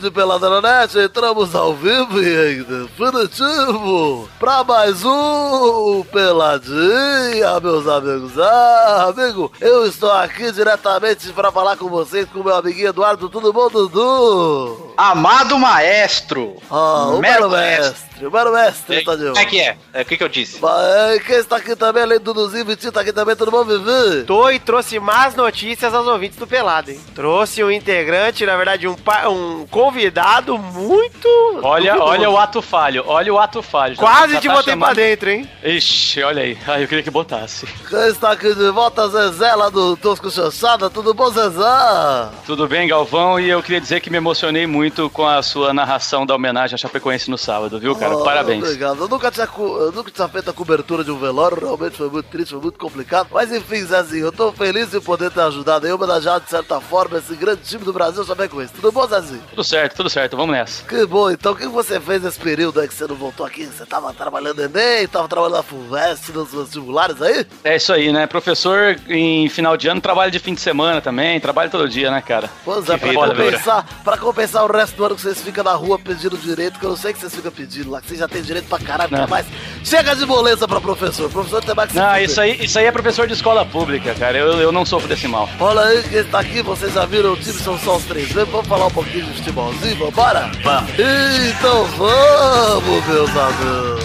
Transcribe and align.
da 0.00 0.08
Rede 0.08 0.10
Peladranet, 0.10 0.98
entramos 0.98 1.54
ao 1.54 1.74
vivo 1.74 2.22
e 2.22 2.54
em 2.54 2.62
definitivo 2.62 4.28
pra 4.38 4.64
mais 4.64 5.04
um 5.04 6.02
Peladinha, 6.10 7.60
meus 7.62 7.86
amigos. 7.86 8.38
Ah, 8.38 9.12
amigo, 9.14 9.52
eu 9.60 9.86
estou 9.86 10.10
aqui 10.10 10.50
diretamente 10.52 11.30
pra 11.32 11.52
falar 11.52 11.76
com 11.76 11.88
vocês, 11.88 12.26
com 12.30 12.42
meu 12.42 12.54
amiguinho 12.54 12.88
Eduardo. 12.88 13.28
Tudo 13.28 13.52
bom, 13.52 13.68
Dudu? 13.68 14.94
Amado 14.96 15.58
maestro! 15.58 16.56
Ah, 16.70 17.08
o 17.08 17.20
Mero 17.20 17.48
Mero 17.48 17.50
Mestre, 17.50 18.26
o 18.26 18.30
Mero 18.30 18.52
Mestre, 18.52 19.04
tá 19.04 19.16
de 19.16 19.24
Como 19.26 19.38
é 19.38 19.44
que 19.44 19.60
é? 19.60 19.76
É 19.92 20.02
o 20.02 20.04
que, 20.04 20.16
que 20.16 20.24
eu 20.24 20.28
disse? 20.28 20.58
Mas, 20.60 21.22
Quem 21.22 21.36
está 21.36 21.56
aqui 21.56 21.76
também, 21.76 22.02
além 22.02 22.18
do 22.18 22.32
Duduzinho, 22.34 22.64
Vitinho, 22.64 22.92
tá 22.92 23.00
aqui 23.00 23.12
também, 23.12 23.36
tudo 23.36 23.50
bom, 23.50 23.64
Vivi? 23.64 24.24
Tô 24.24 24.50
e 24.50 24.58
trouxe 24.58 24.98
mais 24.98 25.34
notícias 25.34 25.92
aos 25.94 26.06
ouvintes 26.06 26.38
do 26.38 26.46
Pelado, 26.46 26.90
hein? 26.90 27.00
Trouxe 27.14 27.62
um 27.62 27.70
integrante, 27.70 28.46
na 28.46 28.56
verdade, 28.56 28.86
um, 28.88 28.96
um 29.30 29.66
convidado 29.90 30.56
muito. 30.56 31.28
Olha, 31.62 31.92
duvidoso. 31.92 32.12
olha 32.12 32.30
o 32.30 32.38
ato 32.38 32.62
falho, 32.62 33.04
olha 33.06 33.34
o 33.34 33.38
ato 33.38 33.62
falho. 33.62 33.96
Quase 33.96 34.34
já 34.34 34.40
te 34.40 34.46
tá 34.48 34.54
botei 34.54 34.72
chamando- 34.72 34.94
pra 34.94 34.94
dentro, 34.94 35.30
hein? 35.30 35.50
Ixi, 35.64 36.22
olha 36.22 36.42
aí. 36.42 36.56
Ai, 36.66 36.84
eu 36.84 36.88
queria 36.88 37.02
que 37.02 37.10
botasse. 37.10 37.66
Quem 37.88 38.06
está 38.08 38.30
aqui 38.32 38.54
de 38.54 38.70
volta, 38.70 39.08
Zezé, 39.08 39.54
lá 39.54 39.68
do 39.68 39.96
Tosco 39.96 40.30
Chanchada, 40.30 40.88
tudo 40.88 41.12
bom, 41.12 41.28
Zezé? 41.30 42.30
Tudo 42.46 42.66
bem, 42.68 42.86
Galvão? 42.88 43.38
E 43.40 43.48
eu 43.50 43.62
queria 43.62 43.80
dizer 43.80 44.00
que 44.00 44.08
me 44.10 44.16
emocionei 44.16 44.66
muito 44.66 45.10
com 45.10 45.26
a 45.26 45.42
sua 45.42 45.74
narração 45.74 46.24
da 46.24 46.34
homenagem 46.34 46.74
a 46.74 46.78
Chapecoense 46.78 47.30
no 47.30 47.36
sábado, 47.36 47.78
viu, 47.80 47.94
cara? 47.96 48.14
Ah, 48.14 48.24
Parabéns. 48.24 48.62
Obrigado. 48.64 49.00
Eu 49.00 49.08
nunca, 49.08 49.30
tinha, 49.30 49.48
eu 49.58 49.92
nunca 49.92 50.10
tinha 50.10 50.28
feito 50.28 50.50
a 50.50 50.52
cobertura 50.52 51.02
de 51.02 51.10
um 51.10 51.18
velório, 51.18 51.58
realmente 51.58 51.96
foi 51.96 52.08
muito 52.08 52.26
triste, 52.26 52.50
foi 52.52 52.60
muito 52.60 52.78
complicado. 52.78 53.28
Mas 53.32 53.52
enfim, 53.52 53.82
Zezinho, 53.84 54.26
eu 54.26 54.32
tô 54.32 54.52
feliz 54.52 54.94
em 54.94 55.00
poder 55.00 55.30
ter 55.30 55.40
ajudado 55.40 55.86
e 55.86 55.92
homenageado 55.92 56.44
de 56.44 56.50
certa 56.50 56.80
forma 56.80 57.18
esse 57.18 57.34
grande 57.34 57.62
time 57.62 57.84
do 57.84 57.92
Brasil, 57.92 58.24
Chapecoense. 58.24 58.72
Tudo 58.74 58.92
bom, 58.92 59.06
Zezinho? 59.06 59.42
Tudo 59.50 59.64
certo, 59.64 59.79
tudo 59.88 60.10
certo, 60.10 60.36
vamos 60.36 60.52
nessa. 60.54 60.84
Que 60.84 61.06
bom, 61.06 61.30
então 61.30 61.52
o 61.52 61.56
que 61.56 61.66
você 61.66 62.00
fez 62.00 62.22
nesse 62.22 62.38
período 62.38 62.80
aí 62.80 62.88
que 62.88 62.94
você 62.94 63.06
não 63.06 63.14
voltou 63.14 63.46
aqui? 63.46 63.64
Você 63.66 63.86
tava 63.86 64.12
trabalhando 64.12 64.60
Enem, 64.62 65.06
tava 65.06 65.28
trabalhando 65.28 65.56
na 65.56 65.62
FUVEST, 65.62 66.32
nos 66.32 66.52
vestibulares 66.52 67.20
aí? 67.22 67.46
É 67.64 67.76
isso 67.76 67.92
aí, 67.92 68.12
né? 68.12 68.26
Professor 68.26 68.96
em 69.08 69.48
final 69.48 69.76
de 69.76 69.88
ano 69.88 70.00
trabalha 70.00 70.30
de 70.30 70.38
fim 70.38 70.54
de 70.54 70.60
semana 70.60 71.00
também, 71.00 71.40
trabalha 71.40 71.70
todo 71.70 71.88
dia, 71.88 72.10
né, 72.10 72.20
cara? 72.20 72.50
Pois 72.64 72.88
é, 72.88 72.98
Que 72.98 73.12
pra 73.12 73.26
vida, 73.26 73.26
compensar, 73.44 73.86
pra 74.04 74.16
compensar 74.18 74.64
o 74.64 74.72
resto 74.72 74.96
do 74.96 75.04
ano 75.04 75.14
que 75.14 75.22
vocês 75.22 75.40
ficam 75.40 75.64
na 75.64 75.72
rua 75.74 75.98
pedindo 75.98 76.36
direito, 76.36 76.78
que 76.78 76.84
eu 76.84 76.90
não 76.90 76.96
sei 76.96 77.12
que 77.12 77.20
vocês 77.20 77.34
ficam 77.34 77.52
pedindo 77.52 77.90
lá, 77.90 78.00
que 78.00 78.08
vocês 78.08 78.20
já 78.20 78.28
têm 78.28 78.42
direito 78.42 78.68
pra 78.68 78.78
caralho, 78.78 79.10
Não. 79.10 79.26
mas 79.28 79.46
chega 79.84 80.14
de 80.14 80.26
moleza 80.26 80.66
pra 80.66 80.80
professor, 80.80 81.26
o 81.26 81.30
professor 81.30 81.62
tem 81.62 81.74
mais 81.74 81.90
que 81.90 81.96
Não, 81.96 82.18
isso 82.18 82.40
aí, 82.40 82.64
isso 82.64 82.78
aí 82.78 82.86
é 82.86 82.92
professor 82.92 83.26
de 83.26 83.34
escola 83.34 83.64
pública, 83.64 84.14
cara. 84.14 84.36
Eu, 84.36 84.60
eu 84.60 84.72
não 84.72 84.84
sofro 84.84 85.08
desse 85.08 85.28
mal. 85.28 85.48
Olha 85.58 85.80
aí 85.82 86.02
quem 86.02 86.24
tá 86.24 86.40
aqui, 86.40 86.62
vocês 86.62 86.92
já 86.94 87.04
viram 87.06 87.32
o 87.32 87.36
time, 87.36 87.58
são 87.58 87.78
só 87.78 87.96
os 87.96 88.04
três 88.04 88.30
vamos 88.32 88.66
falar 88.66 88.86
um 88.86 88.90
pouquinho 88.90 89.24
de 89.26 89.32
futebolzinho, 89.70 89.96
vambora? 89.96 90.50
Vamos. 90.62 90.90
Então 90.92 91.84
vamos, 91.96 93.06
meus 93.06 93.30
amigos. 93.36 94.04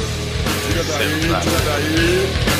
Tira 0.67 0.83
daí, 0.83 1.19
tira 1.41 1.59
daí. 1.65 2.55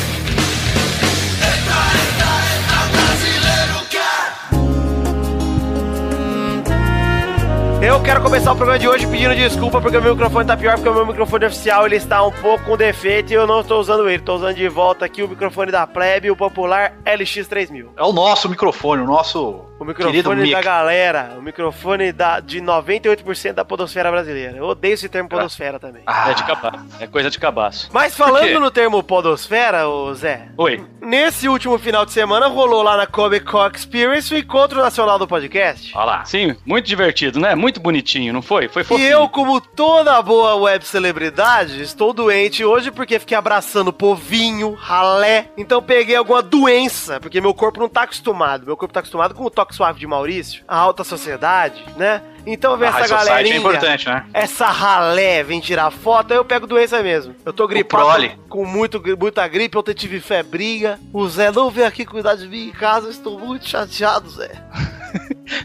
Eu 7.82 8.02
quero 8.02 8.20
começar 8.20 8.52
o 8.52 8.56
programa 8.56 8.80
de 8.80 8.88
hoje 8.88 9.06
pedindo 9.06 9.34
desculpa 9.34 9.80
porque 9.80 9.96
o 9.96 10.02
meu 10.02 10.14
microfone 10.14 10.46
tá 10.46 10.56
pior, 10.56 10.74
porque 10.74 10.88
o 10.88 10.94
meu 10.94 11.06
microfone 11.06 11.44
oficial 11.44 11.86
ele 11.86 11.96
está 11.96 12.24
um 12.24 12.32
pouco 12.32 12.64
com 12.64 12.76
defeito 12.76 13.30
e 13.30 13.34
eu 13.34 13.46
não 13.46 13.60
estou 13.60 13.78
usando 13.78 14.08
ele. 14.08 14.20
Tô 14.22 14.34
usando 14.34 14.56
de 14.56 14.66
volta 14.66 15.04
aqui 15.04 15.22
o 15.22 15.28
microfone 15.28 15.70
da 15.70 15.86
Plebe, 15.86 16.30
o 16.30 16.36
popular 16.36 16.94
LX3000. 17.04 17.90
É 17.96 18.02
o 18.02 18.12
nosso 18.12 18.48
microfone, 18.48 19.02
o 19.02 19.06
nosso 19.06 19.66
O 19.78 19.84
microfone 19.84 20.40
mic. 20.42 20.52
da 20.52 20.62
galera, 20.62 21.34
o 21.38 21.42
microfone 21.42 22.10
da, 22.10 22.40
de 22.40 22.62
98% 22.62 23.52
da 23.52 23.64
podosfera 23.64 24.10
brasileira. 24.10 24.56
Eu 24.56 24.64
odeio 24.64 24.94
esse 24.94 25.06
termo 25.08 25.28
podosfera 25.28 25.78
também. 25.78 26.02
Ah, 26.06 26.30
É 26.30 26.34
de 26.34 26.42
cabaço. 26.44 26.86
É 26.98 27.06
coisa 27.06 27.28
de 27.30 27.38
cabaço. 27.38 27.90
Mas 27.92 28.16
falando 28.16 28.58
no 28.58 28.70
termo 28.70 29.02
podosfera, 29.02 29.86
ô 29.86 30.14
Zé, 30.14 30.48
Oi. 30.56 30.82
nesse 31.02 31.46
último 31.46 31.78
final 31.78 32.06
de 32.06 32.12
semana 32.12 32.46
rolou 32.48 32.82
lá 32.82 32.96
na 32.96 33.06
Comic 33.06 33.44
Con 33.44 33.66
Experience 33.68 34.32
o 34.34 34.38
encontro 34.38 34.80
nacional 34.80 35.18
do 35.18 35.28
podcast. 35.28 35.92
Olha 35.94 36.04
lá. 36.04 36.24
Sim, 36.24 36.56
muito 36.64 36.86
divertido, 36.86 37.38
né? 37.38 37.54
Muito 37.54 37.78
bonitinho, 37.78 38.32
não 38.32 38.40
foi? 38.40 38.68
Foi 38.68 38.80
E 38.80 38.84
fofinho. 38.84 39.08
eu, 39.08 39.28
como 39.28 39.60
toda 39.60 40.20
boa 40.22 40.54
web 40.56 40.84
celebridade, 40.86 41.82
estou 41.82 42.14
doente 42.14 42.64
hoje 42.64 42.90
porque 42.90 43.18
fiquei 43.18 43.36
abraçando 43.36 43.92
povinho, 43.92 44.72
ralé. 44.72 45.50
Então 45.56 45.82
peguei 45.82 46.16
alguma 46.16 46.40
doença, 46.42 47.20
porque 47.20 47.42
meu 47.42 47.52
corpo 47.52 47.78
não 47.78 47.88
tá 47.90 48.02
acostumado. 48.02 48.64
Meu 48.64 48.76
corpo 48.76 48.94
tá 48.94 49.00
acostumado 49.00 49.34
com 49.34 49.44
o 49.44 49.50
toque 49.50 49.65
suave 49.74 49.98
de 49.98 50.06
Maurício, 50.06 50.64
a 50.66 50.76
alta 50.76 51.04
sociedade, 51.04 51.84
né? 51.96 52.22
Então 52.46 52.76
vem 52.76 52.88
essa 52.88 52.98
Society 53.08 53.24
galerinha. 53.26 53.54
é 53.54 53.58
importante, 53.58 54.08
né? 54.08 54.24
Essa 54.32 54.66
ralé 54.66 55.42
vem 55.42 55.60
tirar 55.60 55.90
foto, 55.90 56.32
aí 56.32 56.38
eu 56.38 56.44
pego 56.44 56.66
doença 56.66 57.02
mesmo. 57.02 57.34
Eu 57.44 57.52
tô 57.52 57.66
gripado 57.66 58.30
com 58.48 58.64
muito, 58.64 59.02
muita 59.18 59.46
gripe, 59.48 59.76
ontem 59.76 59.94
tive 59.94 60.20
febrinha. 60.20 60.98
O 61.12 61.28
Zé 61.28 61.50
não 61.50 61.70
veio 61.70 61.86
aqui 61.86 62.04
cuidar 62.04 62.36
de 62.36 62.46
mim 62.48 62.68
em 62.68 62.72
casa, 62.72 63.06
eu 63.08 63.10
estou 63.10 63.38
muito 63.38 63.68
chateado, 63.68 64.30
Zé. 64.30 64.50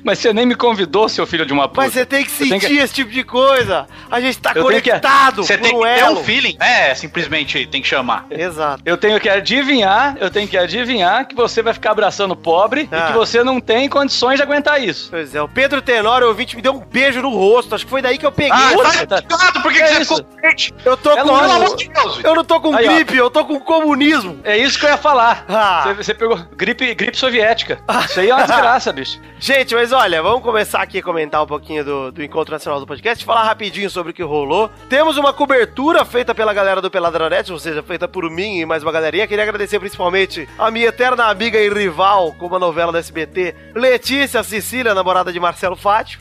Mas 0.04 0.20
você 0.20 0.32
nem 0.32 0.46
me 0.46 0.56
convidou, 0.56 1.10
seu 1.10 1.26
filho 1.26 1.46
de 1.46 1.52
uma 1.52 1.68
puta. 1.68 1.82
Mas 1.82 1.94
você 1.94 2.06
tem 2.06 2.24
que 2.24 2.30
sentir 2.32 2.60
que- 2.68 2.78
esse 2.78 2.94
tipo 2.94 3.12
de 3.12 3.24
coisa. 3.24 3.88
A 4.10 4.22
gente 4.22 4.38
tá 4.40 4.52
Eu 4.52 4.54
que- 4.56 4.62
conectado 4.62 5.44
Você 5.44 5.58
tem 5.58 5.78
que 5.78 5.96
ter 5.96 6.06
um 6.06 6.16
feeling, 6.18 6.56
né? 6.60 6.94
Simplesmente 6.96 7.66
tem 7.66 7.82
que 7.82 7.88
chamar. 7.88 8.26
Exato. 8.30 8.82
Eu 8.86 8.96
tenho 8.96 9.20
que 9.20 9.28
adivinhar, 9.28 10.16
eu 10.20 10.30
tenho 10.30 10.48
que 10.48 10.58
adivinhar 10.58 11.28
que 11.28 11.36
você 11.36 11.62
vai 11.62 11.74
ficar 11.74 11.92
abraçando 11.92 12.32
o 12.32 12.36
pobre 12.36 12.88
Ah. 12.92 12.98
e 12.98 13.12
que 13.12 13.18
você 13.18 13.44
não 13.44 13.60
tem 13.60 13.90
condições 13.90 14.38
de 14.38 14.44
aguentar 14.44 14.82
isso. 14.82 15.10
Pois 15.10 15.34
é, 15.36 15.42
o 15.42 15.48
Pedro 15.50 15.82
Tenório, 15.82 16.28
ouvinte, 16.28 16.56
me 16.56 16.62
deu 16.62 16.71
um 16.72 16.80
beijo 16.80 17.22
no 17.22 17.30
rosto. 17.30 17.76
Acho 17.76 17.86
que 17.86 17.90
foi 17.90 18.02
daí 18.02 18.18
que 18.18 18.26
eu 18.26 18.32
peguei. 18.32 18.52
Ah, 18.52 18.72
Puta, 18.74 19.08
tá 19.08 19.16
ligado? 19.20 19.62
Por 19.62 19.72
que, 19.72 19.80
É 19.82 19.88
que 19.88 19.94
você 19.96 20.02
isso. 20.02 20.16
ficou 20.18 20.42
doente? 20.42 20.74
eu 20.86 20.98
tô 20.98 21.12
é 21.12 21.16
com. 21.18 21.24
Pelo 21.24 21.36
amor 21.52 21.76
de 21.76 21.90
Deus, 21.90 22.24
Eu 22.24 22.36
não 22.36 22.44
tô 22.44 22.60
com 22.62 22.76
Aí, 22.76 22.88
ó. 22.88 22.94
gripe, 22.96 23.16
eu 23.18 23.30
tô 23.30 23.46
com 23.46 23.60
comunismo. 23.60 24.40
É 24.44 24.58
isso 24.58 24.80
que 24.80 24.86
eu 24.86 24.90
ia 24.90 24.98
falar. 24.98 25.46
Ah. 25.48 25.84
Você, 25.86 25.94
você 25.94 26.14
pegou 26.14 26.38
gripe, 26.56 26.94
gripe 26.96 27.18
soviética. 27.18 27.80
Isso 28.06 28.20
aí 28.20 28.30
é 28.30 28.36
uma 28.36 28.46
desgraça, 28.46 28.92
bicho. 28.92 29.20
Gente, 29.40 29.74
mas 29.74 29.92
olha, 29.92 30.22
vamos 30.22 30.42
começar 30.44 30.82
aqui 30.82 31.00
a 31.00 31.04
comentar 31.04 31.42
um 31.44 31.48
pouquinho 31.48 31.84
do, 31.84 32.12
do 32.12 32.24
Encontro 32.24 32.54
Nacional 32.54 32.80
do 32.80 32.86
Podcast, 32.86 33.26
falar 33.26 33.44
rapidinho 33.44 33.90
sobre 33.90 34.12
o 34.12 34.14
que 34.14 34.22
rolou. 34.24 34.70
Temos 34.88 35.18
uma 35.18 35.34
cobertura 35.34 36.06
feita 36.06 36.34
pela 36.36 36.54
galera 36.54 36.80
do 36.82 36.92
Peladronete, 36.92 37.52
ou 37.52 37.58
seja, 37.60 37.82
feita 37.82 38.08
por 38.08 38.30
mim 38.30 38.60
e 38.60 38.66
mais 38.66 38.84
uma 38.84 38.92
galerinha. 38.92 39.28
Queria 39.28 39.44
agradecer 39.44 39.80
principalmente 39.80 40.48
a 40.60 40.70
minha 40.70 40.88
eterna 40.88 41.26
amiga 41.26 41.60
e 41.60 41.70
rival 41.70 42.34
com 42.34 42.46
uma 42.48 42.60
novela 42.60 42.92
da 42.92 43.00
SBT, 43.00 43.56
Letícia 43.76 44.44
Cecília, 44.44 44.94
namorada 44.94 45.34
de 45.34 45.40
Marcelo 45.40 45.76
Fátio. 45.76 46.20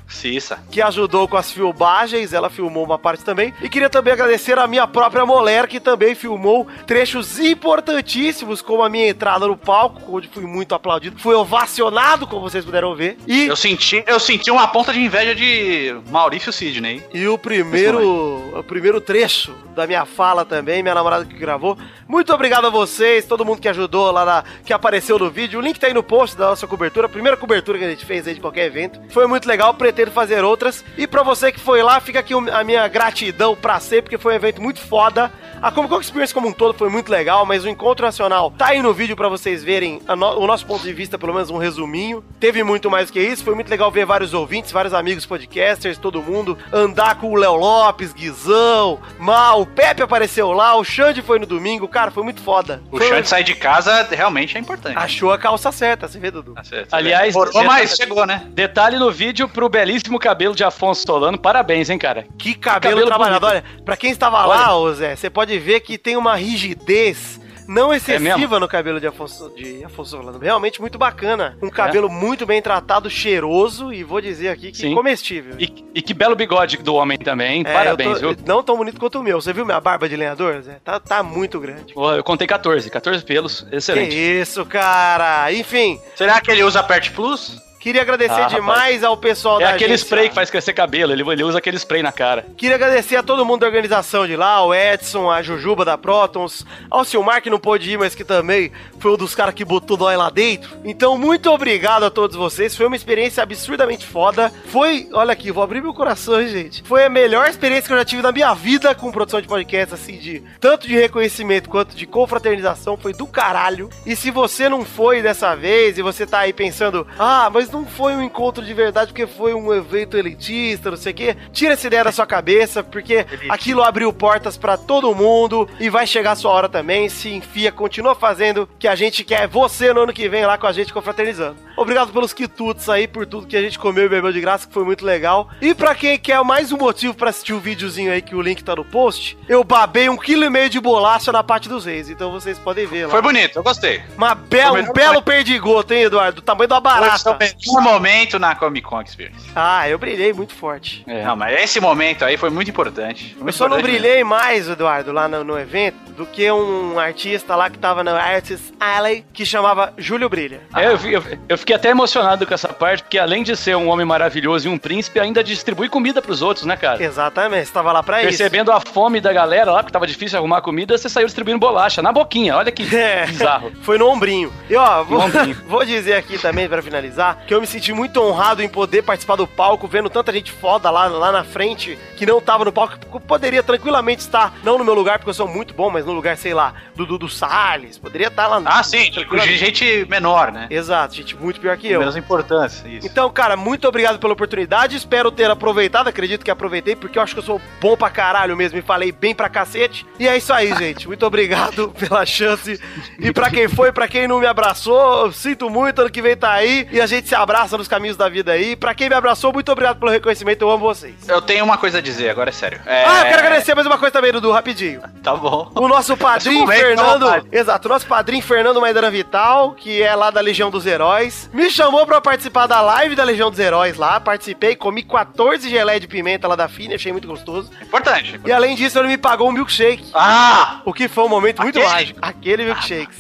Que 0.71 0.81
ajudou 0.83 1.29
com 1.29 1.37
as 1.37 1.51
filmagens, 1.51 2.33
ela 2.33 2.49
filmou 2.51 2.85
uma 2.85 2.99
parte 2.99 3.25
também. 3.25 3.53
E 3.63 3.69
queria 3.69 3.91
também 3.91 4.13
agradecer 4.13 4.59
a 4.59 4.67
minha 4.67 4.87
própria 4.87 5.25
mulher, 5.27 5.67
que 5.67 5.81
também 5.81 6.15
filmou 6.15 6.67
trechos 6.87 7.39
importantíssimos, 7.39 8.63
como 8.63 8.83
a 8.83 8.89
minha 8.89 9.09
entrada 9.09 9.47
no 9.47 9.57
palco, 9.57 10.17
onde 10.17 10.29
fui 10.29 10.45
muito 10.45 10.75
aplaudido. 10.75 11.19
Fui 11.19 11.35
ovacionado, 11.35 12.27
como 12.27 12.43
vocês 12.43 12.65
puderam 12.65 12.95
ver. 12.95 13.17
E, 13.27 13.47
Eu 13.47 13.57
senti, 13.57 14.03
eu 14.07 14.21
senti 14.21 14.51
uma 14.51 14.69
ponta 14.69 14.93
de 14.93 15.01
inveja 15.01 15.35
de 15.35 15.95
Maurício 16.11 16.53
Sidney. 16.53 17.03
e 17.13 17.27
o 17.27 17.37
primeiro 17.39 18.01
o 18.01 18.63
primeiro 18.63 19.01
trecho 19.01 19.55
da 19.75 19.87
minha 19.87 20.05
fala 20.05 20.45
também, 20.45 20.83
minha 20.83 20.95
namorada 20.95 21.25
que 21.25 21.37
gravou. 21.37 21.77
Muito 22.07 22.33
obrigado 22.33 22.67
a 22.67 22.71
vocês, 22.71 23.25
todo 23.25 23.45
mundo 23.45 23.61
que 23.61 23.69
ajudou 23.69 24.11
lá, 24.11 24.25
na, 24.25 24.45
que 24.65 24.73
apareceu 24.73 25.19
no 25.19 25.31
vídeo. 25.31 25.59
O 25.59 25.63
link 25.63 25.79
tá 25.79 25.87
aí 25.87 25.95
no 25.95 26.03
post 26.03 26.37
da 26.37 26.51
nossa 26.51 26.67
cobertura, 26.67 27.07
a 27.07 27.09
primeira 27.09 27.37
cobertura 27.37 27.79
que 27.79 27.85
a 27.85 27.91
gente 27.91 28.05
fez 28.05 28.27
aí 28.27 28.35
de 28.35 28.41
qualquer 28.41 28.67
evento. 28.67 29.01
Foi 29.11 29.27
muito 29.27 29.47
legal, 29.49 29.73
pretendo 29.75 30.11
fazer 30.11 30.20
outras. 30.45 30.85
E 30.97 31.07
pra 31.07 31.23
você 31.23 31.51
que 31.53 31.61
foi 31.61 31.83
lá, 31.83 32.01
fica 32.01 32.19
aqui 32.21 32.35
a 32.35 32.65
minha 32.65 32.87
gratidão 32.89 33.57
pra 33.57 33.81
ser, 33.81 34.03
porque 34.03 34.19
foi 34.19 34.33
um 34.33 34.37
evento 34.37 34.61
muito 34.61 34.81
foda. 34.81 35.33
A 35.63 35.71
Comic 35.71 35.93
Con 35.93 36.01
Experience 36.01 36.33
como 36.33 36.49
um 36.49 36.53
todo 36.53 36.73
foi 36.73 36.89
muito 36.89 37.11
legal, 37.11 37.45
mas 37.45 37.65
o 37.65 37.69
encontro 37.69 38.07
nacional 38.07 38.51
tá 38.57 38.69
aí 38.69 38.81
no 38.81 38.95
vídeo 38.95 39.15
pra 39.15 39.29
vocês 39.29 39.63
verem 39.63 40.01
a 40.09 40.17
no- 40.17 40.39
o 40.39 40.47
nosso 40.47 40.65
ponto 40.65 40.83
de 40.83 40.93
vista, 40.93 41.19
pelo 41.19 41.35
menos 41.35 41.51
um 41.51 41.59
resuminho. 41.59 42.25
Teve 42.41 42.63
muito 42.65 42.91
mais 42.91 43.11
que 43.11 43.21
isso, 43.21 43.45
foi 43.45 43.55
muito 43.55 43.69
legal 43.69 43.91
ver 43.91 44.07
vários 44.07 44.33
ouvintes, 44.33 44.73
vários 44.73 44.95
amigos 44.95 45.27
podcasters, 45.27 45.99
todo 45.99 46.23
mundo 46.23 46.57
andar 46.73 47.17
com 47.17 47.31
o 47.31 47.37
Léo 47.37 47.57
Lopes, 47.57 48.15
Guizão, 48.15 49.01
Mal, 49.19 49.61
o 49.61 49.67
Pepe 49.67 50.03
apareceu 50.03 50.51
lá, 50.53 50.75
o 50.77 50.83
Xande 50.85 51.21
foi 51.21 51.39
no 51.39 51.45
domingo, 51.45 51.87
cara, 51.87 52.11
foi 52.11 52.23
muito 52.23 52.41
foda. 52.41 52.83
O 52.91 52.97
Foi- 52.97 53.09
Xande 53.09 53.29
sair 53.29 53.45
de 53.45 53.55
casa 53.55 54.09
realmente 54.11 54.57
é 54.57 54.61
importante. 54.61 54.97
Achou 54.97 55.31
a 55.31 55.37
calça 55.37 55.71
certa, 55.71 56.09
você 56.09 56.19
vê, 56.19 56.31
Dudu? 56.31 56.55
Tá 56.55 56.65
certo. 56.65 56.95
Aliás, 56.95 57.35
detalhe- 57.35 57.67
mas 57.67 57.97
chegou, 57.97 58.25
né? 58.25 58.45
Detalhe 58.49 58.99
no 58.99 59.11
vídeo 59.13 59.47
pro 59.47 59.69
belíssimo 59.69 60.19
cabelo 60.19 60.55
de 60.55 60.65
Afonso 60.65 61.03
Solano. 61.07 61.37
Parabéns, 61.39 61.91
hein, 61.91 61.99
cara. 61.99 62.25
Que 62.39 62.55
cabelo, 62.55 62.95
Cabelo 62.95 63.07
trabalhado. 63.09 63.47
bonito. 63.47 63.65
Olha, 63.67 63.85
pra 63.85 63.97
quem 63.97 64.11
estava 64.11 64.47
lá, 64.47 64.75
ô 64.75 64.91
Zé, 64.95 65.15
você 65.17 65.29
pode 65.29 65.50
ver 65.59 65.81
que 65.81 65.99
tem 65.99 66.17
uma 66.17 66.35
rigidez 66.37 67.39
não 67.69 67.93
É 67.93 67.99
excessiva 67.99 68.37
mesmo? 68.39 68.59
no 68.59 68.67
cabelo 68.67 68.99
de 68.99 69.07
Afonso, 69.07 69.49
de 69.55 69.85
Afonso 69.85 70.11
Solano. 70.11 70.41
Realmente 70.41 70.81
muito 70.81 70.99
bacana. 70.99 71.57
Um 71.63 71.71
cabelo 71.71 72.09
muito 72.09 72.45
bem 72.45 72.61
tratado, 72.61 73.09
cheiroso 73.09 73.93
e 73.93 74.03
vou 74.03 74.21
dizer 74.21 74.49
aqui 74.49 74.73
que 74.73 74.79
Sim. 74.79 74.93
comestível. 74.95 75.55
E, 75.57 75.85
e 75.95 76.03
que 76.03 76.13
belo 76.13 76.35
bigode 76.35 76.79
do 76.79 76.97
homem 76.97 77.17
também? 77.17 77.61
É, 77.65 77.73
Parabéns, 77.73 78.19
tô- 78.19 78.35
viu? 78.35 78.37
Não 78.45 78.61
tão 78.61 78.77
bonito 78.77 78.99
quanto 78.99 79.21
o 79.21 79.23
meu. 79.23 79.41
Você 79.41 79.53
viu 79.53 79.65
minha 79.65 79.81
barba 79.81 80.09
de 80.09 80.17
lenhador, 80.17 80.61
Zé? 80.63 80.81
Tá, 80.85 80.99
tá 80.99 81.23
muito 81.23 81.61
grande. 81.61 81.95
Pô, 81.95 82.11
Eu 82.13 82.25
contei 82.25 82.45
14, 82.47 82.91
14 82.91 83.25
pelos, 83.25 83.61
Que 83.61 83.77
excelente. 83.77 84.17
isso, 84.17 84.67
cara. 84.67 85.53
Enfim, 85.53 86.01
Será 86.17 86.41
que 86.41 86.51
ele 86.51 86.65
usa 86.65 86.83
Pert 86.83 87.13
Plus? 87.13 87.57
Queria 87.81 88.03
agradecer 88.03 88.41
Ah, 88.41 88.47
demais 88.47 89.03
ao 89.03 89.17
pessoal 89.17 89.61
É 89.61 89.65
da 89.65 89.71
aquele 89.71 89.95
agência. 89.95 90.05
spray 90.05 90.29
que 90.29 90.35
faz 90.35 90.51
crescer 90.51 90.73
cabelo, 90.75 91.13
ele, 91.13 91.23
ele 91.29 91.43
usa 91.43 91.59
aquele 91.59 91.77
spray 91.79 92.03
na 92.03 92.13
cara. 92.13 92.47
Queria 92.57 92.77
agradecer 92.77 93.17
a 93.17 93.23
todo 93.23 93.45
mundo 93.45 93.61
da 93.63 93.67
organização 93.67 94.27
de 94.27 94.37
lá, 94.37 94.65
o 94.65 94.73
Edson, 94.75 95.29
a 95.31 95.43
Jujuba 95.43 95.85
da 95.85 95.97
Protons, 95.99 96.65
ao 96.91 97.05
Silmar 97.05 97.43
que 97.43 97.51
não 97.51 97.59
pôde 97.59 97.91
ir, 97.91 97.99
mas 97.99 98.15
que 98.15 98.23
também 98.25 98.71
foi 98.99 99.13
um 99.13 99.17
dos 99.17 99.35
caras 99.35 99.55
que 99.55 99.65
botou 99.65 99.97
nós 99.97 100.17
lá 100.19 100.29
dentro. 100.31 100.71
Então, 100.85 101.17
muito 101.17 101.51
obrigado 101.51 102.05
a 102.05 102.11
todos 102.11 102.37
vocês. 102.37 102.77
Foi 102.77 102.87
uma 102.87 102.97
experiência 102.97 103.43
absurdamente 103.43 104.07
foda. 104.07 104.53
Foi, 104.67 105.09
olha 105.15 105.33
aqui, 105.33 105.51
vou 105.51 105.63
abrir 105.65 105.81
meu 105.83 105.95
coração, 105.95 106.41
hein, 106.41 106.49
gente. 106.49 106.83
Foi 106.87 107.05
a 107.05 107.09
melhor 107.09 107.49
experiência 107.49 107.87
que 107.87 107.93
eu 107.95 107.99
já 107.99 108.05
tive 108.05 108.21
na 108.23 108.31
minha 108.31 108.53
vida 108.53 108.95
com 108.95 109.11
produção 109.11 109.41
de 109.41 109.49
podcast, 109.49 109.95
assim, 109.95 110.19
de 110.19 110.43
tanto 110.61 110.87
de 110.87 110.95
reconhecimento 110.95 111.71
quanto 111.71 111.97
de 111.97 112.07
confraternização. 112.07 112.97
Foi 112.99 113.15
do 113.15 113.27
caralho. 113.27 113.89
E 114.05 114.15
se 114.15 114.31
você 114.31 114.69
não 114.69 114.85
foi 114.85 115.23
dessa 115.23 115.55
vez 115.55 115.97
e 115.97 116.03
você 116.03 116.27
tá 116.27 116.41
aí 116.41 116.53
pensando, 116.53 117.07
ah, 117.19 117.49
mas 117.51 117.70
não 117.71 117.85
foi 117.87 118.15
um 118.15 118.23
encontro 118.23 118.65
de 118.65 118.75
verdade 118.75 119.13
porque 119.13 119.27
foi 119.27 119.55
um 119.55 119.73
evento 119.73 120.17
elitista, 120.17 120.91
não 120.91 120.97
sei 120.97 121.13
o 121.13 121.15
quê, 121.15 121.37
tira 121.53 121.75
essa 121.75 121.87
ideia 121.87 122.05
da 122.05 122.13
sua 122.13 122.27
cabeça, 122.27 122.83
porque 122.83 123.27
aquilo 123.49 123.83
abriu 123.83 124.13
portas 124.13 124.57
pra 124.57 124.77
todo 124.77 125.15
mundo 125.15 125.69
e 125.79 125.89
vai 125.89 126.07
chegar 126.07 126.33
a 126.33 126.37
sua 126.37 126.53
hora 126.53 126.69
também. 126.69 127.09
Se 127.09 127.31
enfia, 127.31 127.73
continua 127.73 128.15
fazendo 128.15 128.69
que 128.79 128.89
a 128.89 128.95
gente 128.95 129.25
quer 129.25 129.47
você 129.49 129.93
no 129.93 130.03
ano 130.03 130.13
que 130.13 130.29
vem 130.29 130.47
lá 130.47 130.59
com 130.59 130.67
a 130.67 130.73
gente 130.73 130.93
confraternizando. 130.93 131.57
Obrigado 131.77 132.13
pelos 132.13 132.33
quitutos 132.33 132.89
aí, 132.89 133.09
por 133.09 133.27
tudo 133.27 133.47
que 133.47 133.57
a 133.57 133.63
gente 133.63 133.79
comeu 133.79 134.05
e 134.05 134.09
bebeu 134.09 134.33
de 134.33 134.41
graça, 134.41 134.67
que 134.67 134.75
foi 134.75 134.85
muito 134.85 135.05
legal. 135.05 135.49
E 135.61 135.75
pra 135.75 135.95
quem 135.95 136.19
quer 136.19 136.43
mais 136.45 136.73
um 136.73 136.77
motivo 136.77 137.15
pra 137.15 137.31
assistir 137.31 137.55
o 137.55 137.61
videozinho 137.61 138.13
aí, 138.13 138.21
que 138.21 138.35
o 138.35 138.43
link 138.43 138.63
tá 138.63 138.77
no 138.77 138.85
post, 138.85 139.39
eu 139.49 139.65
babei 139.65 140.09
um 140.09 140.17
quilo 140.17 140.45
e 140.45 140.51
meio 140.51 140.69
de 140.69 140.79
bolacha 140.79 141.33
na 141.33 141.43
parte 141.43 141.69
dos 141.69 141.87
reis, 141.87 142.11
então 142.11 142.31
vocês 142.33 142.59
podem 142.59 142.87
ver 142.87 143.07
lá. 143.07 143.11
Foi 143.11 143.23
bonito, 143.23 143.57
eu 143.57 143.63
gostei. 143.63 144.03
Uma 144.17 144.33
um 144.33 144.93
belo 144.93 145.23
perdigoto, 145.23 145.95
hein, 145.95 146.03
Eduardo? 146.03 146.37
Do 146.37 146.43
tamanho 146.43 146.69
da 146.69 146.81
barata. 146.81 147.39
Melhor 147.69 147.83
momento 147.83 148.39
na 148.39 148.55
Comic 148.55 148.87
Con 148.87 149.01
Experience. 149.03 149.51
Ah, 149.55 149.89
eu 149.89 149.99
brilhei 149.99 150.33
muito 150.33 150.55
forte. 150.55 151.03
É. 151.07 151.23
Não, 151.25 151.37
mas 151.37 151.59
esse 151.61 151.81
momento 151.81 152.25
aí 152.25 152.37
foi 152.37 152.51
muito 152.51 152.71
importante. 152.71 153.35
Eu 153.37 153.45
Muito 153.45 153.55
só 153.57 153.69
não 153.69 153.79
importante 153.79 154.01
brilhei 154.01 154.25
mais, 154.25 154.69
Eduardo, 154.69 155.13
lá 155.13 155.29
no, 155.29 155.45
no 155.45 155.59
evento, 155.59 155.97
do 156.17 156.27
que 156.27 156.51
um 156.51 156.99
artista 156.99 157.55
lá 157.57 157.69
que 157.71 157.79
tava 157.79 158.03
na 158.05 158.13
Artist 158.21 158.73
Alley, 158.79 159.25
que 159.33 159.45
chamava 159.45 159.93
Júlio 159.99 160.29
Brilha. 160.29 160.61
É, 160.77 160.87
eu, 160.87 160.97
eu- 161.11 161.25
eu 161.49 161.59
fiquei 161.59 161.75
até 161.77 161.91
emocionado 161.91 162.47
com 162.47 162.55
essa 162.55 162.69
parte, 162.69 163.03
porque 163.03 163.19
além 163.19 163.43
de 163.43 163.57
ser 163.57 163.77
um 163.77 163.89
homem 163.89 164.07
maravilhoso 164.07 164.69
e 164.69 164.71
um 164.71 164.79
príncipe, 164.79 165.19
ainda 165.21 165.43
distribui 165.43 165.89
comida 165.89 166.21
pros 166.23 166.43
outros, 166.43 166.65
né, 166.67 166.77
cara? 166.77 167.03
Exatamente, 167.03 167.67
você 167.67 167.73
tava 167.73 167.93
lá 167.93 168.03
pra 168.03 168.21
isso. 168.21 168.29
Percebendo 168.29 168.71
a 168.73 168.81
fome 168.81 169.21
da 169.21 169.33
galera 169.33 169.71
lá, 169.73 169.79
porque 169.83 169.93
tava 169.93 170.07
difícil 170.07 170.39
arrumar 170.39 170.61
comida, 170.61 170.97
você 170.97 171.09
saiu 171.09 171.27
distribuindo 171.27 171.59
bolacha, 171.59 172.01
na 172.03 172.13
boquinha, 172.13 172.57
olha 172.57 172.71
que 172.73 172.81
É, 173.01 173.27
bizarro. 173.27 173.73
Foi 173.83 173.97
no 173.99 174.09
ombrinho. 174.09 174.53
E 174.69 174.77
ó, 174.77 175.03
vou, 175.03 175.19
No 175.19 175.25
ombrinho. 175.27 175.57
vou 175.67 175.85
dizer 175.85 176.15
aqui 176.15 176.39
também, 176.39 176.69
pra 176.69 176.83
finalizar, 176.83 177.43
que 177.51 177.55
eu 177.55 177.61
me 177.61 177.67
senti 177.67 177.93
muito 177.93 178.23
honrado 178.23 178.63
em 178.63 178.69
poder 178.69 179.03
participar 179.03 179.35
do 179.35 179.45
palco, 179.45 179.89
vendo 179.89 180.09
tanta 180.09 180.33
gente 180.33 180.53
foda 180.53 180.89
lá, 180.89 181.09
lá 181.09 181.33
na 181.33 181.43
frente, 181.43 181.99
que 182.17 182.25
não 182.25 182.41
tava 182.41 182.65
no 182.65 182.73
palco, 182.73 182.97
que 182.97 183.27
poderia 183.27 183.61
tranquilamente 183.61 184.23
estar, 184.23 184.55
não 184.63 184.79
no 184.79 184.85
meu 184.85 184.95
lugar, 184.95 185.19
porque 185.19 185.31
eu 185.31 185.35
sou 185.35 185.49
muito 185.49 185.75
bom, 185.75 185.91
mas 185.91 186.07
no 186.07 186.13
lugar, 186.13 186.37
sei 186.37 186.55
lá, 186.55 186.73
do 186.95 187.05
Dudu 187.05 187.29
Salles, 187.29 187.99
poderia 187.99 188.29
estar 188.29 188.47
lá. 188.47 188.63
Ah, 188.65 188.85
sim, 188.85 189.11
gente 189.57 190.07
menor, 190.09 190.53
né? 190.53 190.69
Exato, 190.71 191.17
gente 191.17 191.37
muito 191.37 191.59
pior 191.61 191.77
que 191.77 191.91
eu. 191.91 191.99
Menos 191.99 192.15
importância, 192.15 192.87
isso. 192.87 193.05
Então, 193.05 193.29
cara, 193.31 193.57
muito 193.57 193.89
obrigado 193.89 194.21
pela 194.21 194.33
oportunidade. 194.33 194.95
Espero 194.95 195.33
ter 195.33 195.51
aproveitado. 195.51 196.07
Acredito 196.07 196.45
que 196.45 196.53
aproveitei, 196.53 196.95
porque 196.95 197.19
eu 197.19 197.23
acho 197.25 197.35
que 197.35 197.41
eu 197.41 197.45
sou 197.45 197.61
bom 197.81 197.97
pra 197.97 198.11
caralho 198.11 198.57
mesmo 198.57 198.79
e 198.79 198.83
falei 198.83 199.11
bem 199.11 199.35
pra 199.35 199.49
cacete. 199.49 200.07
E 200.21 200.29
é 200.29 200.37
isso 200.37 200.53
aí, 200.53 200.73
gente. 200.79 201.09
Muito 201.09 201.27
obrigado 201.27 201.89
pela 201.99 202.25
chance. 202.25 202.81
E 203.19 203.33
pra 203.33 203.51
quem 203.51 203.67
foi, 203.67 203.91
pra 203.91 204.07
quem 204.07 204.29
não 204.29 204.39
me 204.39 204.47
abraçou, 204.47 205.33
sinto 205.33 205.69
muito. 205.69 206.01
Ano 206.01 206.11
que 206.11 206.23
vem 206.23 206.37
tá 206.37 206.53
aí. 206.53 206.87
E 206.93 207.01
a 207.01 207.07
gente 207.07 207.27
se 207.27 207.40
abraça 207.41 207.77
nos 207.77 207.89
caminhos 207.89 208.17
da 208.17 208.29
vida 208.29 208.53
aí. 208.53 208.77
Pra 208.77 208.95
quem 208.95 209.09
me 209.09 209.15
abraçou, 209.15 209.53
muito 209.53 209.71
obrigado 209.73 209.99
pelo 209.99 210.11
reconhecimento. 210.11 210.63
Eu 210.63 210.71
amo 210.71 210.87
vocês. 210.87 211.15
Eu 211.29 211.41
tenho 211.43 211.65
uma 211.65 211.77
coisa 211.79 211.99
a 211.99 212.01
dizer, 212.01 212.31
agora 212.31 212.51
é 212.51 212.53
sério. 212.53 212.81
É... 212.87 213.05
Ah, 213.05 213.19
eu 213.21 213.25
quero 213.27 213.39
agradecer 213.41 213.75
mais 213.75 213.87
uma 213.87 213.99
coisa 213.99 214.13
também, 214.13 214.33
Dudu, 214.33 214.51
rapidinho. 214.51 215.01
Tá 215.21 215.37
bom. 215.37 215.71
O 215.75 215.87
nosso 215.87 216.17
padrinho 216.17 216.61
momento, 216.61 216.79
Fernando. 216.81 217.21
não. 217.27 217.47
Exato, 217.53 217.87
o 217.87 217.91
nosso 217.91 218.07
padrinho 218.07 218.43
Fernando 218.43 218.81
Maidana 218.81 219.11
Vital, 219.11 219.73
que 219.73 220.03
é 220.03 220.15
lá 220.15 220.31
da 220.31 220.41
Legião 220.41 220.71
dos 220.71 220.87
Heróis, 220.87 221.51
me 221.53 221.71
chamou 221.71 222.07
pra 222.07 222.23
participar 222.23 222.67
da 222.67 222.81
live 222.81 223.15
da 223.15 223.23
Legião 223.23 223.51
dos 223.51 223.59
Heróis 223.59 223.99
lá. 223.99 224.19
Participei, 224.19 224.75
comi 224.75 225.03
14 225.03 225.69
geleia 225.69 226.01
de 226.01 226.09
pimenta 226.09 226.49
lá 226.49 226.57
da 226.57 226.69
Fini, 226.69 226.95
achei 226.95 227.13
muito 227.13 227.29
gostoso. 227.29 227.71
Importante. 227.83 228.41
E 228.47 228.51
além 228.51 228.75
disso, 228.75 228.99
ele 228.99 229.09
me 229.09 229.19
pagou 229.19 229.51
um 229.51 229.53
milkshake. 229.53 230.11
Ah! 230.15 230.81
O 230.87 230.93
que 230.95 231.07
foi 231.07 231.25
um 231.25 231.29
momento 231.29 231.61
muito 231.61 231.79
Aquele? 231.79 231.93
mágico. 231.95 232.19
Aquele 232.23 232.65
milkshake. 232.65 233.13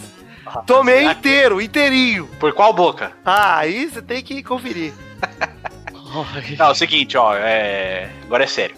Tomei 0.66 1.04
inteiro, 1.04 1.60
inteirinho. 1.60 2.26
Por 2.38 2.52
qual 2.52 2.72
boca? 2.72 3.12
Ah, 3.24 3.58
aí 3.58 3.86
você 3.86 4.02
tem 4.02 4.22
que 4.22 4.42
conferir. 4.42 4.92
Não, 6.58 6.66
é 6.66 6.70
o 6.70 6.74
seguinte, 6.74 7.16
ó, 7.16 7.34
é... 7.34 8.10
agora 8.24 8.44
é 8.44 8.46
sério. 8.46 8.76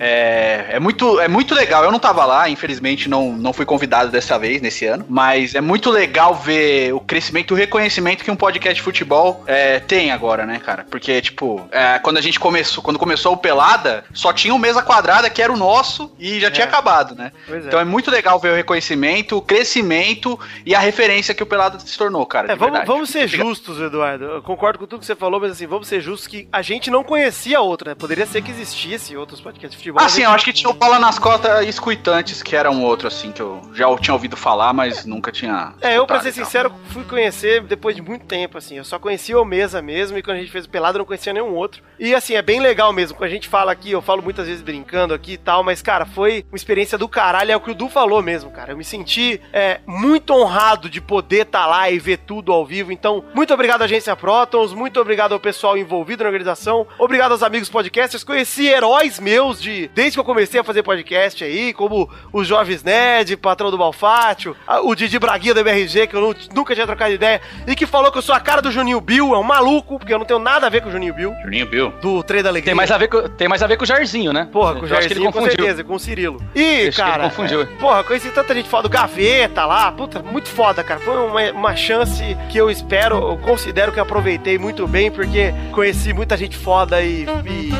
É, 0.00 0.64
é, 0.70 0.80
muito, 0.80 1.20
é 1.20 1.28
muito 1.28 1.54
legal. 1.54 1.84
Eu 1.84 1.92
não 1.92 1.98
tava 1.98 2.24
lá, 2.24 2.48
infelizmente 2.48 3.06
não, 3.06 3.32
não 3.32 3.52
fui 3.52 3.66
convidado 3.66 4.10
dessa 4.10 4.38
vez, 4.38 4.62
nesse 4.62 4.86
ano. 4.86 5.04
Mas 5.08 5.54
é 5.54 5.60
muito 5.60 5.90
legal 5.90 6.34
ver 6.34 6.94
o 6.94 7.00
crescimento, 7.00 7.52
o 7.52 7.56
reconhecimento 7.56 8.24
que 8.24 8.30
um 8.30 8.36
podcast 8.36 8.76
de 8.76 8.82
futebol 8.82 9.44
é, 9.46 9.78
tem 9.78 10.10
agora, 10.10 10.46
né, 10.46 10.58
cara? 10.58 10.86
Porque, 10.90 11.20
tipo, 11.20 11.68
é, 11.70 11.98
quando 11.98 12.16
a 12.16 12.22
gente 12.22 12.40
começou, 12.40 12.82
quando 12.82 12.98
começou 12.98 13.34
o 13.34 13.36
Pelada, 13.36 14.04
só 14.14 14.32
tinha 14.32 14.54
um 14.54 14.58
mesa 14.58 14.82
quadrada 14.82 15.28
que 15.28 15.42
era 15.42 15.52
o 15.52 15.56
nosso 15.56 16.10
e 16.18 16.40
já 16.40 16.50
tinha 16.50 16.66
acabado, 16.66 17.14
né? 17.14 17.30
É. 17.50 17.56
Então 17.58 17.78
é 17.78 17.84
muito 17.84 18.10
legal 18.10 18.38
ver 18.38 18.52
o 18.52 18.56
reconhecimento, 18.56 19.36
o 19.36 19.42
crescimento 19.42 20.40
e 20.64 20.74
a 20.74 20.80
referência 20.80 21.34
que 21.34 21.42
o 21.42 21.46
Pelada 21.46 21.78
se 21.78 21.98
tornou, 21.98 22.24
cara. 22.24 22.52
É, 22.52 22.56
vamos, 22.56 22.80
vamos 22.86 23.10
ser 23.10 23.28
justos, 23.28 23.78
Eduardo. 23.78 24.24
Eu 24.24 24.42
concordo 24.42 24.78
com 24.78 24.86
tudo 24.86 25.00
que 25.00 25.06
você 25.06 25.14
falou, 25.14 25.38
mas 25.40 25.52
assim, 25.52 25.66
vamos 25.66 25.86
ser 25.86 26.00
justos 26.00 26.26
que 26.26 26.48
a 26.50 26.62
gente 26.62 26.90
não 26.90 27.04
conhecia 27.04 27.60
outro, 27.60 27.90
né? 27.90 27.94
Poderia 27.94 28.24
ser 28.24 28.40
que 28.40 28.50
existisse 28.50 29.14
outros 29.14 29.42
podcasts 29.42 29.72
de 29.72 29.76
futebol. 29.76 29.89
Ah, 29.98 30.02
mas 30.02 30.12
sim, 30.12 30.22
a 30.22 30.26
eu 30.26 30.30
acho 30.30 30.44
que 30.44 30.52
tinha 30.52 30.70
o 30.70 30.74
Bola 30.74 30.98
nas 30.98 31.18
Cotas 31.18 31.64
e 31.64 31.68
Escuitantes, 31.68 32.42
que 32.42 32.54
era 32.54 32.70
um 32.70 32.82
outro, 32.82 33.08
assim, 33.08 33.32
que 33.32 33.40
eu 33.40 33.60
já 33.74 33.86
tinha 33.96 34.14
ouvido 34.14 34.36
falar, 34.36 34.72
mas 34.72 35.04
nunca 35.04 35.32
tinha. 35.32 35.74
É, 35.80 35.98
eu, 35.98 36.06
pra 36.06 36.20
ser 36.20 36.32
sincero, 36.32 36.72
fui 36.90 37.04
conhecer 37.04 37.62
depois 37.62 37.96
de 37.96 38.02
muito 38.02 38.26
tempo, 38.26 38.58
assim. 38.58 38.76
Eu 38.76 38.84
só 38.84 38.98
conhecia 38.98 39.40
o 39.40 39.44
Mesa 39.44 39.82
mesmo, 39.82 40.18
e 40.18 40.22
quando 40.22 40.36
a 40.36 40.40
gente 40.40 40.52
fez 40.52 40.64
o 40.64 40.68
Pelado, 40.68 40.96
eu 40.96 41.00
não 41.00 41.06
conhecia 41.06 41.32
nenhum 41.32 41.54
outro. 41.54 41.82
E, 41.98 42.14
assim, 42.14 42.34
é 42.34 42.42
bem 42.42 42.60
legal 42.60 42.92
mesmo. 42.92 43.16
Quando 43.16 43.30
a 43.30 43.32
gente 43.32 43.48
fala 43.48 43.72
aqui, 43.72 43.90
eu 43.90 44.02
falo 44.02 44.22
muitas 44.22 44.46
vezes 44.46 44.62
brincando 44.62 45.14
aqui 45.14 45.32
e 45.32 45.38
tal, 45.38 45.62
mas, 45.62 45.82
cara, 45.82 46.06
foi 46.06 46.44
uma 46.50 46.56
experiência 46.56 46.96
do 46.96 47.08
caralho. 47.08 47.52
É 47.52 47.56
o 47.56 47.60
que 47.60 47.70
o 47.70 47.74
Du 47.74 47.88
falou 47.88 48.22
mesmo, 48.22 48.50
cara. 48.50 48.72
Eu 48.72 48.76
me 48.76 48.84
senti 48.84 49.40
é, 49.52 49.80
muito 49.86 50.32
honrado 50.32 50.88
de 50.88 51.00
poder 51.00 51.46
estar 51.46 51.66
lá 51.66 51.90
e 51.90 51.98
ver 51.98 52.18
tudo 52.18 52.52
ao 52.52 52.64
vivo. 52.64 52.92
Então, 52.92 53.24
muito 53.34 53.52
obrigado, 53.52 53.82
Agência 53.82 54.14
Protons. 54.16 54.72
Muito 54.72 55.00
obrigado 55.00 55.32
ao 55.32 55.40
pessoal 55.40 55.76
envolvido 55.76 56.22
na 56.22 56.28
organização. 56.28 56.86
Obrigado 56.98 57.32
aos 57.32 57.42
amigos 57.42 57.68
podcasters. 57.68 58.24
Conheci 58.24 58.66
heróis 58.66 59.18
meus 59.18 59.60
de 59.60 59.69
desde 59.94 60.12
que 60.16 60.20
eu 60.20 60.24
comecei 60.24 60.60
a 60.60 60.64
fazer 60.64 60.82
podcast 60.82 61.42
aí, 61.44 61.72
como 61.72 62.08
o 62.32 62.44
Jovens 62.44 62.82
Ned, 62.82 63.36
patrão 63.36 63.70
do 63.70 63.78
Malfátio, 63.78 64.56
o 64.84 64.94
Didi 64.94 65.18
Braguinha 65.18 65.54
do 65.54 65.60
MRG, 65.60 66.06
que 66.06 66.14
eu 66.14 66.20
nu- 66.20 66.34
nunca 66.54 66.74
tinha 66.74 66.86
trocado 66.86 67.12
ideia, 67.12 67.40
e 67.66 67.74
que 67.74 67.86
falou 67.86 68.10
que 68.12 68.18
eu 68.18 68.22
sou 68.22 68.34
a 68.34 68.40
cara 68.40 68.60
do 68.62 68.70
Juninho 68.70 69.00
Bill, 69.00 69.34
é 69.34 69.38
um 69.38 69.42
maluco, 69.42 69.98
porque 69.98 70.12
eu 70.12 70.18
não 70.18 70.24
tenho 70.26 70.38
nada 70.40 70.66
a 70.66 70.70
ver 70.70 70.80
com 70.82 70.88
o 70.88 70.92
Juninho 70.92 71.14
Bill, 71.14 71.34
Juninho 71.44 71.66
Bill. 71.66 71.90
do 72.02 72.22
Trem 72.22 72.42
da 72.42 72.48
Alegria. 72.48 72.70
Tem 72.70 72.74
mais, 72.74 72.90
a 72.90 72.98
ver 72.98 73.08
com, 73.08 73.28
tem 73.28 73.48
mais 73.48 73.62
a 73.62 73.66
ver 73.66 73.76
com 73.76 73.84
o 73.84 73.86
Jarzinho, 73.86 74.32
né? 74.32 74.48
Porra, 74.52 74.74
com 74.74 74.84
o 74.84 74.88
Jairzinho, 74.88 75.32
com 75.32 75.42
certeza, 75.42 75.84
com 75.84 75.94
o 75.94 75.98
Cirilo. 75.98 76.42
E, 76.54 76.88
Acho 76.88 76.96
cara, 76.96 77.24
confundiu. 77.24 77.62
é, 77.62 77.66
porra, 77.78 78.04
conheci 78.04 78.30
tanta 78.30 78.54
gente 78.54 78.68
foda, 78.68 78.80
do 78.88 78.88
Gaveta 78.88 79.64
lá, 79.64 79.90
puta, 79.92 80.22
muito 80.22 80.48
foda, 80.48 80.82
cara. 80.82 81.00
Foi 81.00 81.16
uma, 81.16 81.50
uma 81.52 81.76
chance 81.76 82.36
que 82.48 82.58
eu 82.58 82.70
espero, 82.70 83.16
eu 83.16 83.38
considero 83.38 83.92
que 83.92 83.98
eu 83.98 84.02
aproveitei 84.02 84.58
muito 84.58 84.86
bem, 84.86 85.10
porque 85.10 85.52
conheci 85.72 86.12
muita 86.12 86.36
gente 86.36 86.56
foda 86.56 87.00
e, 87.02 87.26
e 87.46 87.70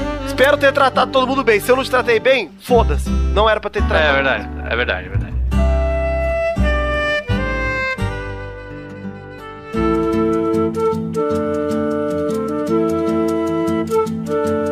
espero 0.41 0.57
ter 0.57 0.73
tratado 0.73 1.13
todo 1.13 1.27
mundo 1.27 1.45
bem. 1.45 1.61
Se 1.61 1.71
eu 1.71 1.77
não 1.77 1.85
te 1.85 1.91
tratei 1.91 2.19
bem, 2.19 2.51
foda-se. 2.61 3.11
Não 3.11 3.49
era 3.49 3.61
pra 3.61 3.69
ter 3.69 3.87
tratado. 3.87 4.09
É 4.09 4.13
verdade, 4.15 4.49
é 4.71 4.77
verdade, 4.77 5.07
é 5.07 5.09
verdade. 5.11 5.35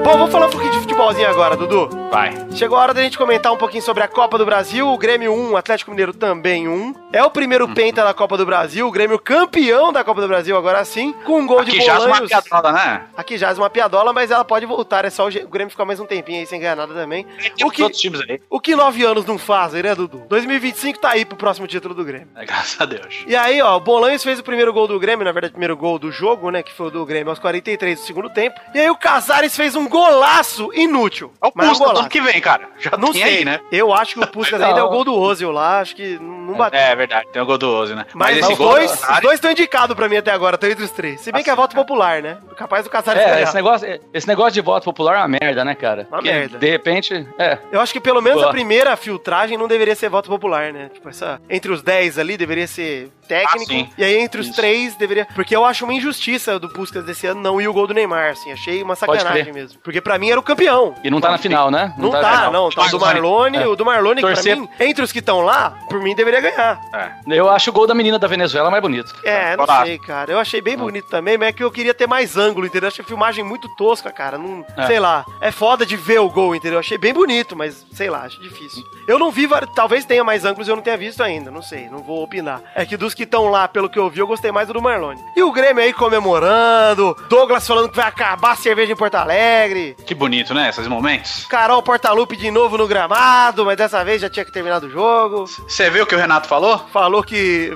Bom, 0.03 0.13
vamos 0.13 0.33
falar 0.33 0.47
um 0.47 0.51
pouquinho 0.51 0.73
de 0.73 0.79
futebolzinho 0.79 1.29
agora, 1.29 1.55
Dudu. 1.55 1.91
Vai. 2.11 2.33
chegou 2.55 2.79
a 2.79 2.81
hora 2.81 2.95
da 2.95 3.03
gente 3.03 3.19
comentar 3.19 3.53
um 3.53 3.57
pouquinho 3.57 3.83
sobre 3.83 4.03
a 4.03 4.09
Copa 4.09 4.39
do 4.39 4.47
Brasil. 4.47 4.89
O 4.89 4.97
Grêmio 4.97 5.33
1, 5.33 5.57
Atlético 5.57 5.91
Mineiro 5.91 6.13
também 6.15 6.67
1. 6.67 6.95
É 7.13 7.23
o 7.23 7.31
primeiro 7.31 7.67
Hum. 7.67 7.75
penta 7.75 8.03
da 8.03 8.13
Copa 8.15 8.37
do 8.37 8.45
Brasil, 8.47 8.87
o 8.87 8.91
Grêmio 8.91 9.19
campeão 9.19 9.93
da 9.93 10.03
Copa 10.03 10.21
do 10.23 10.29
Brasil 10.29 10.57
agora 10.57 10.85
sim, 10.85 11.13
com 11.25 11.41
um 11.41 11.47
gol 11.47 11.63
de 11.65 11.71
Aqui 11.71 11.81
já 11.83 11.99
uma 11.99 12.07
Bolanhos. 12.09 12.29
piadola, 12.29 12.73
né? 12.73 13.03
Aqui 13.17 13.39
já 13.39 13.51
é 13.51 13.55
uma 13.55 13.71
piadola, 13.71 14.13
mas 14.13 14.31
ela 14.31 14.45
pode 14.45 14.65
voltar. 14.67 15.05
É 15.05 15.11
só 15.11 15.27
o, 15.29 15.31
Grêmio 15.49 15.71
ficar 15.71 15.85
mais 15.85 16.01
um 16.01 16.07
tempinho 16.07 16.41
aí 16.41 16.47
sem 16.47 16.59
ganhar 16.61 16.77
nada 16.77 16.93
também. 16.95 17.25
Tem 17.57 17.67
O 17.67 17.71
que, 17.71 17.83
outros 17.83 18.01
times 18.01 18.21
aí. 18.29 18.41
o 18.51 18.59
que 18.61 18.75
nove 18.75 19.05
anos 19.05 19.25
não 19.27 19.39
fazem, 19.39 19.83
né, 19.83 19.95
Dudu? 19.95 20.25
2025 20.29 20.99
tá 20.99 21.11
aí 21.11 21.25
pro 21.25 21.37
próximo 21.37 21.67
título 21.67 21.95
do 21.95 22.05
Grêmio. 22.05 22.29
É, 22.37 22.45
graças 22.45 22.79
a 22.81 22.85
Deus. 22.87 23.25
E 23.27 23.37
aí, 23.37 23.61
ó, 23.63 23.77
o 23.77 23.81
Bolanhos 23.81 24.23
fez 24.25 24.39
o 24.39 24.43
primeiro 24.43 24.73
gol 24.73 24.87
do 24.89 24.99
Grêmio, 24.99 25.25
na 25.25 25.33
verdade, 25.33 25.51
o 25.51 25.55
primeiro 25.55 25.77
gol 25.77 25.99
do 25.99 26.11
jogo, 26.11 26.51
né? 26.51 26.63
Que 26.63 26.73
foi 26.73 26.87
o 26.89 26.91
do 26.91 27.05
Grêmio 27.07 27.31
aos 27.31 27.39
43 27.39 28.01
do 28.01 28.05
segundo 28.07 28.31
tempo. 28.31 28.59
E 28.75 28.81
aí 28.81 28.91
o 28.91 28.97
Casares 28.97 29.55
fez 29.57 29.75
um 29.77 29.87
golaço 29.89 30.71
inútil. 30.75 31.33
É 31.43 31.47
o 31.47 31.53
Mas 31.55 31.81
um 31.81 31.85
golaço. 31.85 31.98
Ano 32.01 32.09
que 32.09 32.21
vem, 32.21 32.41
cara. 32.41 32.69
Já 32.79 32.91
Não 32.99 33.13
tem 33.13 33.23
sei, 33.23 33.39
aí, 33.39 33.45
né? 33.45 33.61
Eu 33.73 33.93
acho 33.93 34.15
que 34.15 34.21
o 34.21 34.27
Puskas 34.27 34.61
ainda 34.61 34.81
é 34.81 34.83
o 34.83 34.89
gol 34.89 35.05
do 35.05 35.15
Ozil 35.15 35.51
lá, 35.51 35.81
acho 35.81 35.95
que 35.97 36.19
não 36.19 36.55
bateu. 36.55 36.79
É 36.81 36.95
verdade, 36.97 37.29
tem 37.33 37.41
o 37.43 37.47
gol 37.47 37.59
do 37.59 37.69
Ozzy, 37.71 37.95
né? 37.95 38.07
Mas, 38.15 38.39
esse 38.39 38.53
os 38.53 38.59
gol 38.59 38.71
dois, 38.71 38.93
os 39.03 39.21
dois 39.21 39.35
estão 39.35 39.51
indicados 39.51 39.95
pra 39.95 40.09
mim 40.09 40.17
até 40.17 40.31
agora, 40.31 40.55
estão 40.57 40.69
entre 40.71 40.85
os 40.85 40.91
três. 40.91 41.21
Se 41.21 41.31
bem 41.33 41.43
que 41.43 41.51
é 41.51 41.55
voto 41.55 41.75
popular, 41.75 42.23
né? 42.23 42.39
Capaz 42.57 42.85
do 42.85 42.91
Casares 42.91 43.21
É, 43.23 43.25
ganhar. 43.27 43.43
esse 43.43 43.55
negócio, 43.55 44.01
esse 44.15 44.27
negócio 44.29 44.53
de 44.53 44.61
voto 44.61 44.85
popular 44.85 45.17
é 45.17 45.19
uma 45.19 45.29
merda, 45.41 45.65
né, 45.65 45.75
cara? 45.75 46.07
Uma 46.11 46.19
Porque, 46.19 46.33
merda. 46.33 46.59
De 46.59 46.71
repente, 46.71 47.27
é. 47.39 47.59
Eu 47.71 47.81
acho 47.81 47.93
que 47.93 48.01
pelo 48.01 48.21
menos 48.21 48.39
a 48.41 48.43
Boa. 48.47 48.53
primeira 48.53 48.97
filtragem 48.97 49.57
não 49.59 49.69
deveria 49.69 49.95
ser 49.95 50.09
voto 50.09 50.29
popular, 50.29 50.73
né? 50.73 50.91
Tipo, 50.93 51.09
essa. 51.09 51.41
Entre 51.49 51.71
os 51.71 51.83
10 51.83 52.19
ali 52.19 52.37
deveria 52.37 52.67
ser 52.67 53.11
técnico. 53.29 53.73
Ah, 53.73 53.95
e 53.99 54.05
aí 54.05 54.19
entre 54.19 54.41
os 54.41 54.47
Isso. 54.49 54.57
três 54.57 54.97
deveria. 54.97 55.27
Porque 55.35 55.55
eu 55.55 55.65
acho 55.65 55.85
uma 55.85 55.95
injustiça 55.95 56.59
do 56.59 56.69
Puskas 56.69 57.05
desse 57.05 57.27
ano 57.27 57.41
não 57.41 57.61
ir 57.61 57.69
o 57.69 57.73
gol 57.73 57.87
do 57.87 57.95
Neymar, 57.95 58.31
assim. 58.33 58.51
Achei 58.53 58.83
uma 58.83 58.97
sacanagem 58.97 59.53
mesmo. 59.53 59.79
Porque 59.83 60.01
pra 60.01 60.19
mim 60.19 60.31
era 60.31 60.41
o 60.41 60.43
campeão. 60.43 60.95
E 61.05 61.11
não 61.11 61.21
tá 61.21 61.31
na 61.31 61.39
final, 61.39 61.71
né? 61.71 61.95
Não, 61.99 62.11
na 62.11 62.21
tá, 62.21 62.33
final. 62.33 62.53
não. 62.53 62.71
Tá 62.71 62.87
o 62.87 62.89
do 62.91 63.01
Marlone, 63.01 63.59
É. 63.59 63.67
o 63.67 63.77
do 63.77 63.85
Marlone, 63.85 64.17
que 64.23 64.27
Torcer- 64.27 64.57
pra 64.57 64.63
mim, 64.63 64.69
entre 64.81 65.05
os 65.05 65.13
que 65.13 65.19
estão 65.19 65.41
lá, 65.43 65.79
por 65.89 66.01
mim 66.03 66.15
deveria 66.15 66.41
ganhar. 66.41 66.81
É. 66.95 67.11
Eu 67.37 67.49
acho 67.51 67.71
o 67.71 67.73
gol 67.73 67.87
da 67.87 67.95
menina 67.95 68.19
da 68.19 68.27
Venezuela 68.27 68.71
mais 68.71 68.83
bonito. 68.83 69.15
É, 69.23 69.57
não 69.57 69.67
Barato. 69.67 69.87
sei, 69.87 69.99
cara. 69.99 70.33
Eu 70.33 70.39
achei 70.39 70.61
bem 70.61 70.77
bonito 70.77 71.09
também, 71.09 71.37
mas 71.37 71.49
é 71.49 71.53
que 71.53 71.63
eu 71.63 71.71
queria 71.71 71.93
ter 71.95 72.07
mais 72.07 72.37
ângulo, 72.37 72.67
entendeu? 72.67 72.89
Achei 72.89 73.05
a 73.05 73.07
filmagem 73.09 73.45
muito 73.45 73.69
tosca, 73.77 74.11
cara. 74.11 74.39
Não, 74.39 74.65
É. 74.77 74.87
Sei 74.87 74.99
lá. 74.99 75.25
É 75.41 75.51
foda 75.51 75.85
de 75.85 75.97
ver 75.97 76.21
o 76.21 76.29
gol, 76.31 76.55
entendeu? 76.55 76.79
Achei 76.79 76.97
bem 76.99 77.13
bonito, 77.13 77.55
mas 77.57 77.85
sei 77.93 78.09
lá, 78.09 78.23
acho 78.23 78.41
difícil. 78.41 78.83
Eu 79.07 79.19
não 79.19 79.31
vi, 79.31 79.49
talvez 79.75 80.05
tenha 80.05 80.23
mais 80.25 80.45
ângulos 80.45 80.69
e 80.69 80.71
eu 80.71 80.77
não 80.77 80.83
tenha 80.83 80.97
visto 80.97 81.23
ainda, 81.23 81.51
não 81.51 81.63
sei, 81.63 81.89
não 81.89 81.99
vou 81.99 82.23
opinar. 82.23 82.61
É 82.75 82.85
que 82.87 82.97
dos 82.97 83.15
que 83.19 83.25
estão 83.25 83.49
lá, 83.49 83.69
pelo 83.69 83.91
que 83.91 83.99
eu 83.99 84.09
vi, 84.09 84.21
eu 84.21 84.27
gostei 84.27 84.51
mais 84.51 84.67
do 84.67 84.73
do 84.79 84.83
Marlone. 84.83 85.21
E 85.37 85.43
o 85.43 85.51
Grêmio 85.51 85.83
aí 85.83 85.93
comemorando, 85.93 87.17
Douglas 87.29 87.67
falando 87.67 87.89
que 87.89 87.97
vai 87.97 88.07
acabar 88.07 88.53
a 88.53 88.57
cerveja 88.57 88.93
em 88.93 88.97
Porto 88.97 89.17
Alegre, 89.17 89.97
Que 90.07 90.15
bonito, 90.15 90.55
né? 90.55 90.69
Esses 90.69 90.87
momentos. 90.87 91.45
Carol 91.47 91.83
Portalupe 91.83 92.37
de 92.37 92.49
novo 92.51 92.79
no 92.79 92.87
gramado, 92.87 93.65
mas 93.65 93.77
dessa 93.77 94.05
vez 94.05 94.21
já 94.23 94.31
tinha 94.31 94.45
que 94.45 94.53
terminar 94.53 94.83
o 94.85 94.89
jogo. 94.89 95.47
Você 95.47 95.91
viu 95.91 96.05
o 96.05 96.07
que 96.07 96.15
o 96.15 96.19
Renato 96.19 96.47
falou? 96.47 96.79
Falou 96.93 97.23
que. 97.25 97.73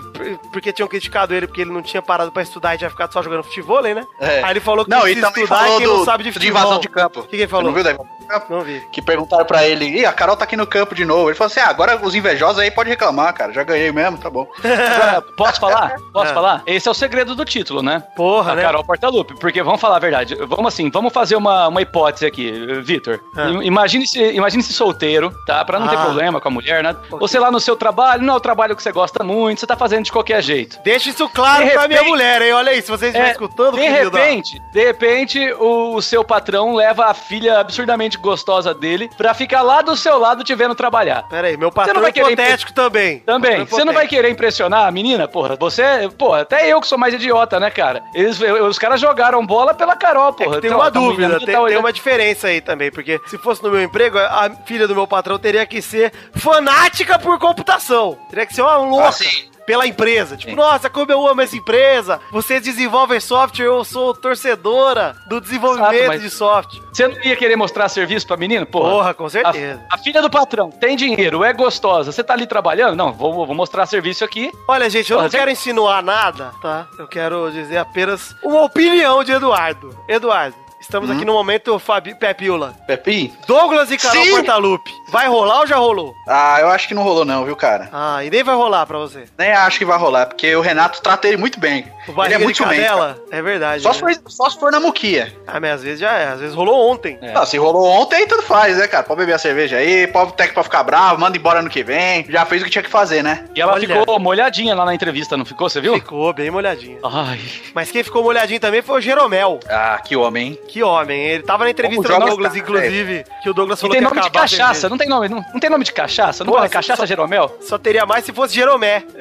Porque 0.52 0.72
tinham 0.72 0.86
criticado 0.88 1.34
ele 1.34 1.46
porque 1.48 1.62
ele 1.62 1.72
não 1.72 1.82
tinha 1.82 2.00
parado 2.00 2.30
pra 2.30 2.42
estudar 2.42 2.74
e 2.74 2.78
tinha 2.78 2.90
ficado 2.90 3.12
só 3.12 3.20
jogando 3.22 3.42
futebol, 3.42 3.82
né? 3.82 4.06
É. 4.20 4.42
Aí 4.44 4.50
ele 4.52 4.60
falou 4.60 4.84
que 4.84 4.90
Não, 4.90 5.00
e 5.08 5.14
precisa 5.16 5.26
estudar 5.28 5.56
falou 5.58 5.74
e 5.74 5.78
quem 5.78 5.86
não 5.88 5.96
do, 5.98 6.04
sabe 6.04 6.22
de 6.22 6.30
de 6.30 6.34
futebol. 6.34 6.60
invasão 6.60 6.78
de 6.80 6.88
campo. 6.88 7.20
O 7.20 7.22
que, 7.24 7.30
que 7.30 7.36
ele 7.36 7.42
Você 7.46 7.48
falou? 7.50 7.66
não 7.66 7.72
viu 7.72 7.82
de? 7.82 7.98
Não 8.48 8.60
vi. 8.60 8.80
Que 8.92 9.00
perguntaram 9.02 9.44
pra 9.44 9.66
ele, 9.66 9.84
ih, 9.86 10.06
a 10.06 10.12
Carol 10.12 10.36
tá 10.36 10.44
aqui 10.44 10.56
no 10.56 10.66
campo 10.66 10.94
de 10.94 11.04
novo. 11.04 11.28
Ele 11.28 11.36
falou 11.36 11.50
assim: 11.50 11.60
ah, 11.60 11.68
agora 11.68 11.98
os 12.02 12.14
invejosos 12.14 12.58
aí 12.58 12.70
podem 12.70 12.90
reclamar, 12.92 13.32
cara. 13.34 13.52
Já 13.52 13.62
ganhei 13.62 13.90
mesmo, 13.92 14.18
tá 14.18 14.30
bom. 14.30 14.46
Agora, 14.62 15.22
posso 15.36 15.60
falar? 15.60 15.94
Posso 16.12 16.30
É. 16.30 16.34
falar? 16.34 16.62
Esse 16.66 16.88
é 16.88 16.90
o 16.90 16.94
segredo 16.94 17.34
do 17.34 17.44
título, 17.44 17.82
né? 17.82 18.02
Porra, 18.16 18.52
a 18.52 18.54
né? 18.56 18.62
Carol 18.62 18.84
Portalupe. 18.84 19.34
Porque 19.38 19.62
vamos 19.62 19.80
falar 19.80 19.96
a 19.96 20.00
verdade. 20.00 20.34
Vamos 20.46 20.66
assim, 20.72 20.90
vamos 20.90 21.12
fazer 21.12 21.36
uma, 21.36 21.68
uma 21.68 21.80
hipótese 21.82 22.26
aqui, 22.26 22.50
Vitor. 22.82 23.20
I- 23.36 23.66
Imagine-se 23.66 24.18
imagine 24.32 24.62
-se 24.62 24.72
solteiro, 24.72 25.32
tá? 25.46 25.64
Pra 25.64 25.78
não 25.78 25.88
ter 25.88 25.96
Ah. 25.96 26.04
problema 26.04 26.40
com 26.40 26.48
a 26.48 26.50
mulher, 26.50 26.82
né? 26.82 26.94
Você 27.10 27.38
lá 27.38 27.50
no 27.50 27.60
seu 27.60 27.76
trabalho, 27.76 28.22
não 28.22 28.34
é 28.34 28.36
o 28.36 28.40
trabalho 28.40 28.76
que 28.76 28.82
você 28.82 28.92
gosta 28.92 29.22
muito, 29.24 29.60
você 29.60 29.66
tá 29.66 29.76
fazendo 29.76 30.04
de 30.04 30.12
qualquer 30.12 30.42
jeito. 30.42 30.78
Deixa 30.84 31.10
isso 31.10 31.28
claro 31.28 31.64
De 31.64 31.70
pra 31.70 31.86
minha 31.88 31.98
repente- 32.00 32.10
mulher, 32.10 32.42
hein? 32.42 32.52
Olha 32.52 32.70
aí, 32.72 32.82
se 32.82 32.88
vocês 32.90 33.08
estiverem 33.10 33.28
É, 33.30 33.32
escutando, 33.32 33.76
de 33.76 33.88
repente, 33.88 34.60
de 34.72 34.84
repente, 34.84 35.52
o 35.58 36.00
seu 36.02 36.22
patrão 36.24 36.74
leva 36.74 37.06
a 37.06 37.14
filha 37.14 37.58
absurdamente 37.60 38.18
gostosa 38.22 38.72
dele 38.72 39.10
pra 39.18 39.34
ficar 39.34 39.62
lá 39.62 39.82
do 39.82 39.96
seu 39.96 40.18
lado 40.18 40.42
te 40.44 40.54
vendo 40.54 40.74
trabalhar. 40.74 41.22
Pera 41.28 41.48
aí, 41.48 41.56
meu 41.56 41.68
Você 41.70 41.74
patrão 41.74 41.94
não 41.94 42.00
vai 42.02 42.10
é 42.10 42.12
querer 42.12 42.32
hipotético 42.32 42.72
também. 42.72 43.18
Também. 43.20 43.50
Patrão 43.60 43.66
Você 43.66 43.84
não 43.84 43.92
vai 43.92 44.04
hipotético. 44.04 44.14
querer 44.14 44.30
impressionar 44.30 44.86
a 44.86 44.90
menina? 44.90 45.28
Porra, 45.28 45.56
você. 45.56 46.08
Porra, 46.16 46.40
até 46.42 46.66
eu 46.72 46.80
que 46.80 46.86
sou 46.86 46.96
mais 46.98 47.12
idiota, 47.14 47.58
né, 47.60 47.70
cara? 47.70 48.02
Eles, 48.14 48.40
os 48.40 48.78
caras 48.78 49.00
jogaram 49.00 49.44
bola 49.44 49.74
pela 49.74 49.96
Carol, 49.96 50.30
É 50.30 50.32
porra. 50.44 50.54
que 50.56 50.60
tem 50.62 50.70
Então, 50.70 50.78
uma 50.78 50.90
tá 50.90 50.98
dúvida, 51.00 51.28
tem, 51.38 51.40
tá 51.40 51.44
tem 51.46 51.56
olhando. 51.56 51.80
uma 51.80 51.92
diferença 51.92 52.46
aí 52.48 52.60
também, 52.60 52.90
porque 52.90 53.20
se 53.26 53.36
fosse 53.38 53.62
no 53.62 53.70
meu 53.70 53.82
emprego, 53.82 54.18
a 54.18 54.50
filha 54.64 54.86
do 54.88 54.94
meu 54.94 55.06
patrão 55.06 55.38
teria 55.38 55.66
que 55.66 55.82
ser 55.82 56.12
fanática 56.34 57.18
por 57.18 57.38
computação. 57.38 58.16
Teria 58.30 58.46
que 58.46 58.54
ser 58.54 58.62
uma 58.62 58.76
louca. 58.76 59.08
Ah, 59.08 59.12
sim. 59.12 59.50
Pela 59.66 59.86
empresa. 59.86 60.36
Tipo, 60.36 60.50
Sim. 60.50 60.56
nossa, 60.56 60.90
como 60.90 61.10
eu 61.12 61.26
amo 61.26 61.40
essa 61.40 61.56
empresa. 61.56 62.20
Vocês 62.30 62.62
desenvolvem 62.62 63.20
software, 63.20 63.66
eu 63.66 63.84
sou 63.84 64.12
torcedora 64.14 65.16
do 65.28 65.40
desenvolvimento 65.40 65.94
Exato, 65.94 66.18
de 66.18 66.30
software. 66.30 66.82
Você 66.92 67.06
não 67.08 67.22
ia 67.22 67.36
querer 67.36 67.56
mostrar 67.56 67.88
serviço 67.88 68.26
pra 68.26 68.36
menina? 68.36 68.66
Porra. 68.66 68.90
Porra, 68.90 69.14
com 69.14 69.28
certeza. 69.28 69.80
A, 69.90 69.94
a 69.94 69.98
filha 69.98 70.20
do 70.20 70.28
patrão 70.30 70.70
tem 70.70 70.96
dinheiro, 70.96 71.44
é 71.44 71.52
gostosa. 71.52 72.10
Você 72.12 72.22
tá 72.24 72.32
ali 72.34 72.46
trabalhando? 72.46 72.96
Não, 72.96 73.12
vou, 73.12 73.46
vou 73.46 73.54
mostrar 73.54 73.86
serviço 73.86 74.24
aqui. 74.24 74.50
Olha, 74.68 74.88
gente, 74.90 75.10
eu 75.10 75.16
Porra, 75.16 75.24
não 75.24 75.30
você- 75.30 75.38
quero 75.38 75.50
insinuar 75.50 76.02
nada, 76.02 76.52
tá? 76.60 76.86
Eu 76.98 77.06
quero 77.06 77.50
dizer 77.50 77.78
apenas 77.78 78.34
uma 78.42 78.62
opinião 78.62 79.22
de 79.24 79.32
Eduardo. 79.32 79.96
Eduardo, 80.08 80.56
estamos 80.82 81.08
Hum? 81.10 81.14
aqui 81.14 81.24
no 81.24 81.32
momento 81.32 81.78
Fabi 81.78 82.14
Pepiula. 82.14 82.74
Pepi? 82.86 83.32
Douglas 83.46 83.90
e 83.90 83.96
Carol 83.96 84.24
Sim. 84.24 84.30
Portalupe. 84.32 84.90
Vai 85.10 85.28
rolar 85.28 85.60
ou 85.60 85.66
já 85.66 85.76
rolou? 85.76 86.14
Ah, 86.28 86.58
eu 86.60 86.68
acho 86.68 86.88
que 86.88 86.94
não 86.94 87.02
rolou, 87.02 87.24
não, 87.24 87.44
viu, 87.44 87.54
cara? 87.56 87.88
Ah, 87.92 88.24
e 88.24 88.30
nem 88.30 88.42
vai 88.42 88.54
rolar 88.54 88.86
pra 88.86 88.98
você. 88.98 89.24
Nem 89.38 89.52
acho 89.52 89.78
que 89.78 89.84
vai 89.84 89.98
rolar, 89.98 90.26
porque 90.26 90.54
o 90.56 90.60
Renato 90.60 91.00
trata 91.02 91.26
ele 91.28 91.36
muito 91.36 91.58
bem. 91.60 91.86
O 92.08 92.24
Ele 92.24 92.34
é 92.34 92.38
muito 92.38 92.62
cadela? 92.62 93.18
É 93.30 93.40
verdade. 93.40 93.82
Só 93.82 93.90
né? 93.90 93.94
se, 93.94 94.00
for, 94.00 94.30
só 94.30 94.50
se 94.50 94.58
for 94.58 94.72
na 94.72 94.80
muquia. 94.80 95.32
Ah, 95.46 95.60
mas 95.60 95.72
às 95.74 95.82
vezes 95.82 96.00
já 96.00 96.12
é. 96.12 96.28
Às 96.28 96.40
vezes 96.40 96.54
rolou 96.54 96.90
ontem. 96.90 97.18
É. 97.22 97.32
Não, 97.32 97.46
se 97.46 97.56
rolou 97.58 97.86
ontem, 97.86 98.26
tudo 98.26 98.42
faz, 98.42 98.76
né, 98.76 98.86
cara? 98.88 99.02
Pode 99.04 99.20
beber 99.20 99.34
a 99.34 99.38
cerveja 99.38 99.76
aí, 99.76 100.06
pode 100.08 100.32
técnico 100.32 100.54
pode 100.56 100.66
ficar 100.66 100.82
bravo, 100.82 101.20
manda 101.20 101.36
embora 101.36 101.60
ano 101.60 101.70
que 101.70 101.82
vem. 101.84 102.26
Já 102.28 102.44
fez 102.44 102.60
o 102.62 102.64
que 102.64 102.70
tinha 102.70 102.82
que 102.82 102.90
fazer, 102.90 103.22
né? 103.22 103.44
E 103.54 103.60
ela 103.60 103.72
Olha. 103.74 103.86
ficou 103.86 104.18
molhadinha 104.18 104.74
lá 104.74 104.84
na 104.84 104.94
entrevista, 104.94 105.36
não 105.36 105.44
ficou? 105.44 105.68
Você 105.68 105.80
viu? 105.80 105.94
Ficou 105.94 106.32
bem 106.32 106.50
molhadinho. 106.50 106.98
Ai. 107.04 107.40
Mas 107.74 107.90
quem 107.90 108.02
ficou 108.02 108.22
molhadinho 108.22 108.58
também 108.60 108.82
foi 108.82 108.98
o 108.98 109.00
Jeromel. 109.00 109.60
Ah, 109.68 110.00
que 110.04 110.16
homem, 110.16 110.48
hein? 110.48 110.58
Que 110.72 110.82
homem. 110.82 111.20
Ele 111.20 111.42
tava 111.42 111.64
na 111.64 111.70
entrevista 111.70 112.08
do 112.08 112.18
Douglas, 112.26 112.56
inclusive, 112.56 113.26
que 113.42 113.50
o 113.50 113.52
Douglas 113.52 113.78
E 113.78 113.82
falou 113.82 113.92
tem 113.94 114.02
que 114.02 114.08
nome 114.08 114.22
de 114.22 114.30
cachaça, 114.30 114.88
não 114.88 114.96
tem 114.96 115.06
nome, 115.06 115.28
não, 115.28 115.44
não 115.52 115.60
tem 115.60 115.68
nome 115.68 115.84
de 115.84 115.92
cachaça? 115.92 116.44
Não 116.44 116.50
Pô, 116.50 116.56
fala 116.56 116.66
só- 116.68 116.72
cachaça 116.72 117.02
só- 117.02 117.06
Jeromel? 117.06 117.54
Só 117.60 117.76
teria 117.76 118.06
mais 118.06 118.24
se 118.24 118.32
fosse 118.32 118.54
Jeromé. 118.54 119.04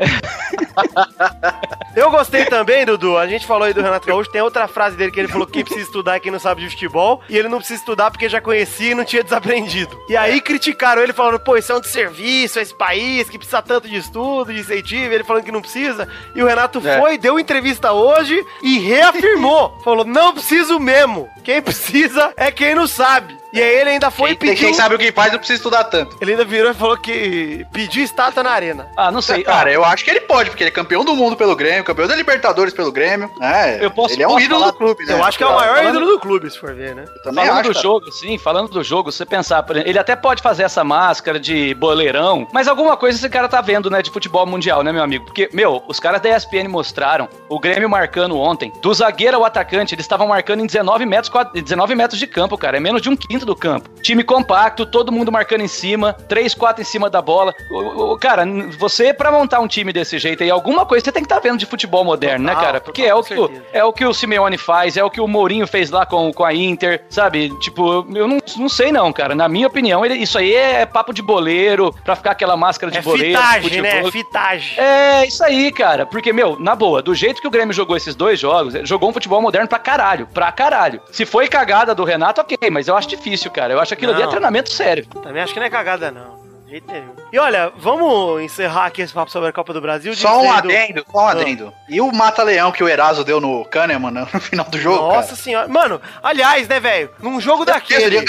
Eu 1.96 2.10
gostei 2.10 2.46
também, 2.46 2.86
Dudu. 2.86 3.17
A 3.17 3.27
gente 3.27 3.46
falou 3.46 3.63
aí 3.65 3.74
do 3.74 3.81
Renato 3.81 4.08
Gaúcho. 4.08 4.31
Tem 4.31 4.41
outra 4.41 4.65
frase 4.67 4.96
dele 4.96 5.12
que 5.12 5.20
ele 5.20 5.27
falou 5.27 5.46
que 5.46 5.53
quem 5.53 5.63
precisa 5.65 5.86
estudar 5.86 6.15
é 6.15 6.20
quem 6.22 6.31
não 6.31 6.39
sabe 6.39 6.62
de 6.62 6.70
futebol. 6.70 7.22
E 7.27 7.38
ele 7.38 7.50
não 7.50 7.58
precisa 7.58 7.79
estudar 7.79 8.10
porque 8.12 8.29
já 8.29 8.39
conhecia 8.39 8.91
e 8.91 8.96
não 8.96 9.03
tinha 9.03 9.22
desaprendido. 9.24 10.00
E 10.08 10.15
aí 10.15 10.39
criticaram 10.39 11.01
ele 11.01 11.12
falando, 11.12 11.39
pô, 11.39 11.58
isso 11.58 11.72
é 11.72 11.75
um 11.75 11.81
desserviço, 11.81 12.60
esse 12.60 12.74
país 12.74 13.29
que 13.29 13.38
precisa 13.38 13.62
tanto 13.62 13.89
de 13.89 13.98
estudo, 13.98 14.53
de 14.53 14.60
incentivo. 14.62 15.13
Ele 15.13 15.24
falando 15.25 15.43
que 15.43 15.51
não 15.51 15.62
precisa. 15.62 16.08
E 16.34 16.41
o 16.41 16.48
Renato 16.48 16.81
É. 16.88 17.00
foi, 17.00 17.17
deu 17.17 17.38
entrevista 17.38 17.91
hoje 17.91 18.41
e 18.63 18.79
reafirmou. 18.79 19.77
falou, 19.84 20.05
não 20.05 20.34
preciso 20.34 20.79
mesmo. 20.79 21.29
Quem 21.43 21.62
precisa 21.62 22.33
é 22.38 22.51
quem 22.51 22.75
não 22.75 22.88
sabe. 22.88 23.40
E 23.53 23.62
aí 23.62 23.75
ele 23.81 23.89
ainda 23.91 24.10
foi 24.10 24.31
e 24.31 24.36
Quem, 24.36 24.50
pediu... 24.50 24.65
quem 24.67 24.74
sabe 24.74 24.96
o 24.96 24.98
que 25.00 25.12
faz 25.12 25.31
não 25.31 25.39
precisa 25.39 25.58
estudar 25.58 25.84
tanto. 25.86 26.15
Ele 26.22 26.31
ainda 26.31 26.46
virou 26.46 26.72
e 26.72 26.74
falou 26.74 26.98
que 26.98 27.65
pediu 27.74 28.03
estátua 28.03 28.43
na 28.43 28.51
arena. 28.51 28.88
Ah, 28.96 29.12
não 29.12 29.22
sei. 29.22 29.43
Cara, 29.43 29.70
Ah, 29.70 29.74
eu 29.74 29.84
acho 29.84 30.03
que 30.05 30.10
ele 30.12 30.22
pode, 30.22 30.50
porque 30.50 30.63
ele 30.63 30.70
é 30.70 30.74
campeão 30.74 31.03
do 31.03 31.15
mundo 31.15 31.36
pelo 31.36 31.55
Grêmio, 31.55 31.84
campeão 31.84 32.08
da 32.08 32.15
Libertadores 32.15 32.74
pelo 32.74 32.91
Grêmio. 32.91 33.29
É, 33.41 33.84
Eu 33.84 33.91
posso- 33.91 34.13
ele 34.13 34.24
é 34.24 34.27
um 34.27 34.31
posso 34.31 34.46
ídolo 34.46 34.60
falar- 34.62 34.72
do 34.72 34.77
clube, 34.77 35.05
né? 35.05 35.13
Eu 35.13 35.24
acho 35.24 35.38
que 35.38 35.43
é 35.43 35.48
o 35.48 35.53
maior 35.55 35.75
falando- 35.77 35.89
ídolo 35.98 36.05
do 36.12 36.20
clube, 36.20 36.50
se 36.50 36.58
for 36.60 36.74
ver, 36.74 36.96
né? 36.96 37.05
Eu 37.08 37.22
também 37.24 37.46
Falando 37.46 37.60
acho, 37.60 37.70
do 37.70 37.74
cara. 37.74 37.84
jogo, 37.84 38.12
sim, 38.12 38.38
falando 38.38 38.70
do 38.70 38.84
jogo, 38.84 39.12
você 39.12 39.25
pensar, 39.25 39.62
por 39.63 39.75
exemplo, 39.75 39.89
ele 39.91 40.00
até 40.00 40.15
pode 40.15 40.41
fazer 40.41 40.63
essa 40.63 40.84
máscara 40.84 41.39
de 41.39 41.74
boleirão, 41.74 42.48
mas 42.53 42.67
alguma 42.67 42.96
coisa 42.96 43.17
esse 43.17 43.29
cara 43.29 43.50
tá 43.50 43.60
vendo, 43.62 43.89
né, 43.89 44.01
de 44.01 44.10
futebol 44.12 44.46
mundial, 44.46 44.81
né, 44.84 44.91
meu 44.91 45.03
amigo? 45.03 45.25
Porque, 45.25 45.50
meu, 45.53 45.84
os 45.88 46.00
caras 46.00 46.22
da 46.22 46.29
ESPN 46.29 46.67
mostraram 46.70 47.27
o 47.50 47.60
Grêmio 47.60 47.89
marcando 47.89 48.38
ontem, 48.39 48.72
do 48.81 48.93
zagueiro 48.93 49.38
ao 49.38 49.46
atacante, 49.46 49.93
eles 49.93 50.05
estavam 50.05 50.27
marcando 50.27 50.62
em 50.62 50.65
19 50.65 51.05
metros, 51.05 51.29
quad- 51.29 51.51
19 51.53 51.96
metros 51.96 52.17
de 52.20 52.27
campo, 52.27 52.58
cara, 52.58 52.77
é 52.77 52.79
menos 52.79 53.01
de 53.01 53.10
um 53.10 53.15
quinto 53.15 53.40
do 53.45 53.55
campo. 53.55 53.89
Time 54.01 54.24
compacto, 54.24 54.86
todo 54.86 55.12
mundo 55.12 55.31
marcando 55.31 55.62
em 55.62 55.67
cima, 55.67 56.13
3, 56.13 56.53
4 56.53 56.81
em 56.81 56.86
cima 56.86 57.10
da 57.10 57.21
bola. 57.21 57.53
O, 57.71 58.13
o- 58.13 58.17
cara, 58.17 58.43
você 58.77 59.13
pra 59.13 59.31
montar 59.31 59.60
um 59.60 59.67
time 59.67 59.93
desse 59.93 60.17
jeito 60.19 60.43
aí, 60.43 60.50
alguma 60.50 60.86
coisa 60.86 61.03
você 61.05 61.12
tem 61.12 61.21
que 61.24 61.27
estar 61.27 61.39
vendo 61.39 61.57
de 61.60 61.65
futebol 61.65 62.03
moderno, 62.03 62.45
né, 62.45 62.51
Total, 62.53 62.65
cara? 62.65 62.81
Porque 62.81 63.03
total, 63.03 63.17
é 63.17 63.19
o 63.19 63.24
que 63.24 63.33
o, 63.39 63.62
é 63.74 63.83
o 63.86 63.93
que 63.93 64.05
o 64.05 64.13
Simeone 64.13 64.57
faz, 64.57 64.98
é 64.98 65.03
o 65.03 65.10
que 65.10 65.21
o 65.21 65.27
Mourinho 65.27 65.67
fez 65.67 65.89
lá 65.91 66.05
com, 66.05 66.31
com 66.33 66.43
a 66.43 66.53
Inter, 66.53 67.03
sabe? 67.10 67.50
Tipo, 67.60 68.05
eu 68.15 68.27
não, 68.27 68.38
não 68.57 68.69
sei 68.69 68.91
não, 68.91 69.12
cara. 69.13 69.36
Na 69.36 69.48
minha 69.48 69.67
opinião, 69.67 70.05
ele- 70.05 70.15
isso 70.15 70.38
aí 70.38 70.53
é 70.53 70.86
papo 70.86 71.13
de 71.13 71.21
boleiro, 71.21 71.93
pra 72.03 72.15
ficar 72.15 72.31
aquela 72.31 72.57
máscara 72.57 72.91
de 72.91 72.98
É 72.98 73.01
boleiro. 73.01 73.38
fitagem, 73.39 73.81
né? 73.81 74.12
Fitagem. 74.12 74.79
É, 74.79 75.25
isso 75.25 75.43
aí, 75.43 75.71
cara. 75.71 76.05
Porque, 76.05 76.33
meu, 76.33 76.60
na 76.60 76.75
boa, 76.75 77.01
do 77.01 77.13
jeito 77.15 77.41
que 77.41 77.48
o 77.48 77.51
Grêmio 77.51 77.74
jogou 77.74 77.95
esses 77.95 78.15
dois 78.15 78.39
jogos, 78.39 78.74
jogou 78.83 79.10
um 79.10 79.13
futebol 79.13 79.41
moderno 79.41 79.67
pra 79.67 79.79
caralho. 79.79 80.27
Pra 80.33 80.51
caralho. 80.51 81.01
Se 81.12 81.25
foi 81.25 81.48
cagada 81.48 81.93
do 81.95 82.03
Renato, 82.03 82.41
ok, 82.41 82.57
mas 82.71 82.88
eu 82.88 82.95
acho 82.98 83.07
difícil 83.07 83.30
difícil, 83.31 83.51
cara. 83.51 83.73
Eu 83.73 83.79
acho 83.79 83.89
que 83.89 83.93
aquilo 83.95 84.11
ali 84.11 84.21
é 84.21 84.25
Não. 84.25 84.31
treinamento 84.31 84.69
sério. 84.71 85.05
Também 85.05 85.41
acho 85.41 85.53
que 85.53 85.59
não 85.59 85.67
é 85.67 85.69
cagada, 85.69 86.11
não. 86.11 86.41
De 86.65 86.71
jeito 86.71 86.91
nenhum. 86.91 87.11
E 87.33 87.39
olha, 87.39 87.71
vamos 87.77 88.41
encerrar 88.41 88.85
aqui 88.85 89.01
esse 89.01 89.13
papo 89.13 89.31
sobre 89.31 89.50
a 89.50 89.53
Copa 89.53 89.73
do 89.73 89.81
Brasil. 89.81 90.13
Só 90.15 90.38
um 90.38 90.41
dizendo- 90.41 90.57
adendo, 90.57 91.05
só 91.11 91.17
um 91.19 91.27
adendo. 91.27 91.73
E 91.89 92.00
o 92.01 92.11
Mata-Leão 92.13 92.71
que 92.71 92.83
o 92.83 92.88
Eraso 92.89 93.23
deu 93.23 93.39
no 93.41 93.65
Kahneman 93.65 94.11
no 94.33 94.39
final 94.39 94.65
do 94.65 94.77
jogo, 94.77 95.01
Nossa 95.07 95.29
cara? 95.29 95.35
senhora. 95.35 95.67
Mano, 95.67 96.01
aliás, 96.23 96.67
né, 96.67 96.79
velho? 96.79 97.09
Num 97.19 97.39
jogo 97.41 97.65
daquele. 97.65 98.23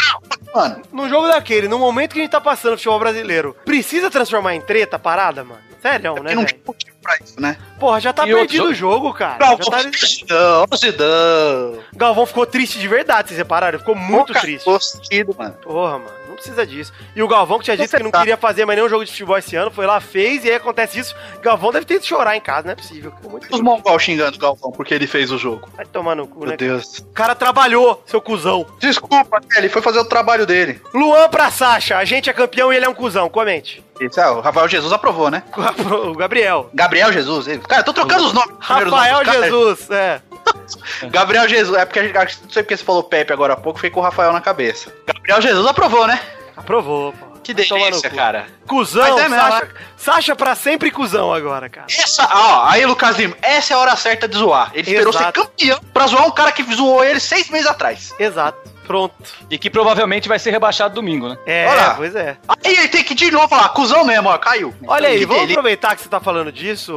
Mano, 0.54 0.82
Num 0.92 1.08
jogo 1.08 1.28
daquele, 1.28 1.66
no 1.68 1.78
momento 1.78 2.12
que 2.12 2.18
a 2.18 2.22
gente 2.22 2.30
tá 2.32 2.40
passando 2.40 2.72
no 2.72 2.76
futebol 2.76 2.98
brasileiro, 2.98 3.56
precisa 3.64 4.10
transformar 4.10 4.54
em 4.54 4.60
treta 4.60 4.96
a 4.96 4.98
parada, 4.98 5.42
mano? 5.44 5.60
Sério, 5.82 6.14
né, 6.14 6.20
porque 6.20 6.34
não 6.36 6.44
tinha 6.44 6.60
motivo 6.64 6.96
pra 7.02 7.16
isso, 7.16 7.40
né? 7.40 7.56
Porra, 7.80 8.00
já 8.00 8.12
tá 8.12 8.24
E 8.26 8.32
perdido 8.32 8.66
o 8.66 8.74
jogo, 8.74 9.12
cara. 9.12 9.38
Galvão, 9.38 9.66
Já 9.82 10.26
tá... 10.26 10.64
Ô, 10.70 10.76
Zidane. 10.76 11.80
Galvão 11.96 12.24
ficou 12.24 12.46
triste 12.46 12.78
de 12.78 12.86
verdade, 12.86 13.28
vocês 13.28 13.38
repararam? 13.38 13.80
Ficou 13.80 13.96
muito 13.96 14.28
Pô, 14.28 14.32
cara, 14.32 14.46
triste. 14.46 14.64
Gostado, 14.64 15.36
mano. 15.36 15.54
Porra, 15.60 15.98
mano, 15.98 16.10
não 16.32 16.36
precisa 16.36 16.66
disso. 16.66 16.92
E 17.14 17.22
o 17.22 17.28
Galvão, 17.28 17.58
que 17.58 17.64
tinha 17.64 17.76
dito 17.76 17.96
que 17.96 18.02
não 18.02 18.10
tá- 18.10 18.18
queria 18.20 18.36
fazer 18.36 18.64
mais 18.64 18.76
nenhum 18.76 18.88
jogo 18.88 19.04
de 19.04 19.10
futebol 19.10 19.38
esse 19.38 19.54
ano, 19.56 19.70
foi 19.70 19.86
lá, 19.86 20.00
fez, 20.00 20.44
e 20.44 20.48
aí 20.50 20.56
acontece 20.56 20.98
isso. 20.98 21.14
Galvão 21.40 21.70
deve 21.72 21.86
ter 21.86 21.94
ido 21.94 22.04
chorar 22.06 22.36
em 22.36 22.40
casa, 22.40 22.66
não 22.66 22.72
é 22.72 22.76
possível. 22.76 23.12
Os 23.50 23.60
mongol 23.60 23.98
xingando 23.98 24.36
o 24.36 24.40
Galvão 24.40 24.72
porque 24.72 24.92
ele 24.94 25.06
fez 25.06 25.30
o 25.30 25.38
jogo. 25.38 25.68
Vai 25.76 25.86
tomar 25.86 26.14
no 26.16 26.26
cu, 26.26 26.40
Meu 26.40 26.50
né? 26.50 26.56
Deus. 26.56 26.98
O 26.98 27.04
cara 27.12 27.34
trabalhou, 27.34 28.02
seu 28.06 28.20
cuzão. 28.20 28.66
Desculpa, 28.78 29.40
ele 29.56 29.68
foi 29.68 29.82
fazer 29.82 29.98
o 30.00 30.04
trabalho 30.04 30.46
dele. 30.46 30.80
Luan 30.94 31.28
pra 31.28 31.50
Sasha, 31.50 31.96
a 31.98 32.04
gente 32.04 32.28
é 32.28 32.32
campeão 32.32 32.72
e 32.72 32.76
ele 32.76 32.86
é 32.86 32.88
um 32.88 32.94
cuzão, 32.94 33.28
comente. 33.28 33.84
Isso, 34.00 34.18
é, 34.20 34.28
o 34.30 34.40
Rafael 34.40 34.66
Jesus 34.68 34.92
aprovou, 34.92 35.30
né? 35.30 35.42
O 36.08 36.14
Gabriel. 36.14 36.70
Gabriel 36.74 37.12
Jesus. 37.12 37.46
ele- 37.46 37.60
Cara, 37.60 37.80
eu 37.82 37.84
tô 37.84 37.92
trocando 37.92 38.24
os 38.24 38.32
nomes. 38.32 38.54
Rafael 38.58 39.24
nomes. 39.24 39.40
Jesus, 39.44 39.90
é. 39.90 40.20
Gabriel 41.10 41.48
Jesus. 41.48 41.76
É 41.76 41.84
porque 41.84 41.98
a 42.00 42.02
gente, 42.04 42.14
não 42.42 42.50
sei 42.50 42.62
porque 42.62 42.76
você 42.76 42.84
falou 42.84 43.02
Pepe 43.02 43.32
agora 43.32 43.54
há 43.54 43.56
pouco, 43.56 43.78
fiquei 43.78 43.90
com 43.90 44.00
o 44.00 44.02
Rafael 44.02 44.32
na 44.32 44.40
cabeça. 44.40 44.92
Gabriel 45.06 45.40
Jesus 45.40 45.66
aprovou, 45.66 46.06
né? 46.06 46.20
Aprovou, 46.56 47.12
pô. 47.12 47.32
Que 47.42 47.52
delícia, 47.52 48.08
cara. 48.08 48.46
Cusão, 48.68 49.02
Mas 49.02 49.24
é 49.24 49.28
mesmo, 49.28 49.44
Sasha, 49.50 49.68
Sasha 49.96 50.36
pra 50.36 50.54
sempre 50.54 50.92
cuzão 50.92 51.34
agora, 51.34 51.68
cara. 51.68 51.88
Essa, 51.90 52.28
ó, 52.32 52.68
aí, 52.68 52.86
Lucas 52.86 53.16
Lima, 53.16 53.36
essa 53.42 53.74
é 53.74 53.76
a 53.76 53.80
hora 53.80 53.96
certa 53.96 54.28
de 54.28 54.36
zoar. 54.36 54.70
Ele 54.72 54.88
esperou 54.88 55.12
ser 55.12 55.18
Exato. 55.18 55.40
campeão 55.42 55.80
pra 55.92 56.06
zoar 56.06 56.24
um 56.24 56.30
cara 56.30 56.52
que 56.52 56.62
zoou 56.72 57.02
ele 57.02 57.18
seis 57.18 57.50
meses 57.50 57.66
atrás. 57.66 58.14
Exato. 58.16 58.70
Pronto. 58.86 59.12
E 59.50 59.58
que 59.58 59.68
provavelmente 59.68 60.28
vai 60.28 60.38
ser 60.38 60.52
rebaixado 60.52 60.94
domingo, 60.94 61.28
né? 61.30 61.36
É, 61.44 61.66
Olha 61.68 61.94
pois 61.96 62.14
é. 62.14 62.36
Aí 62.48 62.76
ele 62.76 62.88
tem 62.88 63.02
que 63.02 63.14
de 63.14 63.30
novo 63.32 63.48
falar, 63.48 63.70
cuzão 63.70 64.04
mesmo, 64.04 64.28
ó, 64.28 64.38
caiu. 64.38 64.72
Olha 64.86 65.08
aí, 65.08 65.18
Que 65.18 65.26
vamos 65.26 65.42
delícia. 65.42 65.54
aproveitar 65.58 65.96
que 65.96 66.02
você 66.02 66.08
tá 66.08 66.20
falando 66.20 66.52
disso, 66.52 66.92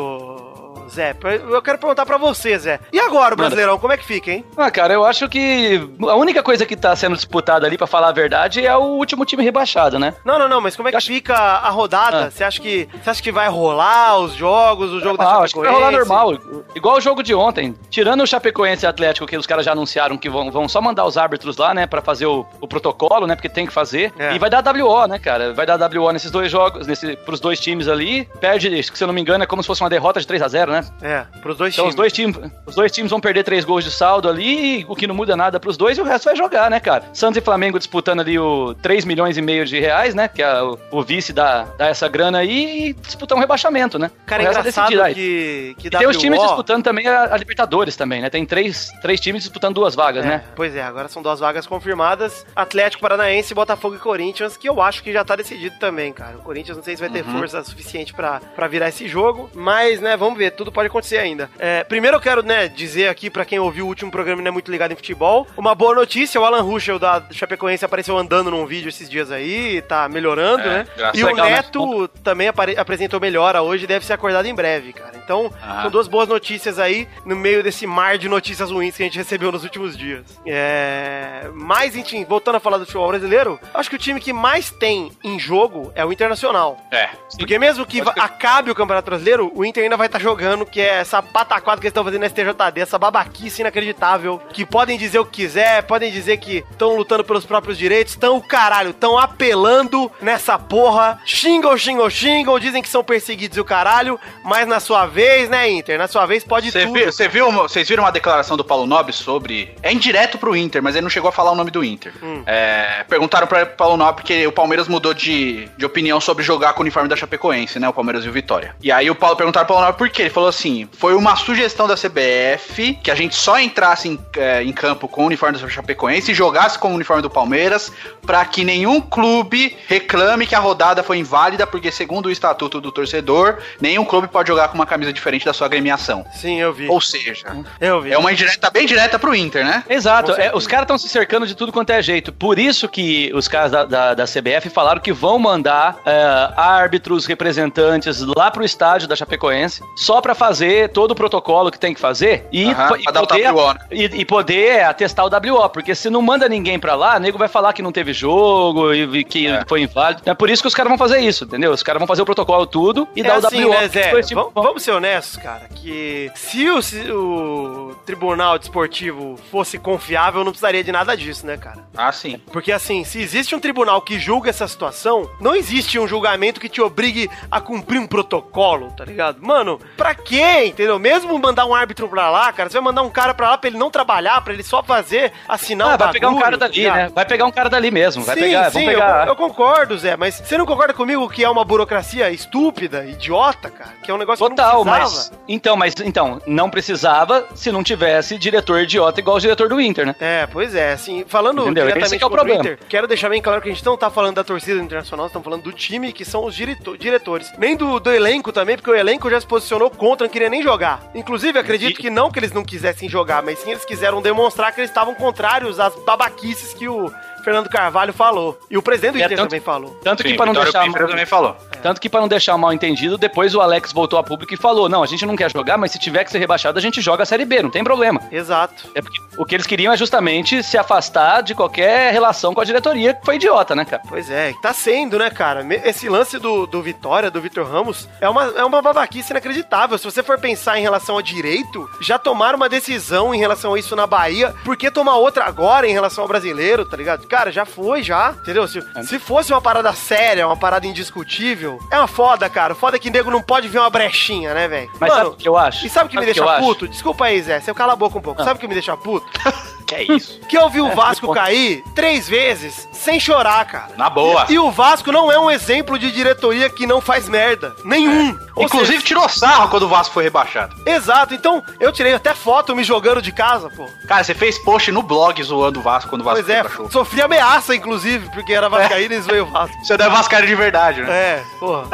Zé. 0.95 1.15
Eu 1.49 1.61
quero 1.61 1.77
perguntar 1.77 2.05
pra 2.05 2.17
você, 2.17 2.57
Zé. 2.57 2.79
E 2.91 2.99
agora, 2.99 3.33
o 3.33 3.37
Brasileirão, 3.37 3.77
como 3.77 3.93
é 3.93 3.97
que 3.97 4.05
fica, 4.05 4.31
hein? 4.31 4.45
Ah, 4.57 4.71
cara, 4.71 4.93
eu 4.93 5.05
acho 5.05 5.27
que 5.27 5.79
a 6.07 6.15
única 6.15 6.41
coisa 6.41 6.65
que 6.65 6.75
tá 6.75 6.95
sendo 6.95 7.15
disputada 7.15 7.65
ali, 7.67 7.77
pra 7.77 7.85
falar 7.87 8.09
a 8.09 8.11
verdade, 8.13 8.65
é 8.65 8.75
o 8.75 8.81
último 8.95 9.25
time 9.25 9.43
rebaixado, 9.43 9.99
né? 9.99 10.13
Não, 10.23 10.39
não, 10.39 10.47
não, 10.47 10.61
mas 10.61 10.75
como 10.75 10.87
é 10.87 10.91
que 10.91 10.97
Acho- 10.97 11.07
fica 11.07 11.35
a 11.35 11.69
rodada? 11.69 12.25
Ah. 12.27 12.31
Você 12.31 12.43
acha 12.43 12.61
que 12.61 12.87
você 13.03 13.09
acha 13.09 13.21
que 13.21 13.31
vai 13.31 13.47
rolar 13.49 14.17
os 14.19 14.33
jogos, 14.33 14.91
o 14.91 14.99
jogo 15.01 15.21
Ah, 15.21 15.25
da 15.25 15.37
acho 15.39 15.53
que 15.53 15.59
vai 15.59 15.69
rolar 15.71 15.91
Chapecoense? 15.91 16.09
normal. 16.09 16.65
Igual 16.75 16.97
o 16.97 17.01
jogo 17.01 17.21
de 17.21 17.35
ontem. 17.35 17.75
Tirando 17.89 18.21
o 18.23 18.27
Chapecoense 18.27 18.85
e 18.85 18.87
Atlético, 18.87 19.25
que 19.27 19.37
os 19.37 19.45
caras 19.45 19.65
já 19.65 19.73
anunciaram 19.73 20.17
que 20.17 20.29
vão, 20.29 20.49
vão 20.51 20.67
só 20.69 20.81
mandar 20.81 21.05
os 21.05 21.17
árbitros 21.17 21.57
lá, 21.57 21.73
né, 21.73 21.85
pra 21.85 22.01
fazer 22.01 22.25
o, 22.25 22.45
o 22.61 22.67
protocolo, 22.67 23.27
né, 23.27 23.35
porque 23.35 23.49
tem 23.49 23.65
que 23.65 23.73
fazer. 23.73 24.13
É. 24.17 24.33
E 24.33 24.39
vai 24.39 24.49
dar 24.49 24.63
WO, 24.63 25.07
né, 25.07 25.19
cara? 25.19 25.53
Vai 25.53 25.65
dar 25.65 25.77
WO 25.77 26.11
nesses 26.11 26.31
dois 26.31 26.49
jogos, 26.51 26.87
nesse, 26.87 27.15
pros 27.17 27.39
dois 27.39 27.59
times 27.59 27.87
ali. 27.87 28.25
Perde, 28.39 28.81
se 28.83 29.03
eu 29.03 29.07
não 29.07 29.13
me 29.13 29.21
engano, 29.21 29.43
é 29.43 29.47
como 29.47 29.61
se 29.61 29.67
fosse 29.67 29.81
uma 29.83 29.89
derrota 29.89 30.19
de 30.19 30.27
3 30.27 30.41
a 30.41 30.47
0 30.47 30.71
né? 30.71 30.84
É, 31.01 31.25
pros 31.41 31.57
dois 31.57 31.73
Então 31.73 31.85
times. 31.85 31.93
os 31.93 31.95
dois, 31.95 32.13
times, 32.13 32.37
os 32.65 32.75
dois 32.75 32.91
times 32.91 33.09
vão 33.11 33.19
perder 33.19 33.43
três 33.43 33.63
gols 33.65 33.83
de 33.83 33.91
saldo 33.91 34.27
ali, 34.29 34.85
o 34.87 34.95
que 34.95 35.07
não 35.07 35.15
muda 35.15 35.35
nada 35.35 35.59
pros 35.59 35.77
dois, 35.77 35.97
e 35.97 36.01
o 36.01 36.03
resto 36.03 36.25
vai 36.25 36.35
jogar, 36.35 36.69
né, 36.69 36.79
cara? 36.79 37.03
Santos 37.13 37.37
e 37.37 37.41
Flamengo 37.41 37.77
disputando 37.77 38.19
ali 38.21 38.37
o 38.39 38.73
3 38.81 39.05
milhões 39.05 39.37
e 39.37 39.41
meio 39.41 39.65
de 39.65 39.79
reais, 39.79 40.13
né? 40.15 40.27
Que 40.27 40.41
é 40.43 40.61
o, 40.61 40.77
o 40.91 41.03
vice 41.03 41.31
dá, 41.33 41.63
dá 41.77 41.87
essa 41.87 42.07
grana 42.07 42.39
aí 42.39 42.89
e 42.89 42.93
disputar 42.93 43.37
um 43.37 43.41
rebaixamento, 43.41 43.97
né? 43.99 44.09
Cara, 44.25 44.43
é 44.43 44.45
engraçado 44.45 44.63
decidido. 44.65 45.01
Aí, 45.03 45.13
que, 45.13 45.75
que 45.79 45.87
e 45.87 45.89
tem 45.89 46.07
os 46.07 46.17
times 46.17 46.41
disputando 46.41 46.83
também 46.83 47.07
a, 47.07 47.33
a 47.33 47.37
Libertadores 47.37 47.95
também, 47.95 48.21
né? 48.21 48.29
Tem 48.29 48.45
três, 48.45 48.91
três 49.01 49.19
times 49.19 49.43
disputando 49.43 49.75
duas 49.75 49.95
vagas, 49.95 50.25
É, 50.25 50.27
né? 50.29 50.43
Pois 50.55 50.75
é, 50.75 50.81
agora 50.83 51.07
são 51.07 51.21
duas 51.21 51.39
vagas 51.39 51.65
confirmadas: 51.67 52.45
Atlético 52.55 53.01
Paranaense, 53.01 53.53
Botafogo 53.53 53.95
e 53.95 53.99
Corinthians, 53.99 54.57
que 54.57 54.67
eu 54.67 54.81
acho 54.81 55.03
que 55.03 55.11
já 55.13 55.23
tá 55.23 55.35
decidido 55.35 55.75
também, 55.79 56.11
cara. 56.13 56.37
O 56.37 56.41
Corinthians 56.41 56.77
não 56.77 56.83
sei 56.83 56.95
se 56.95 57.01
vai 57.01 57.09
ter 57.09 57.25
Uhum. 57.25 57.39
força 57.39 57.63
suficiente 57.63 58.13
pra 58.13 58.39
pra 58.55 58.67
virar 58.67 58.89
esse 58.89 59.07
jogo, 59.07 59.49
mas, 59.53 59.99
né, 59.99 60.15
vamos 60.15 60.37
ver, 60.37 60.51
tudo 60.51 60.71
pode 60.75 60.87
acontecer 60.87 61.17
ainda. 61.17 61.49
É, 61.57 61.83
primeiro 61.83 62.17
eu 62.17 62.21
quero, 62.21 62.43
né, 62.43 62.67
dizer 62.67 63.07
aqui 63.07 63.29
pra 63.29 63.45
quem 63.45 63.57
ouviu 63.57 63.85
o 63.85 63.87
último 63.87 64.11
programa 64.11 64.41
e 64.41 64.43
não 64.43 64.49
é 64.49 64.51
muito 64.51 64.69
ligado 64.71 64.91
em 64.91 64.95
futebol, 64.95 65.47
uma 65.57 65.73
boa 65.73 65.95
notícia: 65.95 66.39
o 66.39 66.45
Alan 66.45 66.61
Ruschel 66.61 66.99
da 66.99 67.23
Chapecoense 67.31 67.83
apareceu 67.85 68.17
andando 68.17 68.51
num 68.51 68.65
vídeo 68.65 68.89
esses 68.89 69.09
dias 69.09 69.31
aí, 69.31 69.81
tá 69.83 70.07
melhorando, 70.09 70.61
É, 70.63 70.65
né? 70.69 70.87
E 71.13 71.23
o? 71.23 71.33
Neto 71.35 72.07
também 72.23 72.47
apresentou 72.77 73.19
melhora 73.19 73.61
hoje, 73.61 73.87
deve 73.87 74.05
ser 74.05 74.13
acordado 74.13 74.45
em 74.47 74.53
breve, 74.53 74.91
cara. 74.93 75.13
Então, 75.23 75.51
Ah. 75.63 75.83
são 75.83 75.91
duas 75.91 76.07
boas 76.07 76.27
notícias 76.27 76.77
aí 76.77 77.07
no 77.25 77.35
meio 77.35 77.63
desse 77.63 77.87
mar 77.87 78.17
de 78.17 78.27
notícias 78.27 78.69
ruins 78.69 78.95
que 78.97 79.03
a 79.03 79.05
gente 79.05 79.17
recebeu 79.17 79.51
nos 79.51 79.63
últimos 79.63 79.97
dias. 79.97 80.23
É... 80.45 81.49
Mas, 81.53 81.95
enfim, 81.95 82.25
voltando 82.25 82.55
a 82.55 82.59
falar 82.59 82.77
do 82.77 82.85
futebol 82.85 83.07
brasileiro, 83.07 83.59
acho 83.73 83.89
que 83.89 83.95
o 83.95 83.99
time 83.99 84.19
que 84.19 84.33
mais 84.33 84.71
tem 84.71 85.11
em 85.23 85.39
jogo 85.39 85.91
é 85.95 86.03
o 86.05 86.11
Internacional. 86.11 86.77
É. 86.91 87.09
Porque 87.37 87.57
mesmo 87.59 87.85
que, 87.85 88.01
crer. 88.01 88.13
acabe 88.19 88.71
o 88.71 88.75
Campeonato 88.75 89.05
Brasileiro, 89.09 89.51
o 89.53 89.63
Inter 89.65 89.83
ainda 89.83 89.97
vai 89.97 90.07
estar 90.07 90.19
jogando, 90.19 90.64
que 90.65 90.81
é 90.81 90.99
essa 90.99 91.21
pataquada 91.21 91.79
que 91.79 91.87
eles 91.87 91.91
estão 91.91 92.03
fazendo 92.03 92.21
na 92.21 92.29
STJD, 92.29 92.81
essa 92.81 92.97
babaquice 92.99 93.61
inacreditável, 93.61 94.41
que 94.51 94.65
podem 94.65 94.97
dizer 94.97 95.19
o 95.19 95.25
que 95.25 95.43
quiser, 95.43 95.83
podem 95.83 96.11
dizer 96.11 96.37
que 96.37 96.63
estão 96.71 96.95
lutando 96.95 97.23
pelos 97.23 97.45
próprios 97.45 97.77
direitos, 97.77 98.13
estão, 98.13 98.39
caralho, 98.41 98.89
estão 98.89 99.17
apelando 99.17 100.11
nessa 100.21 100.57
porra, 100.57 101.19
xingam, 101.25 101.77
xingam, 101.77 102.09
xingam, 102.09 102.59
dizem 102.59 102.81
que 102.81 102.89
são 102.89 103.03
perseguidos 103.03 103.57
e 103.57 103.61
o 103.61 103.65
caralho, 103.65 104.19
mas 104.43 104.67
na 104.67 104.79
sua 104.79 105.05
vez, 105.05 105.49
né, 105.49 105.69
Inter, 105.69 105.97
na 105.97 106.07
sua 106.07 106.25
vez 106.25 106.43
pode 106.43 106.71
Você 106.71 106.85
tudo. 106.85 106.93
viu, 106.93 107.11
você 107.11 107.27
viu, 107.27 107.51
vocês 107.51 107.87
viram 107.87 108.03
uma 108.03 108.11
declaração 108.11 108.57
do 108.57 108.63
Paulo 108.63 108.85
Nobre 108.85 109.13
sobre. 109.13 109.75
É 109.83 109.91
indireto 109.91 110.37
pro 110.37 110.55
Inter, 110.55 110.81
mas 110.81 110.95
ele 110.95 111.03
não 111.03 111.09
chegou 111.09 111.29
a 111.29 111.31
falar 111.31 111.51
o 111.51 111.55
nome 111.55 111.71
do 111.71 111.83
Inter. 111.83 112.13
Hum. 112.23 112.43
É, 112.45 113.03
perguntaram 113.07 113.47
pra 113.47 113.65
Paulo 113.65 113.97
Nobre 113.97 114.23
porque 114.23 114.47
o 114.47 114.51
Palmeiras 114.51 114.87
mudou 114.87 115.13
de, 115.13 115.69
de 115.77 115.85
opinião 115.85 116.19
sobre 116.19 116.43
jogar 116.43 116.73
com 116.73 116.79
o 116.79 116.83
uniforme 116.83 117.09
da 117.09 117.15
Chapecoense, 117.15 117.79
né? 117.79 117.87
O 117.89 117.93
Palmeiras 117.93 118.25
e 118.25 118.29
o 118.29 118.31
Vitória. 118.31 118.75
E 118.81 118.91
aí 118.91 119.09
o 119.09 119.15
Paulo 119.15 119.35
perguntaram 119.35 119.65
pro 119.65 119.75
Paulo 119.75 119.87
Nobre 119.87 119.97
por 119.99 120.09
quê. 120.09 120.23
Ele 120.23 120.29
falou 120.29 120.49
assim: 120.55 120.87
foi 120.97 121.13
uma 121.15 121.35
sugestão 121.35 121.87
da 121.87 121.95
CBF 121.95 122.97
que 123.03 123.11
a 123.11 123.15
gente 123.15 123.35
só 123.35 123.59
entrasse 123.59 124.09
em, 124.09 124.19
é, 124.37 124.63
em 124.63 124.71
campo 124.71 125.07
com 125.07 125.23
o 125.23 125.25
uniforme 125.25 125.57
da 125.57 125.67
Chapecoense 125.69 126.31
e 126.31 126.35
jogasse 126.35 126.79
com 126.79 126.91
o 126.91 126.95
uniforme 126.95 127.21
do 127.21 127.29
Palmeiras 127.29 127.91
pra 128.25 128.43
que 128.45 128.63
nenhum 128.63 128.99
clube 129.01 129.77
reclame 129.87 130.47
que 130.47 130.55
a 130.55 130.59
rodada 130.59 131.03
foi 131.03 131.17
inválida, 131.17 131.67
porque 131.67 131.91
segundo 131.91 132.27
o 132.27 132.31
estatuto 132.31 132.81
do 132.81 132.91
torcedor, 132.91 133.57
nenhum 133.79 134.05
clube 134.05 134.27
pode 134.27 134.47
jogar 134.47 134.69
com 134.69 134.75
uma 134.75 134.85
camisa 134.85 135.11
diferente 135.13 135.45
da 135.45 135.53
sua 135.53 135.67
agremiação. 135.67 136.25
Sim, 136.33 136.59
eu 136.59 136.73
vi. 136.73 136.87
Ou 136.87 137.01
seja, 137.01 137.45
Eu 137.79 138.01
vi. 138.01 138.11
é 138.11 138.17
uma 138.17 138.31
indireta 138.31 138.69
bem 138.69 138.85
direta 138.85 139.19
pro 139.19 139.35
Inter, 139.35 139.65
né? 139.65 139.83
Exato, 139.89 140.31
é, 140.33 140.55
os 140.55 140.65
caras 140.67 140.83
estão 140.83 140.97
se 140.97 141.09
cercando 141.09 141.45
de 141.45 141.55
tudo 141.55 141.71
quanto 141.71 141.89
é 141.91 142.01
jeito. 142.01 142.31
Por 142.31 142.57
isso 142.57 142.87
que 142.87 143.31
os 143.33 143.47
caras 143.47 143.71
da, 143.71 143.85
da, 143.85 144.13
da 144.13 144.25
CBF 144.25 144.69
falaram 144.69 145.01
que 145.01 145.13
vão 145.13 145.37
mandar 145.37 145.97
é, 146.05 146.49
árbitros, 146.55 147.25
representantes 147.25 148.21
lá 148.35 148.51
pro 148.51 148.63
estádio 148.63 149.07
da 149.07 149.15
Chapecoense, 149.15 149.81
só 149.95 150.21
pra 150.21 150.34
fazer 150.35 150.89
todo 150.89 151.11
o 151.11 151.15
protocolo 151.15 151.71
que 151.71 151.79
tem 151.79 151.93
que 151.93 151.99
fazer 151.99 152.47
e, 152.51 152.65
Aham, 152.65 152.97
e 152.99 153.03
poder, 153.03 153.51
WO, 153.53 153.73
né? 153.73 153.79
e, 153.91 154.03
e 154.03 154.25
poder 154.25 154.83
atestar 154.85 155.25
o 155.25 155.29
WO, 155.29 155.69
porque 155.69 155.95
se 155.95 156.09
não 156.09 156.21
manda 156.21 156.47
ninguém 156.47 156.77
pra 156.79 156.95
lá, 156.95 157.15
o 157.15 157.19
nego 157.19 157.37
vai 157.37 157.47
falar 157.47 157.73
que 157.73 157.81
não 157.81 157.91
teve 157.91 158.13
jogo 158.13 158.93
e, 158.93 159.01
e 159.19 159.23
que 159.23 159.47
É. 159.47 159.63
foi 159.67 159.81
inválido. 159.81 160.21
É 160.25 160.33
por 160.33 160.49
isso 160.49 160.61
que 160.61 160.67
os 160.67 160.75
caras 160.75 160.89
vão 160.89 160.97
fazer 160.97 161.19
isso, 161.19 161.45
entendeu? 161.45 161.71
Os 161.71 161.81
caras 161.83 161.99
vão 161.99 162.07
fazer 162.07 162.21
o 162.21 162.25
protocolo 162.25 162.65
tudo 162.67 163.07
e 163.15 163.21
é 163.21 163.23
dar 163.23 163.37
assim, 163.37 163.63
o 163.63 163.69
WO. 163.69 163.73
né, 163.73 163.87
Zé? 163.87 164.21
tipo- 164.21 164.35
Vamos, 164.35 164.53
vamos 164.53 164.83
ser 164.83 164.91
honestos, 164.91 165.37
cara, 165.37 165.67
que 165.73 166.29
se 166.35 166.69
o, 166.69 166.81
se 166.81 167.11
o 167.11 167.95
Tribunal 168.05 168.59
Desportivo 168.59 169.37
fosse 169.51 169.77
confiável, 169.77 170.43
não 170.43 170.51
precisaria 170.51 170.83
de 170.83 170.91
nada 170.91 171.15
disso, 171.15 171.45
né, 171.45 171.57
cara? 171.57 171.85
Ah, 171.95 172.11
sim. 172.11 172.39
Porque 172.51 172.71
assim, 172.71 173.03
se 173.03 173.21
existe 173.21 173.55
um 173.55 173.59
tribunal 173.59 174.01
que 174.01 174.19
julga 174.19 174.49
essa 174.49 174.67
situação, 174.67 175.29
não 175.39 175.55
existe 175.55 175.97
um 175.99 176.07
julgamento 176.07 176.59
que 176.59 176.67
te 176.69 176.81
obrigue 176.81 177.29
a 177.49 177.61
cumprir 177.61 177.99
um 177.99 178.07
protocolo, 178.07 178.91
tá 178.97 179.05
ligado? 179.05 179.39
Mano, 179.41 179.79
pra 179.95 180.13
quê, 180.25 180.65
entendeu? 180.65 180.97
Mesmo 180.99 181.37
mandar 181.39 181.65
um 181.65 181.73
árbitro 181.75 182.09
pra 182.09 182.29
lá, 182.29 182.51
cara, 182.51 182.69
você 182.69 182.77
vai 182.77 182.83
mandar 182.83 183.01
um 183.03 183.09
cara 183.09 183.33
pra 183.33 183.51
lá 183.51 183.57
pra 183.57 183.69
ele 183.69 183.77
não 183.77 183.89
trabalhar, 183.91 184.41
pra 184.41 184.53
ele 184.53 184.63
só 184.63 184.81
fazer, 184.83 185.31
assinar 185.47 185.93
Ah, 185.93 185.97
vai 185.97 186.11
pegar 186.11 186.27
um 186.27 186.31
bagulho, 186.31 186.43
cara 186.43 186.57
tá 186.57 186.67
dali, 186.67 186.79
ligado? 186.79 186.95
né? 186.97 187.11
Vai 187.13 187.25
pegar 187.25 187.45
um 187.45 187.51
cara 187.51 187.69
dali 187.69 187.91
mesmo. 187.91 188.23
Vai 188.23 188.35
sim, 188.35 188.41
pegar, 188.41 188.71
sim, 188.71 188.79
vamos 188.79 188.93
eu, 188.93 188.99
pegar. 188.99 189.27
eu 189.27 189.35
concordo, 189.35 189.97
Zé, 189.97 190.17
mas 190.17 190.35
você 190.35 190.57
não 190.57 190.65
concorda 190.65 190.93
comigo 190.93 191.29
que 191.29 191.43
é 191.43 191.49
uma 191.49 191.63
burocracia 191.63 192.29
estúpida, 192.31 193.05
idiota, 193.05 193.69
cara? 193.69 193.91
Que 194.03 194.09
é 194.11 194.13
um 194.13 194.17
negócio 194.17 194.47
Total, 194.49 194.71
que 194.71 194.75
não 194.77 194.83
mas. 194.85 194.99
precisava? 195.13 195.41
Então, 195.47 195.77
mas 195.77 195.93
então, 196.03 196.41
não 196.47 196.69
precisava 196.69 197.45
se 197.53 197.71
não 197.71 197.83
tivesse 197.83 198.37
diretor 198.37 198.81
idiota 198.81 199.19
igual 199.19 199.37
o 199.37 199.39
diretor 199.39 199.69
do 199.69 199.79
Inter, 199.79 200.05
né? 200.07 200.15
É, 200.19 200.47
pois 200.47 200.73
é, 200.73 200.93
assim, 200.93 201.23
falando 201.27 201.61
Entendeu? 201.61 201.85
diretamente 201.85 202.15
Esse 202.15 202.23
é 202.23 202.27
o 202.27 202.29
problema. 202.29 202.59
Inter, 202.61 202.79
quero 202.89 203.07
deixar 203.07 203.29
bem 203.29 203.41
claro 203.41 203.61
que 203.61 203.69
a 203.69 203.71
gente 203.73 203.85
não 203.85 203.97
tá 203.97 204.09
falando 204.09 204.35
da 204.35 204.43
torcida 204.43 204.79
internacional, 204.81 205.27
estamos 205.27 205.43
falando 205.43 205.63
do 205.63 205.71
time, 205.71 206.11
que 206.13 206.23
são 206.25 206.45
os 206.45 206.55
direto- 206.55 206.97
diretores. 206.97 207.51
Nem 207.57 207.75
do, 207.75 207.99
do 207.99 208.11
elenco 208.11 208.51
também, 208.51 208.75
porque 208.75 208.89
o 208.89 208.95
elenco 208.95 209.29
já 209.29 209.39
se 209.39 209.45
posicionou 209.47 209.89
contra, 209.89 210.14
não 210.23 210.29
queria 210.29 210.49
nem 210.49 210.61
jogar. 210.61 211.01
Inclusive, 211.13 211.57
acredito 211.59 211.99
que 211.99 212.09
não 212.09 212.31
que 212.31 212.39
eles 212.39 212.51
não 212.51 212.63
quisessem 212.63 213.09
jogar, 213.09 213.43
mas 213.43 213.59
sim 213.59 213.71
eles 213.71 213.85
quiseram 213.85 214.21
demonstrar 214.21 214.73
que 214.73 214.79
eles 214.79 214.89
estavam 214.89 215.13
contrários 215.15 215.79
às 215.79 215.95
babaquices 216.03 216.73
que 216.73 216.87
o 216.87 217.11
Fernando 217.45 217.69
Carvalho 217.69 218.11
falou. 218.11 218.59
E 218.69 218.77
o 218.77 218.81
presidente 218.81 219.13
do 219.13 219.21
É, 219.21 219.25
Inter 219.25 219.37
tanto- 219.37 219.49
também 219.49 219.61
falou. 219.61 219.97
Tanto 220.03 220.23
que 220.23 220.33
para 220.33 220.45
não 220.47 220.53
deixar 220.53 220.83
Pífero 220.83 221.07
também 221.07 221.25
falou. 221.25 221.55
Tanto 221.81 222.01
que 222.01 222.09
para 222.09 222.19
não 222.21 222.27
deixar 222.27 222.57
mal 222.57 222.73
entendido, 222.73 223.17
depois 223.17 223.53
o 223.55 223.61
Alex 223.61 223.93
voltou 223.93 224.17
a 224.19 224.23
público 224.23 224.53
e 224.53 224.57
falou: 224.57 224.89
"Não, 224.89 225.03
a 225.03 225.05
gente 225.05 225.25
não 225.25 225.35
quer 225.35 225.49
jogar, 225.51 225.77
mas 225.77 225.91
se 225.91 225.99
tiver 225.99 226.23
que 226.23 226.31
ser 226.31 226.39
rebaixado, 226.39 226.77
a 226.77 226.81
gente 226.81 226.99
joga 227.01 227.23
a 227.23 227.25
Série 227.25 227.45
B, 227.45 227.61
não 227.61 227.69
tem 227.69 227.83
problema". 227.83 228.19
Exato. 228.31 228.89
É 228.95 229.01
porque 229.01 229.19
o 229.37 229.45
que 229.45 229.55
eles 229.55 229.67
queriam 229.67 229.93
é 229.93 229.97
justamente 229.97 230.61
se 230.63 230.77
afastar 230.77 231.41
de 231.41 231.53
qualquer 231.55 232.11
relação 232.11 232.53
com 232.53 232.61
a 232.61 232.65
diretoria, 232.65 233.13
que 233.13 233.23
foi 233.25 233.35
idiota, 233.35 233.75
né, 233.75 233.85
cara? 233.85 234.01
Pois 234.09 234.29
é, 234.29 234.51
tá 234.61 234.73
sendo, 234.73 235.19
né, 235.19 235.29
cara? 235.29 235.63
Me- 235.63 235.79
Esse 235.85 236.09
lance 236.09 236.39
do, 236.39 236.65
do 236.65 236.81
Vitória, 236.81 237.29
do 237.29 237.39
Vitor 237.39 237.65
Ramos, 237.69 238.09
é 238.19 238.27
uma, 238.27 238.45
é 238.57 238.63
uma 238.65 238.81
babaquice 238.81 239.31
inacreditável. 239.31 239.97
Se 239.97 240.03
você 240.05 240.23
for 240.23 240.39
pensar 240.39 240.79
em 240.79 240.81
relação 240.81 241.15
ao 241.15 241.21
direito, 241.21 241.87
já 242.01 242.17
tomaram 242.17 242.57
uma 242.57 242.67
decisão 242.69 243.33
em 243.33 243.37
relação 243.37 243.73
a 243.75 243.79
isso 243.79 243.95
na 243.95 244.07
Bahia, 244.07 244.53
por 244.63 244.75
que 244.75 244.89
tomar 244.89 245.15
outra 245.17 245.45
agora 245.45 245.87
em 245.87 245.93
relação 245.93 246.23
ao 246.23 246.27
brasileiro, 246.27 246.85
tá 246.85 246.97
ligado? 246.97 247.27
Cara, 247.35 247.51
já 247.51 247.65
foi, 247.65 248.01
já, 248.01 248.33
entendeu? 248.41 248.65
Se, 248.65 248.81
se 249.03 249.19
fosse 249.19 249.51
uma 249.51 249.59
parada 249.59 249.91
séria, 249.91 250.47
uma 250.47 250.55
parada 250.55 250.87
indiscutível, 250.87 251.79
é 251.91 251.97
uma 251.97 252.07
foda, 252.07 252.49
cara. 252.49 252.71
O 252.71 252.75
foda 252.77 252.95
é 252.95 252.99
que 252.99 253.09
nego 253.09 253.29
não 253.29 253.41
pode 253.41 253.67
ver 253.67 253.79
uma 253.79 253.89
brechinha, 253.89 254.53
né, 254.53 254.69
velho? 254.69 254.89
Mas 255.01 255.11
sabe 255.11 255.29
o 255.31 255.33
que 255.33 255.49
eu 255.49 255.57
acho? 255.57 255.85
E 255.85 255.89
sabe 255.89 256.05
o 256.05 256.09
que 256.09 256.15
me 256.15 256.21
Sabe 256.21 256.33
deixa 256.33 256.39
eu 256.39 256.49
acho? 256.49 256.65
puto? 256.65 256.87
Desculpa 256.87 257.25
aí, 257.25 257.41
Zé, 257.41 257.59
você 257.59 257.73
cala 257.73 257.91
a 257.91 257.95
boca 257.97 258.17
um 258.17 258.21
pouco. 258.21 258.41
Ah. 258.41 258.45
Sabe 258.45 258.57
o 258.57 258.61
que 258.61 258.67
me 258.69 258.73
deixa 258.73 258.95
puto? 258.95 259.27
Que 259.85 259.93
é 259.93 260.03
isso? 260.13 260.39
Que 260.49 260.57
eu 260.57 260.67
vi 260.67 260.81
o 260.81 260.87
É, 260.87 260.95
Vasco 260.95 261.31
cair 261.31 261.83
três 261.93 262.27
vezes 262.27 262.87
sem 262.91 263.19
chorar, 263.19 263.63
cara. 263.65 263.91
Na 263.95 264.09
boa. 264.09 264.47
E 264.49 264.57
o 264.57 264.71
Vasco 264.71 265.11
não 265.11 265.31
é 265.31 265.37
um 265.37 265.51
exemplo 265.51 265.99
de 265.99 266.11
diretoria 266.11 266.71
que 266.71 266.87
não 266.87 266.99
faz 266.99 267.29
merda. 267.29 267.75
Nenhum. 267.83 268.35
Ou 268.55 268.63
Inclusive 268.63 268.93
seja, 268.93 269.05
tirou 269.05 269.27
sarro 269.27 269.67
quando 269.69 269.83
o 269.83 269.89
Vasco 269.89 270.13
foi 270.13 270.23
rebaixado. 270.23 270.75
exato. 270.85 271.33
Então, 271.33 271.61
eu 271.79 271.91
tirei 271.91 272.13
até 272.13 272.33
foto 272.33 272.75
me 272.75 272.83
jogando 272.83 273.21
de 273.21 273.31
casa, 273.31 273.69
pô. 273.69 273.87
Cara, 274.07 274.23
você 274.23 274.33
fez 274.33 274.57
post 274.57 274.91
no 274.91 275.01
blog 275.01 275.41
zoando 275.43 275.79
o 275.79 275.83
Vasco 275.83 276.09
quando 276.09 276.21
o 276.21 276.23
Vasco 276.23 276.39
Pois 276.43 276.49
é, 276.49 276.61
rebaixou. 276.61 276.89
sofri 276.89 277.21
ameaça, 277.21 277.75
inclusive, 277.75 278.29
porque 278.29 278.53
era 278.53 278.69
Vascaíno 278.69 279.13
e 279.13 279.19
veio 279.19 279.43
o 279.43 279.47
Vasco. 279.51 279.75
Você 279.83 279.97
não 279.97 280.05
é 280.05 280.09
vascaíno 280.09 280.47
de 280.47 280.55
verdade, 280.55 281.01
né? 281.01 281.11
É, 281.11 281.43
porra. 281.59 281.87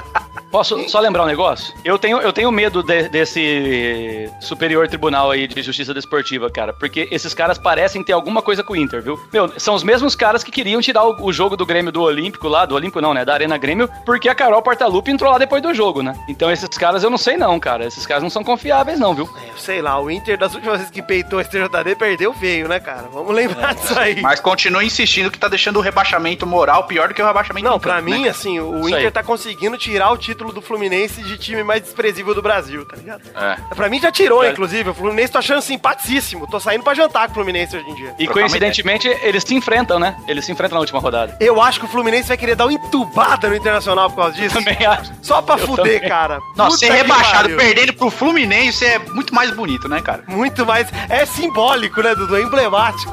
Posso 0.52 0.90
só 0.90 1.00
lembrar 1.00 1.24
um 1.24 1.28
negócio? 1.28 1.74
Eu 1.84 1.98
tenho, 1.98 2.18
eu 2.20 2.34
tenho 2.34 2.52
medo 2.52 2.84
de- 2.84 3.08
desse 3.10 4.30
Superior 4.40 4.88
Tribunal 4.88 5.32
aí 5.32 5.48
de 5.48 5.62
Justiça 5.62 5.94
Desportiva, 5.94 6.50
cara, 6.50 6.74
porque 6.74 7.08
esses 7.12 7.34
caras 7.34 7.58
parecem 7.58 8.04
ter 8.04 8.14
alguma 8.14 8.42
coisa 8.42 8.64
com 8.64 8.74
o 8.74 8.76
Inter, 8.76 9.02
viu? 9.02 9.20
Meu, 9.32 9.52
são 9.60 9.74
os 9.76 9.84
mesmos 9.84 10.16
caras 10.16 10.44
que 10.44 10.52
queriam 10.52 10.82
tirar 10.82 11.06
o, 11.06 11.26
o 11.26 11.34
jogo 11.34 11.56
do 11.56 11.66
Grêmio 11.66 11.92
do 11.92 12.02
Olímpico 12.02 12.48
lá, 12.48 12.66
do 12.66 12.76
Olímpico 12.76 13.02
não, 13.02 13.14
né, 13.14 13.24
da 13.24 13.34
Arena 13.34 13.58
Grêmio, 13.58 13.90
porque 14.06 14.28
a 14.30 14.36
Carol 14.36 14.62
Portalupe 14.62 15.10
entrou 15.12 15.32
lá 15.32 15.38
depois 15.38 15.62
do 15.62 15.74
jogo, 15.74 16.02
né? 16.02 16.14
Então 16.28 16.52
esses 16.52 16.68
caras 16.78 17.04
eu 17.04 17.10
não 17.10 17.18
sei 17.18 17.38
não, 17.38 17.60
cara, 17.60 17.86
esses 17.86 18.06
caras 18.06 18.24
não 18.24 18.30
são 18.30 18.44
confiáveis 18.44 19.00
não, 19.00 19.14
viu? 19.14 19.30
É, 19.48 19.58
sei 19.58 19.82
lá, 19.82 20.00
o 20.00 20.10
Inter 20.12 20.38
das 20.38 20.54
últimas 20.54 20.78
vezes 20.78 20.92
que 20.92 21.02
peitou 21.02 21.40
a 21.40 21.44
STJD 21.44 21.96
perdeu 21.98 22.34
feio, 22.34 22.68
né, 22.68 22.80
cara? 22.80 23.08
Vamos 23.14 23.34
lembrar 23.34 23.74
disso 23.76 23.98
aí. 23.98 24.22
Mas 24.22 24.40
continua 24.40 24.84
insistindo 24.84 25.32
que 25.32 25.38
tá 25.40 25.48
deixando 25.48 25.78
o 25.78 25.82
rebaixamento 25.82 26.46
moral 26.46 26.84
pior 26.86 27.08
do 27.08 27.14
que 27.14 27.22
o 27.22 27.26
rebaixamento 27.26 27.66
Não, 27.68 27.80
campo, 27.80 28.02
mim, 28.04 28.24
né? 28.24 28.30
assim, 28.30 28.60
o 28.60 28.80
Isso 28.80 28.90
Inter 28.90 29.06
aí. 29.06 29.12
tá 29.12 29.24
conseguindo 29.24 29.78
tirar 29.78 30.12
o 30.12 30.18
título 30.18 30.41
do 30.52 30.62
Fluminense 30.62 31.22
de 31.24 31.38
time 31.38 31.64
mais 31.64 31.82
desprezível 31.82 32.34
do 32.34 32.42
Brasil, 32.42 32.86
tá 32.86 32.96
ligado? 32.96 33.22
É. 33.36 33.58
Pra 33.76 33.90
mim 33.90 34.00
já 34.00 34.12
tirou, 34.12 34.44
É. 34.44 34.52
inclusive. 34.52 34.90
O 34.90 34.94
Fluminense 34.94 35.32
tô 35.32 35.38
achando 35.40 35.62
simpaticíssimo. 35.62 36.48
Tô 36.48 36.60
saindo 36.60 36.84
pra 36.84 36.94
jantar 36.94 37.26
com 37.28 37.32
o 37.32 37.36
Fluminense 37.36 37.76
hoje 37.78 37.90
em 37.90 37.96
dia. 37.96 38.16
E 38.18 38.28
coincidentemente 38.28 39.08
eles 39.22 39.44
se 39.44 39.54
enfrentam, 39.54 40.00
né? 40.00 40.16
Eles 40.28 40.46
se 40.46 40.52
enfrentam 40.52 40.76
na 40.76 40.80
última 40.82 41.00
rodada. 41.00 41.36
Eu 41.40 41.62
acho 41.62 41.80
que 41.80 41.86
o 41.86 41.90
Fluminense 41.90 42.28
vai 42.30 42.38
querer 42.38 42.56
dar 42.56 42.66
uma 42.66 42.74
entubada 42.74 43.48
no 43.50 43.56
Internacional 43.56 44.10
por 44.10 44.18
causa 44.18 44.34
disso. 44.34 44.56
Também 44.56 44.86
acho. 44.86 45.12
Só 45.22 45.42
pra 45.42 45.56
Eu 45.56 45.68
fuder, 45.68 45.96
também. 45.96 46.10
cara. 46.10 46.40
Puta 46.56 46.72
ser 46.78 46.92
rebaixado 46.92 47.44
pariu. 47.44 47.58
perdendo 47.58 47.94
pro 47.94 48.10
Fluminense 48.10 48.86
é 48.86 49.00
muito 49.00 49.34
mais 49.36 49.52
bonito, 49.52 49.88
né, 49.88 50.02
cara? 50.02 50.24
Muito 50.28 50.66
mais. 50.66 50.88
É 51.10 51.26
simbólico, 51.26 52.02
né, 52.02 52.16
Dudu? 52.16 52.38
É 52.38 52.42
emblemático. 52.42 53.12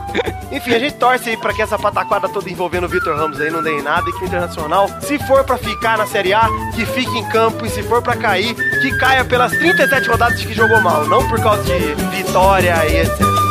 Enfim, 0.53 0.75
a 0.75 0.79
gente 0.79 0.95
torce 0.97 1.31
aí 1.31 1.37
pra 1.37 1.53
que 1.53 1.61
essa 1.61 1.79
pataquada 1.79 2.29
toda 2.29 2.49
envolvendo 2.49 2.85
o 2.85 2.89
Vitor 2.89 3.17
Ramos 3.17 3.41
aí 3.41 3.51
não 3.51 3.63
dê 3.63 3.79
em 3.79 3.83
nada 3.83 4.09
e 4.09 4.13
que 4.13 4.23
o 4.25 4.27
Internacional, 4.27 4.89
se 5.01 5.19
for 5.27 5.45
pra 5.45 5.59
ficar 5.59 5.99
na 5.99 6.07
Série 6.07 6.33
A, 6.33 6.49
que 6.75 6.87
fique 6.87 7.18
em 7.19 7.29
campo 7.29 7.67
e 7.67 7.71
se 7.71 7.83
for 7.83 8.01
pra 8.01 8.17
cair, 8.17 8.55
que 8.55 8.97
caia 8.97 9.25
pelas 9.25 9.53
37 9.53 10.09
rodadas 10.09 10.41
que 10.41 10.55
jogou 10.55 10.81
mal, 10.81 11.07
não 11.07 11.27
por 11.29 11.41
causa 11.41 11.63
de 11.65 11.95
vitória 12.17 12.75
e 12.87 13.01
etc. 13.01 13.48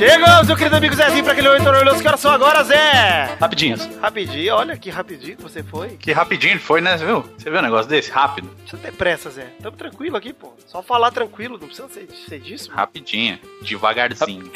Chegamos, 0.00 0.46
meu 0.46 0.56
querido 0.56 0.76
amigo 0.76 0.94
Zezinho, 0.94 1.22
pra 1.22 1.34
aquele 1.34 1.48
oito 1.50 1.68
orgulhoso. 1.68 2.00
Que 2.00 2.08
horas 2.08 2.20
são 2.20 2.32
agora, 2.32 2.64
Zé? 2.64 3.36
Rapidinhos. 3.38 3.86
Rapidinho, 4.00 4.54
olha 4.54 4.74
que 4.74 4.88
rapidinho 4.88 5.36
que 5.36 5.42
você 5.42 5.62
foi. 5.62 5.90
Que 5.90 6.10
rapidinho 6.10 6.52
ele 6.54 6.58
foi, 6.58 6.80
né? 6.80 6.96
Você 6.96 7.04
viu? 7.04 7.20
Você 7.36 7.50
viu 7.50 7.58
um 7.58 7.62
negócio 7.62 7.86
desse? 7.86 8.10
Rápido. 8.10 8.46
Não 8.48 8.54
precisa 8.54 8.80
ter 8.80 8.92
pressa, 8.92 9.28
Zé. 9.28 9.48
Tamo 9.62 9.76
tranquilo 9.76 10.16
aqui, 10.16 10.32
pô. 10.32 10.54
Só 10.66 10.82
falar 10.82 11.10
tranquilo, 11.10 11.58
não 11.60 11.66
precisa 11.66 11.86
ser, 11.90 12.08
ser 12.26 12.40
disso. 12.40 12.70
Rapidinho. 12.72 13.38
Devagarzinho. 13.60 14.50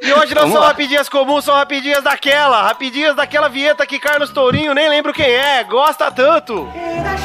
E 0.00 0.12
hoje 0.12 0.32
não 0.32 0.42
Vamos 0.42 0.52
são 0.52 0.62
lá. 0.62 0.68
rapidinhas 0.68 1.08
comuns, 1.08 1.44
são 1.44 1.56
rapidinhas 1.56 2.04
daquela. 2.04 2.62
Rapidinhas 2.62 3.16
daquela 3.16 3.48
vinheta 3.48 3.84
que 3.84 3.98
Carlos 3.98 4.30
Tourinho, 4.30 4.74
nem 4.74 4.88
lembro 4.88 5.12
quem 5.12 5.26
é, 5.28 5.64
gosta 5.64 6.08
tanto. 6.12 6.68
Era 6.72 7.16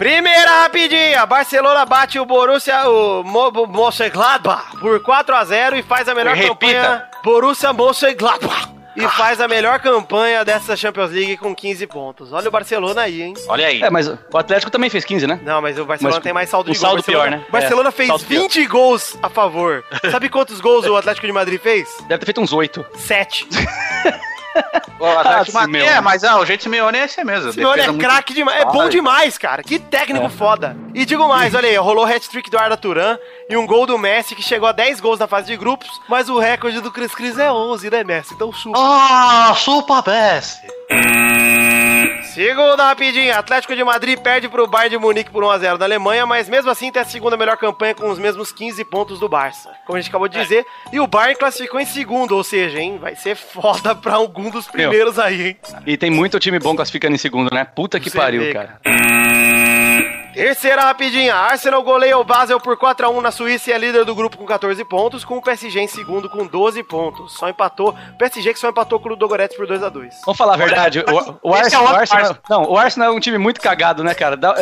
Primeira 0.00 0.62
rapidinha, 0.62 1.26
Barcelona 1.26 1.84
bate 1.84 2.18
o 2.18 2.24
Borussia, 2.24 2.88
o 2.88 3.22
Mo- 3.22 3.50
Mo- 3.50 3.66
Mönchengladbach 3.66 4.74
por 4.80 4.98
4 5.02 5.36
a 5.36 5.44
0 5.44 5.76
e 5.76 5.82
faz 5.82 6.08
a 6.08 6.14
melhor 6.14 6.34
Repita. 6.34 6.54
campanha. 6.54 7.06
Borussia 7.22 7.70
Mönchengladbach. 7.74 8.70
E 8.96 9.06
faz 9.08 9.42
a 9.42 9.46
melhor 9.46 9.78
campanha 9.78 10.42
dessa 10.42 10.74
Champions 10.74 11.10
League 11.10 11.36
com 11.36 11.54
15 11.54 11.86
pontos. 11.86 12.32
Olha 12.32 12.48
o 12.48 12.50
Barcelona 12.50 13.02
aí, 13.02 13.20
hein? 13.20 13.34
Olha 13.46 13.66
aí. 13.66 13.82
É, 13.82 13.90
mas 13.90 14.08
o 14.08 14.18
Atlético 14.38 14.70
também 14.70 14.88
fez 14.88 15.04
15, 15.04 15.26
né? 15.26 15.38
Não, 15.42 15.60
mas 15.60 15.78
o 15.78 15.84
Barcelona 15.84 16.16
Mas 16.16 16.24
tem 16.24 16.32
mais 16.32 16.48
saldo 16.48 16.70
um 16.70 16.72
de 16.72 16.78
gol. 16.78 16.88
saldo 16.88 17.02
Barcelona- 17.02 17.28
pior, 17.30 17.38
né? 17.38 17.46
Barcelona 17.50 17.88
É, 17.90 17.92
fez 17.92 18.08
saldo 18.08 18.24
pior. 18.24 18.40
20 18.40 18.66
gols 18.68 19.18
a 19.22 19.28
favor. 19.28 19.84
Sabe 20.10 20.30
quantos 20.30 20.62
gols 20.62 20.86
o 20.86 20.96
Atlético 20.96 21.26
de 21.26 21.32
Madrid 21.34 21.60
fez? 21.60 21.86
Deve 22.08 22.20
ter 22.20 22.24
feito 22.24 22.40
uns 22.40 22.54
8. 22.54 22.84
7. 22.96 23.46
O 24.98 25.04
Ah, 25.06 25.24
Madrid- 25.24 25.46
Simeone. 25.50 25.78
É, 25.88 26.00
mas 26.00 26.24
ah, 26.24 26.38
o 26.38 26.44
jeito 26.44 26.62
Simeone 26.62 26.98
é 26.98 27.04
esse 27.04 27.24
mesmo. 27.24 27.52
Simeone 27.52 27.80
é 27.80 27.86
muito- 27.88 28.00
craque 28.04 28.34
demais. 28.34 28.60
É 28.60 28.64
bom 28.66 28.82
Ai. 28.82 28.88
demais, 28.88 29.38
cara. 29.38 29.62
Que 29.62 29.78
técnico 29.78 30.28
foda. 30.28 30.76
E 30.94 31.04
digo 31.04 31.26
mais, 31.28 31.54
olha 31.54 31.68
aí, 31.68 31.76
rolou 31.76 32.04
hat-trick 32.04 32.50
do 32.50 32.58
Arda 32.58 32.76
Turan 32.76 33.16
e 33.48 33.56
um 33.56 33.66
gol 33.66 33.86
do 33.86 33.96
Messi 33.98 34.34
que 34.34 34.42
chegou 34.42 34.68
a 34.68 34.72
10 34.72 35.00
gols 35.00 35.18
na 35.18 35.26
fase 35.26 35.46
de 35.46 35.56
grupos, 35.56 35.88
mas 36.08 36.28
o 36.28 36.38
recorde 36.38 36.80
do 36.80 36.90
Cris 36.90 37.14
Cris 37.14 37.38
é 37.38 37.50
11, 37.50 37.88
né, 37.90 38.04
Messi? 38.04 38.34
Então 38.34 38.52
chupa. 38.52 38.78
Ah, 38.78 39.54
Super 39.56 40.02
Best. 40.02 40.60
Segunda 42.32 42.84
rapidinha, 42.84 43.38
Atlético 43.38 43.74
de 43.74 43.84
Madrid 43.84 44.18
perde 44.18 44.48
pro 44.48 44.66
Bayern 44.66 44.96
de 44.96 44.98
Munique 44.98 45.30
por 45.30 45.42
1x0 45.42 45.78
na 45.78 45.84
Alemanha, 45.84 46.24
mas 46.24 46.48
mesmo 46.48 46.70
assim 46.70 46.90
tem 46.90 47.02
a 47.02 47.04
segunda 47.04 47.36
melhor 47.36 47.56
campanha 47.56 47.94
com 47.94 48.08
os 48.08 48.18
mesmos 48.18 48.52
15 48.52 48.84
pontos 48.84 49.18
do 49.20 49.28
Barça. 49.28 49.70
Como 49.84 49.98
a 49.98 50.00
gente 50.00 50.08
acabou 50.08 50.28
de 50.28 50.40
dizer, 50.40 50.64
e 50.92 51.00
o 51.00 51.06
Bayern 51.06 51.38
classificou 51.38 51.80
em 51.80 51.84
segundo, 51.84 52.36
ou 52.36 52.44
seja, 52.44 52.80
hein, 52.80 52.98
vai 52.98 53.14
ser 53.14 53.34
foda 53.36 53.94
pra 53.94 54.14
algum 54.14 54.48
dos 54.48 54.66
primeiros 54.66 55.18
aí, 55.18 55.48
hein. 55.48 55.56
E 55.86 55.96
tem 55.96 56.10
muito 56.10 56.38
time 56.38 56.58
bom 56.58 56.74
classificando 56.74 57.14
em 57.14 57.18
segundo, 57.18 57.52
né? 57.52 57.64
Puta 57.64 58.00
que 58.00 58.08
Você 58.08 58.16
pariu, 58.16 58.42
vê, 58.42 58.52
cara. 58.54 58.80
Terceira 60.34 60.82
rapidinha, 60.82 61.34
Arsenal 61.34 61.82
goleia 61.82 62.16
o 62.16 62.24
Basel 62.24 62.60
por 62.60 62.76
4x1 62.76 63.20
na 63.20 63.30
Suíça 63.30 63.70
e 63.70 63.72
é 63.72 63.78
líder 63.78 64.04
do 64.04 64.14
grupo 64.14 64.36
com 64.38 64.46
14 64.46 64.82
pontos, 64.84 65.24
com 65.24 65.36
o 65.36 65.42
PSG 65.42 65.80
em 65.80 65.86
segundo 65.88 66.28
com 66.30 66.46
12 66.46 66.82
pontos. 66.82 67.32
Só 67.34 67.48
empatou, 67.48 67.90
o 67.90 68.18
PSG 68.18 68.52
que 68.54 68.58
só 68.58 68.68
empatou 68.68 68.98
com 69.00 69.06
o 69.06 69.10
Ludogorets 69.10 69.56
por 69.56 69.66
2x2. 69.66 70.08
Vamos 70.24 70.38
falar 70.38 70.54
a 70.54 70.56
verdade, 70.56 71.00
o, 71.00 71.50
o 71.50 71.56
é 71.56 71.60
Arsenal, 71.60 71.82
outro 71.82 71.96
o 71.96 72.00
Arsenal- 72.00 72.22
Arsenal. 72.26 72.38
não, 72.48 72.62
o 72.70 72.78
Arsenal 72.78 73.08
é 73.12 73.16
um 73.16 73.20
time 73.20 73.38
muito 73.38 73.60
cagado, 73.60 74.04
né, 74.04 74.14
cara? 74.14 74.36
Dá- 74.36 74.54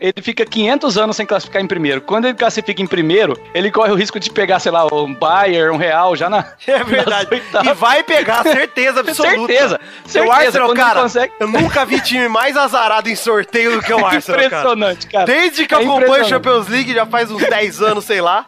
Ele 0.00 0.20
fica 0.22 0.44
500 0.44 0.98
anos 0.98 1.16
sem 1.16 1.24
classificar 1.26 1.62
em 1.62 1.66
primeiro. 1.66 2.00
Quando 2.02 2.26
ele 2.26 2.34
classifica 2.34 2.82
em 2.82 2.86
primeiro, 2.86 3.38
ele 3.54 3.70
corre 3.70 3.90
o 3.92 3.96
risco 3.96 4.20
de 4.20 4.30
pegar, 4.30 4.58
sei 4.60 4.72
lá, 4.72 4.86
um 4.92 5.14
Bayern, 5.14 5.70
um 5.74 5.76
Real, 5.78 6.14
já 6.14 6.28
na 6.28 6.44
É 6.66 6.84
verdade. 6.84 7.28
oitavas. 7.34 7.66
E 7.70 7.74
vai 7.74 8.02
pegar, 8.02 8.42
certeza 8.42 9.00
absoluta. 9.00 9.34
Certeza, 9.52 9.80
O 10.04 10.08
certeza, 10.08 10.34
Arsenal, 10.34 10.68
quando 10.68 10.78
cara, 10.78 11.00
consegue- 11.02 11.32
eu 11.40 11.48
nunca 11.48 11.84
vi 11.86 12.00
time 12.00 12.28
mais 12.28 12.56
azarado 12.56 13.08
em 13.08 13.16
sorteio 13.16 13.72
do 13.76 13.82
que 13.82 13.92
o 13.92 14.04
Arsenal, 14.04 14.22
cara. 14.40 14.46
Impressionante, 14.46 15.06
cara. 15.06 15.13
Desde 15.24 15.66
que 15.66 15.74
eu 15.74 15.78
É 15.78 15.82
acompanho 15.82 15.98
a 16.12 16.18
impressionante. 16.18 16.28
Champions 16.30 16.68
League, 16.68 16.94
já 16.94 17.06
faz 17.06 17.30
uns 17.30 17.42
10 17.42 17.82
anos, 17.82 18.04
sei 18.04 18.20
lá. 18.20 18.46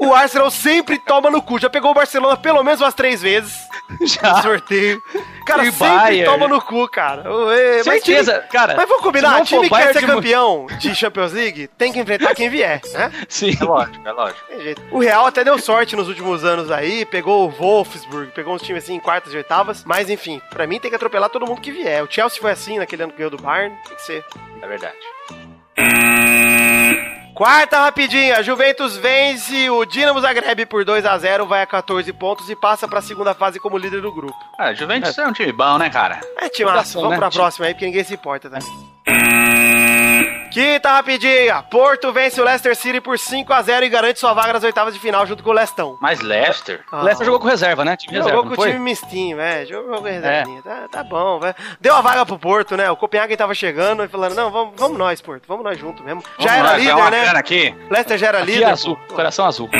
O 0.00 0.12
Arsenal 0.12 0.50
sempre 0.50 0.98
toma 0.98 1.30
no 1.30 1.40
cu. 1.40 1.58
Já 1.60 1.70
pegou 1.70 1.90
o 1.92 1.94
Barcelona 1.94 2.36
pelo 2.36 2.62
menos 2.64 2.80
umas 2.80 2.92
três 2.94 3.22
vezes 3.22 3.54
no 4.00 4.06
Já. 4.06 4.42
sorteio. 4.42 5.00
Cara, 5.46 5.62
E 5.64 5.70
sempre 5.72 5.86
Bayern. 5.88 6.24
toma 6.24 6.48
no 6.48 6.60
cu, 6.60 6.88
cara. 6.88 7.30
Ué, 7.32 7.76
mas 7.76 7.84
Certeza, 8.02 8.32
time- 8.38 8.48
cara. 8.48 8.74
Mas 8.76 8.88
vamos 8.88 9.02
combinar, 9.04 9.30
não 9.38 9.44
time 9.44 9.68
que 9.68 9.74
quer 9.74 9.92
ser 9.92 10.06
campeão 10.06 10.66
de 10.78 10.94
Champions 10.94 11.32
League 11.32 11.68
tem 11.78 11.92
que 11.92 12.00
enfrentar 12.00 12.34
quem 12.34 12.48
vier, 12.48 12.80
né? 12.92 13.12
Sim. 13.28 13.56
É 13.60 13.64
lógico, 13.64 14.08
é 14.08 14.12
lógico. 14.12 14.40
Tem 14.48 14.60
jeito. 14.60 14.82
O 14.90 14.98
Real 14.98 15.26
até 15.26 15.44
deu 15.44 15.56
sorte 15.58 15.94
nos 15.94 16.08
últimos 16.08 16.44
anos 16.44 16.70
aí, 16.70 17.04
pegou 17.04 17.46
o 17.46 17.50
Wolfsburg, 17.50 18.32
pegou 18.32 18.54
uns 18.54 18.62
times 18.62 18.82
assim 18.82 18.94
em 18.94 19.00
quartas 19.00 19.32
e 19.32 19.36
oitavas, 19.36 19.84
mas 19.84 20.10
enfim, 20.10 20.40
pra 20.50 20.66
mim 20.66 20.80
tem 20.80 20.90
que 20.90 20.96
atropelar 20.96 21.30
todo 21.30 21.46
mundo 21.46 21.60
que 21.60 21.70
vier. 21.70 22.02
O 22.02 22.08
Chelsea 22.10 22.40
foi 22.40 22.50
assim 22.50 22.78
naquele 22.78 23.04
ano 23.04 23.12
que 23.12 23.18
ganhou 23.18 23.30
do 23.30 23.40
Bayern, 23.40 23.76
tem 23.86 23.94
que 23.96 24.02
ser. 24.02 24.24
É 24.60 24.66
verdade. 24.66 24.96
Quarta 27.34 27.80
rapidinha, 27.80 28.42
Juventus 28.42 28.96
vence 28.96 29.68
o 29.70 29.84
Dinamo 29.84 30.20
Zagreb 30.20 30.66
por 30.66 30.84
2 30.84 31.04
a 31.04 31.16
0 31.16 31.46
vai 31.46 31.62
a 31.62 31.66
14 31.66 32.12
pontos 32.12 32.48
e 32.50 32.54
passa 32.54 32.86
pra 32.86 33.00
segunda 33.00 33.34
fase 33.34 33.58
como 33.58 33.78
líder 33.78 34.00
do 34.02 34.12
grupo. 34.12 34.36
Ah, 34.58 34.72
Juventus 34.74 35.16
é. 35.16 35.26
um 35.26 35.32
time 35.32 35.52
bom, 35.52 35.78
né, 35.78 35.90
cara? 35.90 36.20
É, 36.38 36.48
Coração, 36.48 37.00
vamos 37.00 37.16
né? 37.16 37.18
pra 37.18 37.30
próxima 37.30 37.66
aí, 37.66 37.74
porque 37.74 37.86
ninguém 37.86 38.04
se 38.04 38.14
importa, 38.14 38.50
tá? 38.50 38.58
Quinta 40.52 40.90
rapidinha, 40.90 41.62
Porto 41.62 42.12
vence 42.12 42.38
o 42.40 42.44
Leicester 42.44 42.76
City 42.76 43.00
por 43.00 43.18
5 43.18 43.50
a 43.52 43.62
0 43.62 43.86
e 43.86 43.88
garante 43.88 44.20
sua 44.20 44.34
vaga 44.34 44.52
nas 44.52 44.62
oitavas 44.62 44.92
de 44.92 45.00
final 45.00 45.26
junto 45.26 45.42
com 45.42 45.48
o 45.48 45.52
Lestão. 45.52 45.96
Mas 46.00 46.20
Leicester. 46.20 46.84
Ah. 46.92 47.00
Leicester 47.02 47.24
jogou 47.24 47.40
com 47.40 47.48
reserva, 47.48 47.84
né? 47.84 47.96
Time 47.96 48.14
Jogou 48.16 48.30
reserva, 48.42 48.54
com 48.56 48.62
o 48.62 48.66
time 48.66 48.78
mistinho, 48.78 49.40
é. 49.40 49.64
Jogou 49.64 50.00
com 50.02 50.06
a 50.06 50.10
reservinha. 50.10 50.62
Tá, 50.62 50.88
tá 50.90 51.02
bom, 51.04 51.40
velho. 51.40 51.54
Deu 51.80 51.94
a 51.94 52.02
vaga 52.02 52.26
pro 52.26 52.38
Porto, 52.38 52.76
né? 52.76 52.90
O 52.90 52.96
Copenhagen 52.96 53.36
tava 53.36 53.54
chegando 53.54 54.04
e 54.04 54.08
falando: 54.08 54.34
não, 54.34 54.50
vamos, 54.50 54.74
vamos 54.76 54.98
nós, 54.98 55.22
Porto. 55.22 55.44
Vamos 55.48 55.64
nós 55.64 55.78
junto 55.78 56.02
mesmo. 56.02 56.22
Já 56.38 56.50
Vamos 56.50 56.58
era 56.58 56.70
lá, 56.72 56.76
ganhar 56.78 57.10
líder, 57.10 57.32
né? 57.32 57.38
aqui. 57.38 57.74
Leicester 57.90 58.18
já 58.18 58.26
era 58.28 58.38
Aqui 58.42 58.50
líder. 58.52 58.64
é 58.64 58.70
azul, 58.70 58.96
pô. 59.08 59.14
coração 59.14 59.46
azul. 59.46 59.70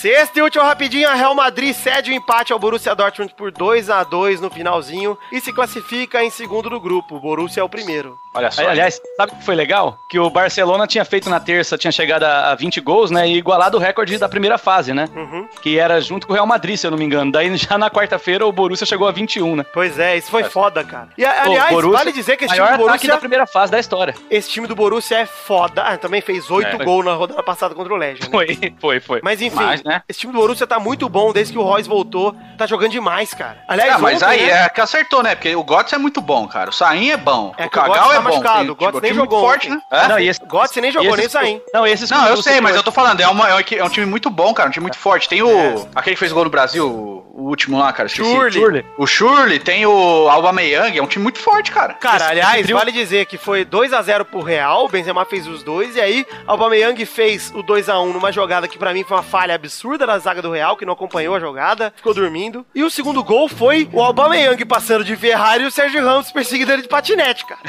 Sexta 0.00 0.38
e 0.38 0.42
última 0.42 0.62
rapidinho, 0.62 1.08
a 1.08 1.14
Real 1.14 1.34
Madrid 1.34 1.74
cede 1.74 2.12
o 2.12 2.14
empate 2.14 2.52
ao 2.52 2.58
Borussia 2.58 2.94
Dortmund 2.94 3.34
por 3.34 3.50
2 3.50 3.90
a 3.90 4.04
2 4.04 4.40
no 4.40 4.48
finalzinho 4.48 5.18
e 5.32 5.40
se 5.40 5.52
classifica 5.52 6.22
em 6.22 6.30
segundo 6.30 6.70
do 6.70 6.78
grupo. 6.80 7.16
O 7.16 7.20
Borussia 7.20 7.60
é 7.62 7.64
o 7.64 7.68
primeiro. 7.68 8.16
Olha 8.32 8.48
só. 8.52 8.64
Aliás, 8.68 9.00
sabe 9.16 9.32
o 9.32 9.36
que 9.36 9.44
foi 9.44 9.56
legal? 9.56 9.98
Que 10.08 10.16
o 10.16 10.30
Barcelona 10.30 10.86
tinha 10.86 11.04
feito 11.04 11.28
na 11.28 11.40
terça, 11.40 11.76
tinha 11.76 11.90
chegado 11.90 12.22
a 12.22 12.52
a 12.52 12.54
20 12.54 12.80
gols, 12.80 13.10
né? 13.10 13.26
E 13.28 13.36
igualado 13.36 13.76
o 13.76 13.80
recorde 13.80 14.16
da 14.18 14.28
primeira 14.28 14.56
fase, 14.56 14.94
né? 14.94 15.08
Uhum. 15.16 15.48
Que 15.60 15.78
era 15.78 16.00
junto 16.00 16.26
com 16.28 16.32
o 16.32 16.36
Real 16.36 16.46
Madrid, 16.46 16.76
se 16.76 16.86
eu 16.86 16.92
não 16.92 16.98
me 16.98 17.04
engano. 17.04 17.32
Daí 17.32 17.54
já 17.56 17.76
na 17.76 17.90
quarta-feira 17.90 18.46
o 18.46 18.52
Borussia 18.52 18.86
chegou 18.86 19.08
a 19.08 19.10
21, 19.10 19.56
né? 19.56 19.64
Pois 19.74 19.98
é, 19.98 20.16
isso 20.16 20.30
foi 20.30 20.44
foda, 20.44 20.84
cara. 20.84 21.08
E 21.18 21.24
aliás, 21.24 21.70
Borussia, 21.74 21.98
vale 21.98 22.12
dizer 22.12 22.36
que 22.36 22.44
esse 22.44 22.54
time 22.54 22.68
do 22.70 22.76
Borussia, 22.78 23.08
da 23.10 23.18
primeira 23.18 23.46
fase 23.46 23.72
da 23.72 23.80
história. 23.80 24.14
esse 24.30 24.48
time 24.48 24.68
do 24.68 24.76
Borussia 24.76 25.18
é 25.18 25.26
foda. 25.26 25.82
Ah, 25.82 25.98
também 25.98 26.20
fez 26.20 26.48
8 26.48 26.80
É. 26.80 26.84
gols 26.84 27.04
na 27.04 27.14
rodada 27.14 27.42
passada 27.42 27.74
contra 27.74 27.92
o 27.92 27.96
Legion. 27.96 28.26
né? 28.26 28.30
Foi, 28.30 28.74
foi, 28.78 29.00
foi. 29.00 29.20
Mas 29.24 29.42
enfim, 29.42 29.56
Mas, 29.56 29.82
né? 29.88 30.02
esse 30.08 30.20
time 30.20 30.32
do 30.32 30.38
Borussia 30.38 30.66
tá 30.66 30.78
muito 30.78 31.08
bom 31.08 31.32
desde 31.32 31.52
que 31.52 31.58
o 31.58 31.62
Royce 31.62 31.88
voltou. 31.88 32.36
Tá 32.56 32.66
jogando 32.66 32.90
demais, 32.90 33.32
cara. 33.32 33.64
Aliás, 33.66 33.94
Ah, 33.94 33.98
mas 33.98 34.22
ontem, 34.22 34.26
aí 34.26 34.46
né? 34.46 34.64
é 34.64 34.68
que 34.68 34.80
acertou, 34.80 35.22
né? 35.22 35.34
Porque 35.34 35.54
o 35.56 35.64
Götze 35.64 35.94
é 35.94 35.98
muito 35.98 36.20
bom, 36.20 36.46
cara. 36.46 36.70
O 36.70 36.72
Sain 36.72 37.10
é 37.10 37.16
bom. 37.16 37.54
É 37.56 37.66
o 37.66 37.70
que 37.70 37.78
o 37.78 37.82
Cagal 37.82 38.08
tá 38.08 38.14
é 38.14 38.20
bom. 38.20 38.40
Tem, 38.42 38.70
o 38.70 38.74
Götze 38.74 38.86
tipo, 38.86 39.00
nem 39.00 39.14
jogou 39.14 39.40
forte, 39.40 39.70
né? 39.70 39.80
É? 39.90 40.08
Não, 40.08 40.18
e 40.18 40.28
esse, 40.28 40.40
Götze 40.44 40.80
nem 40.80 40.92
jogou, 40.92 41.16
nem 41.16 41.26
o 41.26 41.30
Sain. 41.30 41.60
Não, 41.72 41.86
esses 41.86 42.10
Não, 42.10 42.26
eu 42.28 42.36
do 42.36 42.42
sei, 42.42 42.60
mas 42.60 42.76
eu 42.76 42.82
tô 42.82 42.92
falando, 42.92 43.20
é, 43.20 43.28
uma, 43.28 43.48
é, 43.48 43.54
um, 43.54 43.58
é 43.78 43.84
um 43.84 43.88
time 43.88 44.06
muito 44.06 44.28
bom, 44.28 44.52
cara, 44.52 44.68
um 44.68 44.72
time 44.72 44.82
muito 44.82 44.98
forte. 44.98 45.28
Tem 45.28 45.42
o. 45.42 45.88
Aquele 45.94 46.16
que 46.16 46.20
fez 46.20 46.32
gol 46.32 46.44
no 46.44 46.50
Brasil, 46.50 47.17
último 47.48 47.78
lá, 47.78 47.92
cara. 47.92 48.08
Schürrle. 48.08 48.52
Schürrle. 48.52 48.86
O 48.96 49.06
Shurley, 49.06 49.58
tem 49.58 49.86
o 49.86 50.28
Aubameyang, 50.28 50.96
é 50.98 51.02
um 51.02 51.06
time 51.06 51.22
muito 51.22 51.38
forte, 51.38 51.70
cara. 51.72 51.94
Cara, 51.94 52.16
Esse- 52.16 52.24
aliás, 52.32 52.62
trio- 52.62 52.76
vale 52.76 52.92
dizer 52.92 53.26
que 53.26 53.36
foi 53.38 53.64
2 53.64 53.92
a 53.92 54.02
0 54.02 54.24
pro 54.24 54.40
Real, 54.40 54.84
o 54.84 54.88
Benzema 54.88 55.24
fez 55.24 55.46
os 55.46 55.62
dois, 55.62 55.96
e 55.96 56.00
aí 56.00 56.26
Aubameyang 56.46 57.04
fez 57.06 57.52
o 57.54 57.62
2 57.62 57.88
a 57.88 57.98
1 58.00 58.12
numa 58.12 58.30
jogada 58.32 58.68
que 58.68 58.78
pra 58.78 58.92
mim 58.92 59.04
foi 59.04 59.16
uma 59.16 59.22
falha 59.22 59.54
absurda 59.54 60.06
da 60.06 60.18
zaga 60.18 60.40
do 60.42 60.50
Real, 60.50 60.76
que 60.76 60.84
não 60.86 60.92
acompanhou 60.92 61.34
a 61.34 61.40
jogada, 61.40 61.92
ficou 61.96 62.14
dormindo. 62.14 62.64
E 62.74 62.82
o 62.84 62.90
segundo 62.90 63.22
gol 63.24 63.48
foi 63.48 63.88
o 63.92 64.02
Aubameyang 64.02 64.64
passando 64.64 65.04
de 65.04 65.16
Ferrari 65.16 65.64
e 65.64 65.66
o 65.66 65.70
Sérgio 65.70 66.04
Ramos 66.04 66.30
perseguindo 66.32 66.72
ele 66.72 66.82
de 66.82 66.88
patinete, 66.88 67.44
cara. 67.46 67.60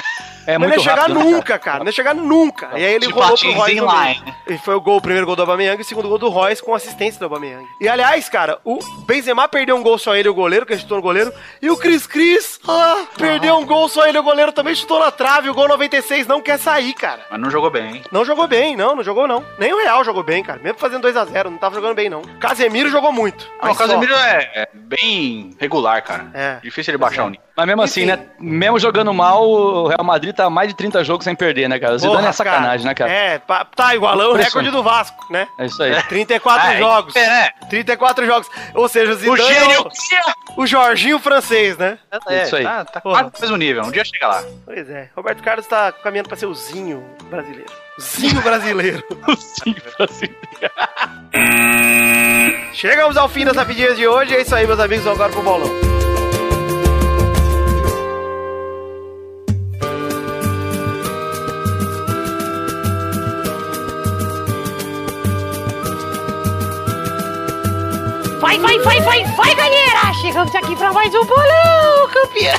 É 0.45 0.57
não 0.57 0.67
ia 0.67 0.69
muito 0.69 0.81
chegar 0.81 1.01
rápido, 1.01 1.19
né, 1.19 1.25
nunca, 1.25 1.59
cara. 1.59 1.79
Não 1.79 1.85
ia 1.85 1.91
chegar 1.91 2.15
nunca. 2.15 2.69
E 2.73 2.85
aí 2.85 2.93
ele 2.93 3.07
rolou 3.07 3.37
pro 3.37 3.51
Royce 3.51 3.77
inline. 3.77 4.35
E 4.47 4.57
foi 4.57 4.75
o 4.75 4.81
gol, 4.81 4.97
o 4.97 5.01
primeiro 5.01 5.25
gol 5.25 5.35
do 5.35 5.41
Aubameyang 5.41 5.77
e 5.77 5.81
o 5.81 5.85
segundo 5.85 6.09
gol 6.09 6.17
do 6.17 6.29
Royce 6.29 6.63
com 6.63 6.73
assistência 6.73 7.19
do 7.19 7.25
Aubameyang. 7.25 7.65
E 7.79 7.87
aliás, 7.87 8.27
cara, 8.29 8.59
o 8.63 8.79
Benzema 9.05 9.47
perdeu 9.47 9.75
um 9.75 9.83
gol 9.83 9.97
só 9.97 10.15
ele, 10.15 10.29
o 10.29 10.33
goleiro, 10.33 10.65
que 10.65 10.77
chutou 10.77 10.97
no 10.97 11.03
goleiro. 11.03 11.33
E 11.61 11.69
o 11.69 11.77
Cris 11.77 12.07
Cris, 12.07 12.59
ah, 12.67 13.05
perdeu 13.17 13.57
um 13.57 13.65
gol 13.65 13.87
só 13.89 14.07
ele, 14.07 14.17
o 14.17 14.23
goleiro 14.23 14.51
também 14.51 14.75
chutou 14.75 14.99
na 14.99 15.11
trave. 15.11 15.49
O 15.49 15.53
gol 15.53 15.67
96 15.67 16.27
não 16.27 16.41
quer 16.41 16.57
sair, 16.57 16.93
cara. 16.93 17.21
Mas 17.29 17.39
não 17.39 17.49
jogou 17.49 17.69
bem, 17.69 17.95
hein? 17.97 18.03
Não 18.11 18.25
jogou 18.25 18.47
bem, 18.47 18.75
não, 18.75 18.95
não 18.95 19.03
jogou 19.03 19.27
não. 19.27 19.43
Nem 19.57 19.73
o 19.73 19.77
Real 19.77 20.03
jogou 20.03 20.23
bem, 20.23 20.43
cara. 20.43 20.59
Mesmo 20.61 20.79
fazendo 20.79 21.01
2 21.01 21.15
a 21.15 21.25
0 21.25 21.51
não 21.51 21.57
tava 21.57 21.75
jogando 21.75 21.95
bem, 21.95 22.09
não. 22.09 22.21
Casemiro 22.39 22.89
jogou 22.89 23.11
muito. 23.11 23.45
Não, 23.61 23.69
mas 23.69 23.75
o 23.75 23.79
Casemiro 23.79 24.13
é, 24.15 24.51
é 24.55 24.69
bem 24.73 25.55
regular, 25.59 26.01
cara. 26.03 26.27
É. 26.33 26.57
Difícil 26.61 26.91
ele 26.91 26.97
baixar 26.97 27.25
o 27.25 27.29
nível. 27.29 27.45
Mas 27.55 27.67
mesmo 27.67 27.81
assim, 27.81 28.03
Enfim. 28.03 28.11
né? 28.11 28.25
Mesmo 28.39 28.79
jogando 28.79 29.13
mal, 29.13 29.47
o 29.49 29.87
Real 29.87 30.03
Madrid 30.03 30.28
tá 30.33 30.49
mais 30.49 30.67
de 30.69 30.73
30 30.75 31.03
jogos 31.03 31.23
sem 31.23 31.35
perder, 31.35 31.67
né, 31.69 31.79
cara? 31.79 31.95
O 31.95 31.97
Zidane 31.99 32.17
Porra, 32.17 32.29
é 32.29 32.31
sacanagem, 32.33 32.85
né, 32.85 32.93
cara? 32.93 33.11
É, 33.11 33.41
tá 33.75 33.95
igualando 33.95 34.31
o 34.31 34.35
recorde 34.35 34.69
do 34.71 34.81
Vasco, 34.83 35.25
né? 35.31 35.47
É 35.57 35.65
isso 35.65 35.81
aí. 35.81 36.01
34 36.03 36.67
Ah, 36.69 36.75
jogos. 36.77 37.15
É, 37.15 37.27
né? 37.27 37.49
34 37.69 38.25
jogos. 38.25 38.49
Ou 38.73 38.87
seja, 38.87 39.11
o 39.11 39.15
O 39.15 39.17
Zidane 39.17 39.41
é 39.41 39.59
gênio. 39.59 39.89
o, 40.55 40.61
o 40.63 40.67
Jorginho 40.67 41.19
francês, 41.19 41.77
né? 41.77 41.97
É, 42.27 42.43
Isso 42.43 42.55
aí. 42.55 42.63
Tá, 42.63 42.85
tá 42.85 43.01
Porra. 43.01 43.23
quase 43.23 43.35
no 43.35 43.41
mesmo 43.41 43.57
nível. 43.57 43.83
Um 43.83 43.91
dia 43.91 44.03
chega 44.05 44.27
lá. 44.27 44.43
Pois 44.65 44.89
é. 44.89 45.09
Roberto 45.15 45.43
Carlos 45.43 45.65
tá 45.67 45.91
caminhando 45.91 46.27
pra 46.29 46.37
ser 46.37 46.45
o 46.45 46.53
Zinho 46.53 47.03
brasileiro. 47.29 47.71
Zinho 47.99 48.41
brasileiro. 48.41 49.03
Sim, 49.37 49.75
assim. 49.99 50.27
Chegamos 52.73 53.17
ao 53.17 53.27
fim 53.27 53.45
das 53.45 53.55
rapidinhas 53.57 53.97
de 53.97 54.07
hoje. 54.07 54.35
É 54.35 54.41
isso 54.41 54.55
aí, 54.55 54.65
meus 54.65 54.79
amigos. 54.79 55.03
Vamos 55.03 55.19
agora 55.19 55.31
pro 55.33 55.41
bolão. 55.43 55.98
Vai, 68.49 68.57
vai, 68.57 68.79
vai, 68.79 68.99
vai, 69.01 69.23
vai, 69.35 69.53
galera! 69.53 70.11
Chegamos 70.21 70.55
aqui 70.55 70.75
pra 70.75 70.91
mais 70.91 71.13
um 71.13 71.23
bolão, 71.23 72.09
campeão! 72.11 72.57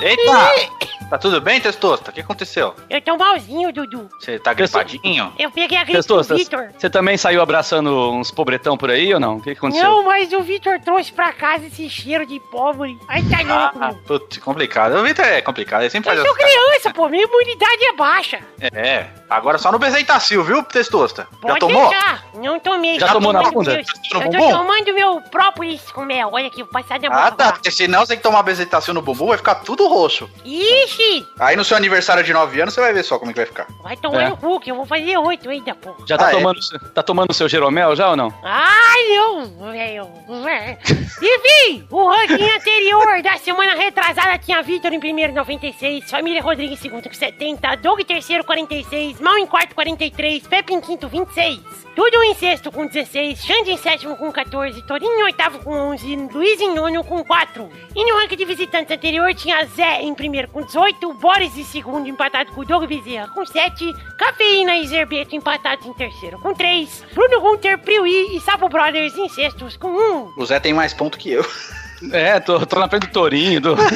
Eita! 0.00 0.96
Tá 1.12 1.18
tudo 1.18 1.42
bem, 1.42 1.60
Testosta? 1.60 2.10
O 2.10 2.14
que 2.14 2.22
aconteceu? 2.22 2.74
Eu 2.88 2.98
tô 3.02 3.18
malzinho, 3.18 3.70
Dudu. 3.70 4.08
Você 4.18 4.38
tá 4.38 4.54
gripadinho? 4.54 5.30
Eu 5.38 5.50
peguei 5.50 5.76
a 5.76 5.84
gripe 5.84 6.00
do 6.08 6.22
Vitor. 6.22 6.70
você 6.74 6.88
também 6.88 7.18
saiu 7.18 7.42
abraçando 7.42 8.12
uns 8.12 8.30
pobretão 8.30 8.78
por 8.78 8.90
aí 8.90 9.12
ou 9.12 9.20
não? 9.20 9.36
O 9.36 9.42
que, 9.42 9.50
aconteceu? 9.50 9.84
Não, 9.84 10.04
mas 10.04 10.32
o 10.32 10.40
Vitor 10.40 10.80
trouxe 10.80 11.12
pra 11.12 11.30
casa 11.30 11.66
esse 11.66 11.86
cheiro 11.90 12.24
de 12.24 12.40
pólvora. 12.40 12.92
Ai, 13.08 13.22
tá 13.24 13.42
louco, 13.42 13.78
Ah, 13.78 13.94
putz, 14.06 14.38
complicado. 14.38 14.94
O 14.94 15.02
Vitor 15.02 15.22
é 15.26 15.42
complicado, 15.42 15.82
ele 15.82 15.90
sempre 15.90 16.10
Eu 16.10 16.16
faz 16.16 16.26
sou 16.26 16.34
essas 16.34 16.50
caras. 16.50 16.66
criança, 16.78 16.94
pô. 16.94 17.06
Minha 17.10 17.24
imunidade 17.24 17.84
é 17.84 17.92
baixa. 17.92 18.38
É, 18.72 19.06
agora 19.28 19.58
só 19.58 19.70
no 19.70 19.78
Bezetacil, 19.78 20.42
viu, 20.42 20.62
Testosta? 20.62 21.28
Já 21.30 21.38
Pode 21.40 21.60
tomou? 21.60 21.90
deixar. 21.90 22.24
Não 22.36 22.58
tomei. 22.58 22.98
Já 22.98 23.08
Tô 23.08 23.12
tomou 23.12 23.34
na. 23.34 23.42
No 23.42 23.48
Eu 23.48 23.84
tô 23.84 24.20
bumbum? 24.30 24.50
tomando 24.50 24.94
meu 24.94 25.20
própolis 25.30 25.82
com 25.92 26.06
mel. 26.06 26.30
Olha 26.32 26.46
aqui, 26.46 26.62
vou 26.62 26.72
passar 26.72 26.98
na 26.98 27.10
boca. 27.10 27.22
Ah, 27.22 27.30
tá. 27.30 27.58
senão 27.70 28.00
você 28.00 28.08
tem 28.08 28.16
que 28.16 28.22
tomar 28.22 28.42
Bezetacil 28.42 28.94
no 28.94 29.02
bumbum, 29.02 29.26
vai 29.26 29.36
ficar 29.36 29.56
tudo 29.56 29.86
roxo. 29.88 30.30
Ixi, 30.42 31.01
Aí 31.38 31.56
no 31.56 31.64
seu 31.64 31.76
aniversário 31.76 32.22
de 32.24 32.32
9 32.32 32.60
anos, 32.60 32.74
você 32.74 32.80
vai 32.80 32.92
ver 32.92 33.02
só 33.04 33.18
como 33.18 33.30
é 33.30 33.34
que 33.34 33.40
vai 33.40 33.46
ficar. 33.46 33.66
vai 33.82 33.96
tomar 33.96 34.22
É. 34.22 34.28
no 34.30 34.36
cu, 34.36 34.60
que 34.60 34.70
eu 34.70 34.76
vou 34.76 34.86
fazer 34.86 35.16
oito 35.16 35.48
ainda, 35.50 35.74
pô. 35.74 35.94
Já 36.06 36.16
tá, 36.16 36.26
Ah, 36.26 36.30
é? 36.30 36.32
tomando, 36.32 36.60
tá 36.94 37.02
tomando 37.02 37.30
o 37.30 37.34
seu 37.34 37.48
Jeromel 37.48 37.94
já 37.96 38.10
ou 38.10 38.16
não? 38.16 38.32
Ai, 38.42 39.08
não, 39.16 40.42
velho. 40.42 40.78
Enfim, 41.22 41.86
o 41.90 42.08
ranking 42.08 42.50
anterior 42.50 43.22
da 43.22 43.36
semana 43.38 43.74
retrasada 43.74 44.38
tinha 44.38 44.62
Vitor 44.62 44.92
em 44.92 45.00
primeiro, 45.00 45.32
96, 45.32 46.10
Família 46.10 46.42
Rodrigues 46.42 46.78
em 46.78 46.82
segundo, 46.82 47.08
com 47.08 47.14
70, 47.14 47.76
Doug 47.76 48.00
em 48.00 48.04
terceiro, 48.04 48.44
46, 48.44 49.20
Mal 49.20 49.36
em 49.38 49.46
quarto, 49.46 49.74
43, 49.74 50.46
Pepe 50.46 50.72
em 50.74 50.80
quinto, 50.80 51.08
26, 51.08 51.60
Tudo 51.94 52.22
em 52.24 52.34
sexto 52.34 52.72
com 52.72 52.86
16, 52.86 53.38
Xande 53.44 53.70
em 53.72 53.76
sétimo 53.76 54.16
com 54.16 54.32
14, 54.32 54.82
Torinho 54.86 55.12
em 55.20 55.22
oitavo 55.24 55.58
com 55.60 55.72
11, 55.92 56.16
Luiz 56.32 56.60
em 56.60 56.74
nono 56.74 57.04
com 57.04 57.22
4. 57.24 57.68
E 57.94 58.04
no 58.10 58.16
ranking 58.18 58.36
de 58.36 58.44
visitantes 58.44 58.90
anterior 58.90 59.34
tinha 59.34 59.64
Zé 59.66 60.00
em 60.02 60.14
primeiro 60.14 60.48
com 60.48 60.62
18, 60.62 60.91
Boris 61.00 61.56
em 61.56 61.64
segundo 61.64 62.08
empatado 62.08 62.52
com 62.52 62.64
Doug 62.64 62.84
Bezerra 62.86 63.28
com 63.28 63.44
7, 63.44 63.92
Cafeína 64.16 64.76
e 64.76 64.86
Zerbeto 64.86 65.34
empatados 65.34 65.86
em 65.86 65.92
terceiro 65.94 66.38
com 66.40 66.52
3, 66.54 67.04
Bruno 67.14 67.40
Gunter, 67.40 67.78
Priui 67.78 68.36
e 68.36 68.40
Sapo 68.40 68.68
Brothers 68.68 69.16
em 69.16 69.28
sextos 69.28 69.76
com 69.76 69.88
1. 69.88 70.32
O 70.36 70.46
Zé 70.46 70.60
tem 70.60 70.72
mais 70.74 70.92
ponto 70.94 71.18
que 71.18 71.30
eu. 71.32 71.44
É, 72.12 72.40
tô, 72.40 72.64
tô 72.66 72.78
na 72.80 72.88
frente 72.88 73.06
do 73.06 73.12
Torinho. 73.12 73.60
Do... 73.60 73.76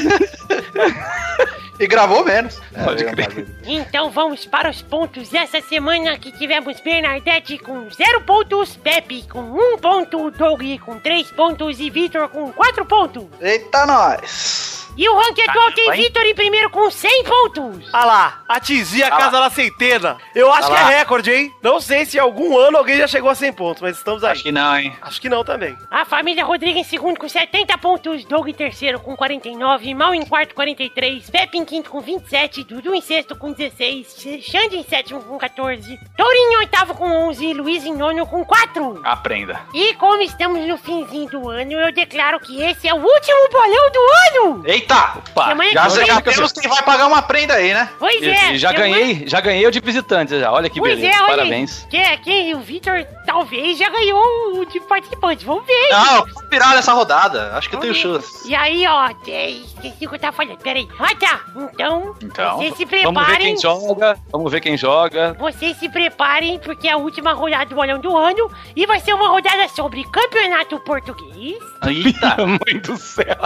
E 1.78 1.86
gravou 1.86 2.24
menos. 2.24 2.58
Pode 2.84 3.04
É, 3.04 3.10
crer. 3.10 3.28
mas- 3.36 3.68
Então 3.68 4.10
vamos 4.10 4.46
para 4.46 4.70
os 4.70 4.80
pontos 4.80 5.28
dessa 5.28 5.60
semana 5.60 6.18
que 6.18 6.32
tivemos 6.32 6.80
Bernadette 6.80 7.58
com 7.58 7.90
0 7.90 8.22
pontos, 8.22 8.76
Pepe 8.76 9.24
com 9.30 9.40
1 9.40 9.76
ponto, 9.76 10.30
Doug 10.30 10.62
com 10.86 10.98
3 10.98 11.30
pontos 11.32 11.78
e 11.78 11.90
Vitor 11.90 12.28
com 12.30 12.50
4 12.50 12.86
pontos. 12.86 13.24
Eita, 13.42 13.84
nós! 13.84 14.85
E 14.96 15.08
o 15.08 15.16
ranking 15.16 15.42
atual 15.42 15.72
tem 15.72 15.86
vai. 15.86 15.96
Vitor 15.98 16.22
em 16.24 16.34
primeiro 16.34 16.70
com 16.70 16.90
100 16.90 17.24
pontos. 17.24 17.88
Ah 17.92 18.04
lá, 18.04 18.42
atingir 18.48 19.02
a 19.04 19.08
Ah 19.08 19.18
casa 19.18 19.40
da 19.40 19.50
centena. 19.50 20.16
Eu 20.34 20.50
acho 20.52 20.72
Ah 20.72 20.76
que 20.76 20.82
lá. 20.82 20.92
é 20.92 20.98
recorde, 20.98 21.30
hein? 21.32 21.54
Não 21.62 21.80
sei 21.80 22.04
se 22.06 22.16
em 22.16 22.20
algum 22.20 22.58
ano 22.58 22.78
alguém 22.78 22.96
já 22.96 23.06
chegou 23.06 23.30
a 23.30 23.34
100 23.34 23.52
pontos, 23.52 23.82
mas 23.82 23.96
estamos 23.96 24.24
aí. 24.24 24.32
Acho 24.32 24.42
que 24.42 24.52
não, 24.52 24.76
hein? 24.78 24.96
Acho 25.02 25.20
que 25.20 25.28
não 25.28 25.44
também. 25.44 25.76
A 25.90 26.04
família 26.04 26.44
Rodrigues 26.44 26.80
em 26.80 26.84
segundo 26.84 27.18
com 27.18 27.28
70 27.28 27.76
pontos, 27.78 28.24
Doug 28.24 28.48
em 28.48 28.54
terceiro 28.54 28.98
com 29.00 29.16
49, 29.16 29.94
Mal 29.94 30.14
em 30.14 30.24
quarto 30.24 30.50
com 30.50 30.56
43, 30.56 31.28
Pepe 31.30 31.58
em 31.58 31.64
quinto 31.64 31.90
com 31.90 32.00
27, 32.00 32.64
Dudu 32.64 32.94
em 32.94 33.00
sexto 33.00 33.36
com 33.36 33.52
16, 33.52 34.42
Xande 34.42 34.76
em 34.76 34.82
sétimo 34.84 35.22
com 35.22 35.38
14, 35.38 35.98
Tourinho 36.16 36.52
em 36.52 36.56
oitavo 36.58 36.94
com 36.94 37.28
11, 37.28 37.52
Luiz 37.54 37.84
em 37.84 37.94
nono 37.94 38.26
com 38.26 38.44
4. 38.44 39.00
Aprenda. 39.04 39.60
E 39.74 39.94
como 39.94 40.22
estamos 40.22 40.66
no 40.66 40.76
finzinho 40.78 41.28
do 41.28 41.48
ano, 41.48 41.72
eu 41.72 41.92
declaro 41.92 42.40
que 42.40 42.62
esse 42.62 42.88
é 42.88 42.94
o 42.94 42.96
último 42.96 43.48
bolão 43.50 43.92
do 43.92 44.50
ano! 44.50 44.62
Eita! 44.66 44.85
Pá, 44.86 45.48
Semana 45.48 45.70
Já, 45.72 45.86
que 45.88 45.96
vem- 45.96 46.06
já 46.06 46.20
temos 46.20 46.52
quem 46.52 46.68
vai 46.70 46.82
pagar 46.82 47.06
uma 47.06 47.20
prenda 47.22 47.54
aí, 47.54 47.74
né? 47.74 47.90
Pois 47.98 48.22
E, 48.22 48.28
é! 48.28 48.56
já 48.56 48.72
ganhei, 48.72 49.24
já 49.26 49.40
ganhei 49.40 49.66
o 49.66 49.70
de 49.70 49.80
visitantes 49.80 50.38
já. 50.40 50.50
Olha 50.52 50.70
que 50.70 50.78
Pois 50.78 50.96
beleza. 50.98 51.16
é, 51.16 51.20
olha 51.22 51.28
Parabéns. 51.36 51.86
Que, 51.90 52.16
que, 52.18 52.54
o 52.54 52.60
Victor 52.60 53.04
talvez 53.26 53.76
já 53.78 53.88
ganhou 53.90 54.22
o 54.58 54.64
de 54.66 54.80
participante. 54.80 55.44
Vamos 55.44 55.66
ver. 55.66 55.88
Não, 55.90 56.16
eu 56.18 56.26
vou 56.32 56.48
virar 56.50 56.74
nessa 56.74 56.92
rodada. 56.92 57.52
Acho 57.56 57.68
que 57.68 57.76
eu 57.76 57.80
tenho 57.80 57.94
Vamos 57.94 58.22
ver. 58.22 58.28
chance. 58.30 58.48
E 58.48 58.54
aí, 58.54 58.86
ó, 58.86 59.08
é, 59.26 59.50
esqueci 59.50 60.06
o 60.06 60.08
que 60.08 60.14
eu 60.14 60.18
tava 60.18 60.36
falando. 60.36 60.56
Peraí. 60.58 60.88
Ah, 60.98 61.14
tá. 61.18 61.40
Então, 61.56 62.14
Então, 62.22 62.56
vocês 62.58 62.76
se 62.76 62.84
Vamos 62.84 63.26
ver 63.26 63.26
preparem. 63.26 63.38
quem 63.54 63.60
joga. 63.60 64.16
Vamos 64.32 64.52
ver 64.52 64.60
quem 64.60 64.76
joga. 64.78 65.36
Vocês 65.38 65.76
se 65.78 65.88
preparem, 65.88 66.58
porque 66.60 66.88
é 66.88 66.92
a 66.92 66.96
última 66.96 67.32
rodada 67.32 67.66
do 67.66 67.74
bolão 67.74 67.98
do 67.98 68.16
ano. 68.16 68.50
E 68.74 68.86
vai 68.86 69.00
ser 69.00 69.14
uma 69.14 69.28
rodada 69.28 69.68
sobre 69.68 70.04
campeonato 70.04 70.78
português. 70.80 71.56
Eita! 71.90 72.36
Mãe 72.46 72.80
do 72.82 72.96
céu. 72.96 73.36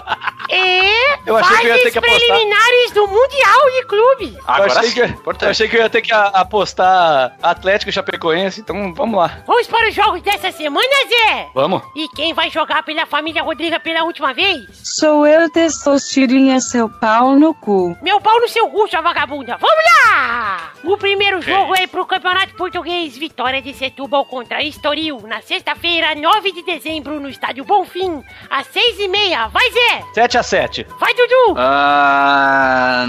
E 0.49 1.19
Eu 1.27 1.37
achei 1.37 1.57
que 1.59 1.67
eu 1.67 1.77
ia 1.77 1.83
ter 1.83 1.91
que 1.93 1.99
apostar. 1.99 2.19
preliminares 2.21 2.91
do 2.93 3.07
Mundial 3.07 3.71
de 3.77 3.87
Clubes. 3.87 4.35
eu, 4.35 4.43
Agora 4.47 4.73
achei 4.73 4.89
sim, 4.91 4.95
que, 4.95 5.01
eu 5.01 5.49
achei 5.51 5.69
que 5.69 5.77
eu 5.77 5.81
ia 5.83 5.91
ter 5.91 6.03
que 6.03 6.13
apostar 6.13 7.37
Atlético 7.43 7.91
e 7.91 7.93
Chapecoense, 7.93 8.61
então 8.61 8.93
vamos 8.95 9.19
lá. 9.19 9.43
Vamos 9.47 9.67
para 9.69 9.89
os 9.89 9.95
jogos 9.95 10.23
dessa 10.23 10.51
semana, 10.51 10.89
Zé. 11.09 11.49
Vamos. 11.55 11.83
E 11.95 12.09
quem 12.09 12.35
vai 12.35 12.51
jogar 12.51 12.83
pela 12.83 13.07
família 13.07 13.43
Rodriga 13.43 13.79
pela 13.79 14.03
última 14.05 14.33
vez? 14.35 14.61
Sou 14.83 15.27
eu, 15.27 15.49
Testosterinha, 15.51 16.59
seu 16.61 16.89
pau 16.89 17.37
no 17.39 17.55
cu. 17.55 17.97
Meu 18.03 18.21
pau 18.21 18.41
no 18.41 18.49
seu 18.49 18.69
cu, 18.69 18.89
sua 18.89 19.01
vagabunda. 19.01 19.57
Vamos 19.61 19.85
lá! 20.05 20.73
O 20.85 20.97
primeiro 20.97 21.41
jogo 21.43 21.77
é 21.77 21.87
pro 21.87 22.07
Campeonato 22.07 22.55
Português 22.55 23.17
Vitória 23.17 23.63
de 23.63 23.73
Setúbal 23.75 24.25
contra 24.25 24.63
Estoril, 24.63 25.21
na 25.27 25.41
sexta-feira, 25.43 26.15
9 26.15 26.53
de 26.53 26.63
dezembro, 26.63 27.21
no 27.21 27.29
Estádio 27.29 27.65
Bonfim, 27.65 28.23
às 28.51 28.67
seis 28.69 28.99
e 28.99 29.09
meia. 29.09 29.49
Vai, 29.49 29.71
Zé! 29.71 30.05
7x7. 30.17 30.87
Vai, 30.99 31.15
Dudu! 31.15 31.55
Ah, 31.57 33.05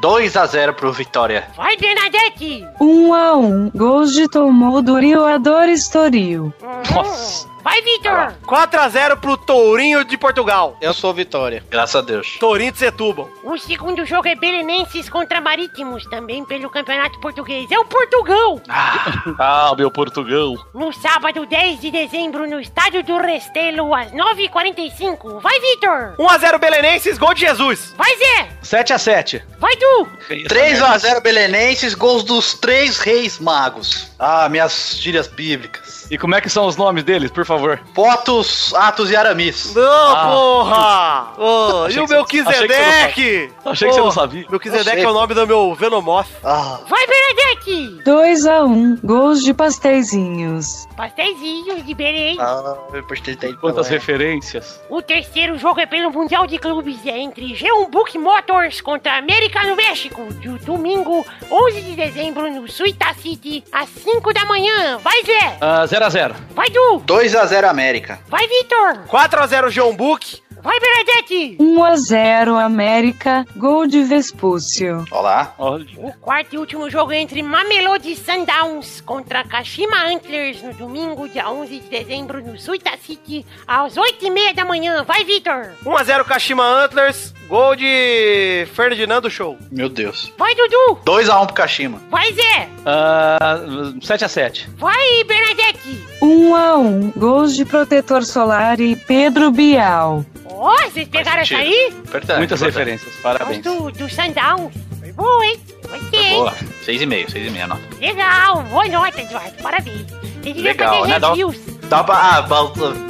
2x0 0.00 0.72
pro 0.74 0.92
Vitória. 0.92 1.46
Vai, 1.56 1.76
Bernadette! 1.76 2.66
Um 2.80 3.14
a 3.14 3.36
um, 3.36 3.70
gols 3.74 4.12
de 4.12 4.28
Tomodoro 4.28 5.04
e 5.04 5.16
o 5.16 5.24
Adoro 5.24 5.70
Estoril. 5.70 6.52
Nossa. 6.94 7.51
Vai, 7.62 7.80
Vitor! 7.82 8.34
4x0 8.44 9.20
pro 9.20 9.36
Tourinho 9.36 10.04
de 10.04 10.16
Portugal. 10.16 10.76
Eu 10.80 10.92
sou 10.92 11.14
Vitória. 11.14 11.62
Graças 11.70 11.94
a 11.94 12.00
Deus. 12.00 12.36
Tourinho 12.40 12.72
de 12.72 12.78
Setúbal. 12.78 13.30
O 13.44 13.56
segundo 13.56 14.04
jogo 14.04 14.26
é 14.26 14.34
Belenenses 14.34 15.08
contra 15.08 15.40
Marítimos, 15.40 16.04
também 16.06 16.44
pelo 16.44 16.68
Campeonato 16.68 17.20
Português. 17.20 17.70
É 17.70 17.78
o 17.78 17.84
Portugão! 17.84 18.60
Ah, 18.68 19.72
meu 19.78 19.92
Portugal. 19.92 20.54
No 20.74 20.92
sábado, 20.92 21.46
10 21.46 21.80
de 21.80 21.90
dezembro, 21.92 22.48
no 22.48 22.58
Estádio 22.60 23.04
do 23.04 23.16
Restelo, 23.18 23.94
às 23.94 24.10
9h45. 24.10 25.40
Vai, 25.40 25.60
Vitor! 25.60 26.14
1x0 26.18 26.58
Belenenses, 26.58 27.16
gol 27.16 27.32
de 27.32 27.42
Jesus. 27.42 27.94
Vai, 27.96 28.10
Zé! 28.16 28.48
7x7. 28.82 29.42
Vai, 29.60 29.76
Du! 29.76 30.08
3x0 30.48 31.20
Belenenses, 31.22 31.94
gols 31.94 32.24
dos 32.24 32.54
três 32.54 32.98
reis 32.98 33.38
magos. 33.38 34.10
Ah, 34.18 34.48
minhas 34.48 34.96
gírias 35.00 35.28
bíblicas. 35.28 36.10
E 36.10 36.18
como 36.18 36.34
é 36.34 36.40
que 36.40 36.50
são 36.50 36.66
os 36.66 36.76
nomes 36.76 37.04
deles, 37.04 37.30
por 37.30 37.44
favor? 37.44 37.51
Potos, 37.94 38.72
Atos 38.74 39.10
e 39.10 39.16
Aramis. 39.16 39.74
Não, 39.74 39.82
Ah. 39.82 41.32
porra! 41.36 41.86
Achei 41.86 41.98
e 42.02 42.04
o 42.04 42.08
meu 42.08 42.24
você- 42.24 42.40
achei 42.40 42.42
que 42.42 42.42
você 42.42 42.52
não 42.52 42.66
Kisedek? 42.68 43.52
Achei 43.64 43.88
que 43.88 43.94
você 43.94 44.00
não 44.00 44.10
sabia. 44.10 44.46
Meu 44.48 44.60
Kisedek 44.60 44.88
Eu 44.88 44.94
sei. 44.94 45.04
é 45.04 45.08
o 45.08 45.12
nome 45.12 45.34
do 45.34 45.46
meu 45.46 45.74
Venomoth. 45.74 46.26
Ah, 46.44 46.78
Vai, 46.88 47.06
Bernadette! 47.06 48.02
2 48.04 48.46
a 48.46 48.64
1, 48.64 48.98
gols 49.04 49.42
de 49.42 49.52
pasteizinhos. 49.54 50.86
Pastéisinhos 50.96 51.84
de 51.86 51.94
Belém. 51.94 52.36
ah 52.40 52.74
eu 52.92 53.02
postei 53.04 53.36
daí. 53.36 53.54
Quantas 53.56 53.88
referências. 53.88 54.80
O 54.90 55.00
terceiro 55.02 55.56
jogo 55.58 55.80
é 55.80 55.86
pelo 55.86 56.10
Mundial 56.10 56.46
de 56.46 56.58
Clubes. 56.58 56.98
É 57.06 57.18
entre 57.18 57.54
G1 57.54 57.88
Book 57.90 58.16
Motors 58.18 58.80
contra 58.80 59.16
América 59.18 59.62
no 59.66 59.76
México. 59.76 60.22
Do 60.42 60.58
domingo, 60.58 61.24
11 61.50 61.80
de 61.82 61.92
dezembro, 61.94 62.50
no 62.50 62.68
Suita 62.70 63.12
City, 63.14 63.64
às 63.72 63.88
5 63.88 64.32
da 64.32 64.44
manhã. 64.44 64.98
Vai, 64.98 65.22
Zé! 65.24 65.56
Ah, 65.60 65.84
0x0. 65.86 66.34
Vai, 66.54 66.68
Du! 66.70 66.98
2x0 67.42 67.64
América. 67.68 68.20
Vai, 68.28 68.46
Vitor! 68.46 69.00
4x0 69.08 69.70
João 69.70 69.94
Book. 69.96 70.42
Vai, 70.62 70.78
Bernadette! 70.78 71.56
1 71.58 71.84
a 71.84 71.96
0 71.96 72.56
América, 72.56 73.44
gol 73.56 73.84
de 73.84 74.04
Vespúcio. 74.04 75.04
Olá. 75.10 75.52
Olha. 75.58 75.84
O 75.96 76.12
quarto 76.20 76.54
e 76.54 76.58
último 76.58 76.88
jogo 76.88 77.10
é 77.12 77.18
entre 77.18 77.42
Mamelodi 77.42 78.14
Sundowns 78.14 79.00
contra 79.00 79.42
Kashima 79.42 79.96
Antlers 80.06 80.62
no 80.62 80.72
domingo, 80.74 81.28
dia 81.28 81.50
11 81.50 81.80
de 81.80 81.88
dezembro, 81.88 82.40
no 82.44 82.56
Suita 82.56 82.92
City, 83.04 83.44
às 83.66 83.96
8h30 83.96 84.54
da 84.54 84.64
manhã. 84.64 85.02
Vai, 85.02 85.24
Vitor! 85.24 85.70
1x0 85.84 86.24
Kashima 86.24 86.64
Antlers, 86.64 87.34
gol 87.48 87.74
de 87.74 88.64
Ferdinando 88.72 89.28
Show. 89.28 89.58
Meu 89.68 89.88
Deus. 89.88 90.32
Vai, 90.38 90.54
Dudu! 90.54 91.00
2x1 91.04 91.46
pro 91.46 91.54
Kashima. 91.56 92.00
Vai, 92.08 92.32
Zé! 92.34 92.68
Ah, 92.86 93.58
7x7. 93.98 94.68
Vai, 94.76 95.24
Bernadette! 95.24 96.06
1 96.22 96.54
a 96.54 96.76
1, 96.76 97.10
gols 97.16 97.56
de 97.56 97.64
Protetor 97.64 98.24
Solar 98.24 98.80
e 98.80 98.94
Pedro 98.94 99.50
Bial. 99.50 100.24
Ó, 100.64 100.76
vocês 100.90 101.08
pegaram 101.08 101.42
essa 101.42 101.56
aí? 101.56 101.88
Importante. 101.88 102.38
Muitas 102.38 102.60
importante. 102.60 102.78
referências. 102.78 103.14
Parabéns. 103.16 103.62
Do, 103.62 103.90
do 103.90 104.08
Sundowns. 104.08 104.72
Foi 105.00 105.12
boa, 105.12 105.44
hein? 105.44 105.60
Foi 105.88 105.98
hein? 106.20 106.34
Boa. 106.36 106.54
6,5, 106.86 107.26
6,5, 107.32 107.66
nota. 107.66 107.82
Legal, 108.00 108.62
boa 108.62 108.88
nota, 108.88 109.20
Eduardo. 109.20 109.62
Parabéns. 109.62 110.06
Você 110.10 110.52
devia 110.52 110.62
Legal, 110.62 111.00
fazer 111.00 111.08
né? 111.12 111.18
Dá- 111.18 111.28
reviews. 111.30 111.56
Dá 111.88 112.04
pra. 112.04 112.14
Ah, 112.16 112.46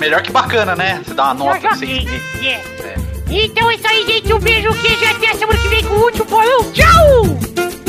melhor 0.00 0.22
que 0.22 0.32
bacana, 0.32 0.74
né? 0.74 1.02
Você 1.04 1.12
dá 1.14 1.24
uma 1.24 1.34
nota. 1.34 1.68
Assim. 1.68 2.04
né? 2.04 2.20
É. 2.42 2.94
Então 3.28 3.70
é 3.70 3.74
isso 3.74 3.86
aí, 3.86 4.06
gente. 4.06 4.32
Um 4.32 4.38
beijo, 4.38 4.72
queijo. 4.80 5.04
Até 5.10 5.34
semana 5.34 5.58
que 5.58 5.68
vem 5.68 5.84
com 5.84 5.94
o 5.94 6.04
último 6.04 6.24
bolão. 6.24 6.72
Tchau! 6.72 7.82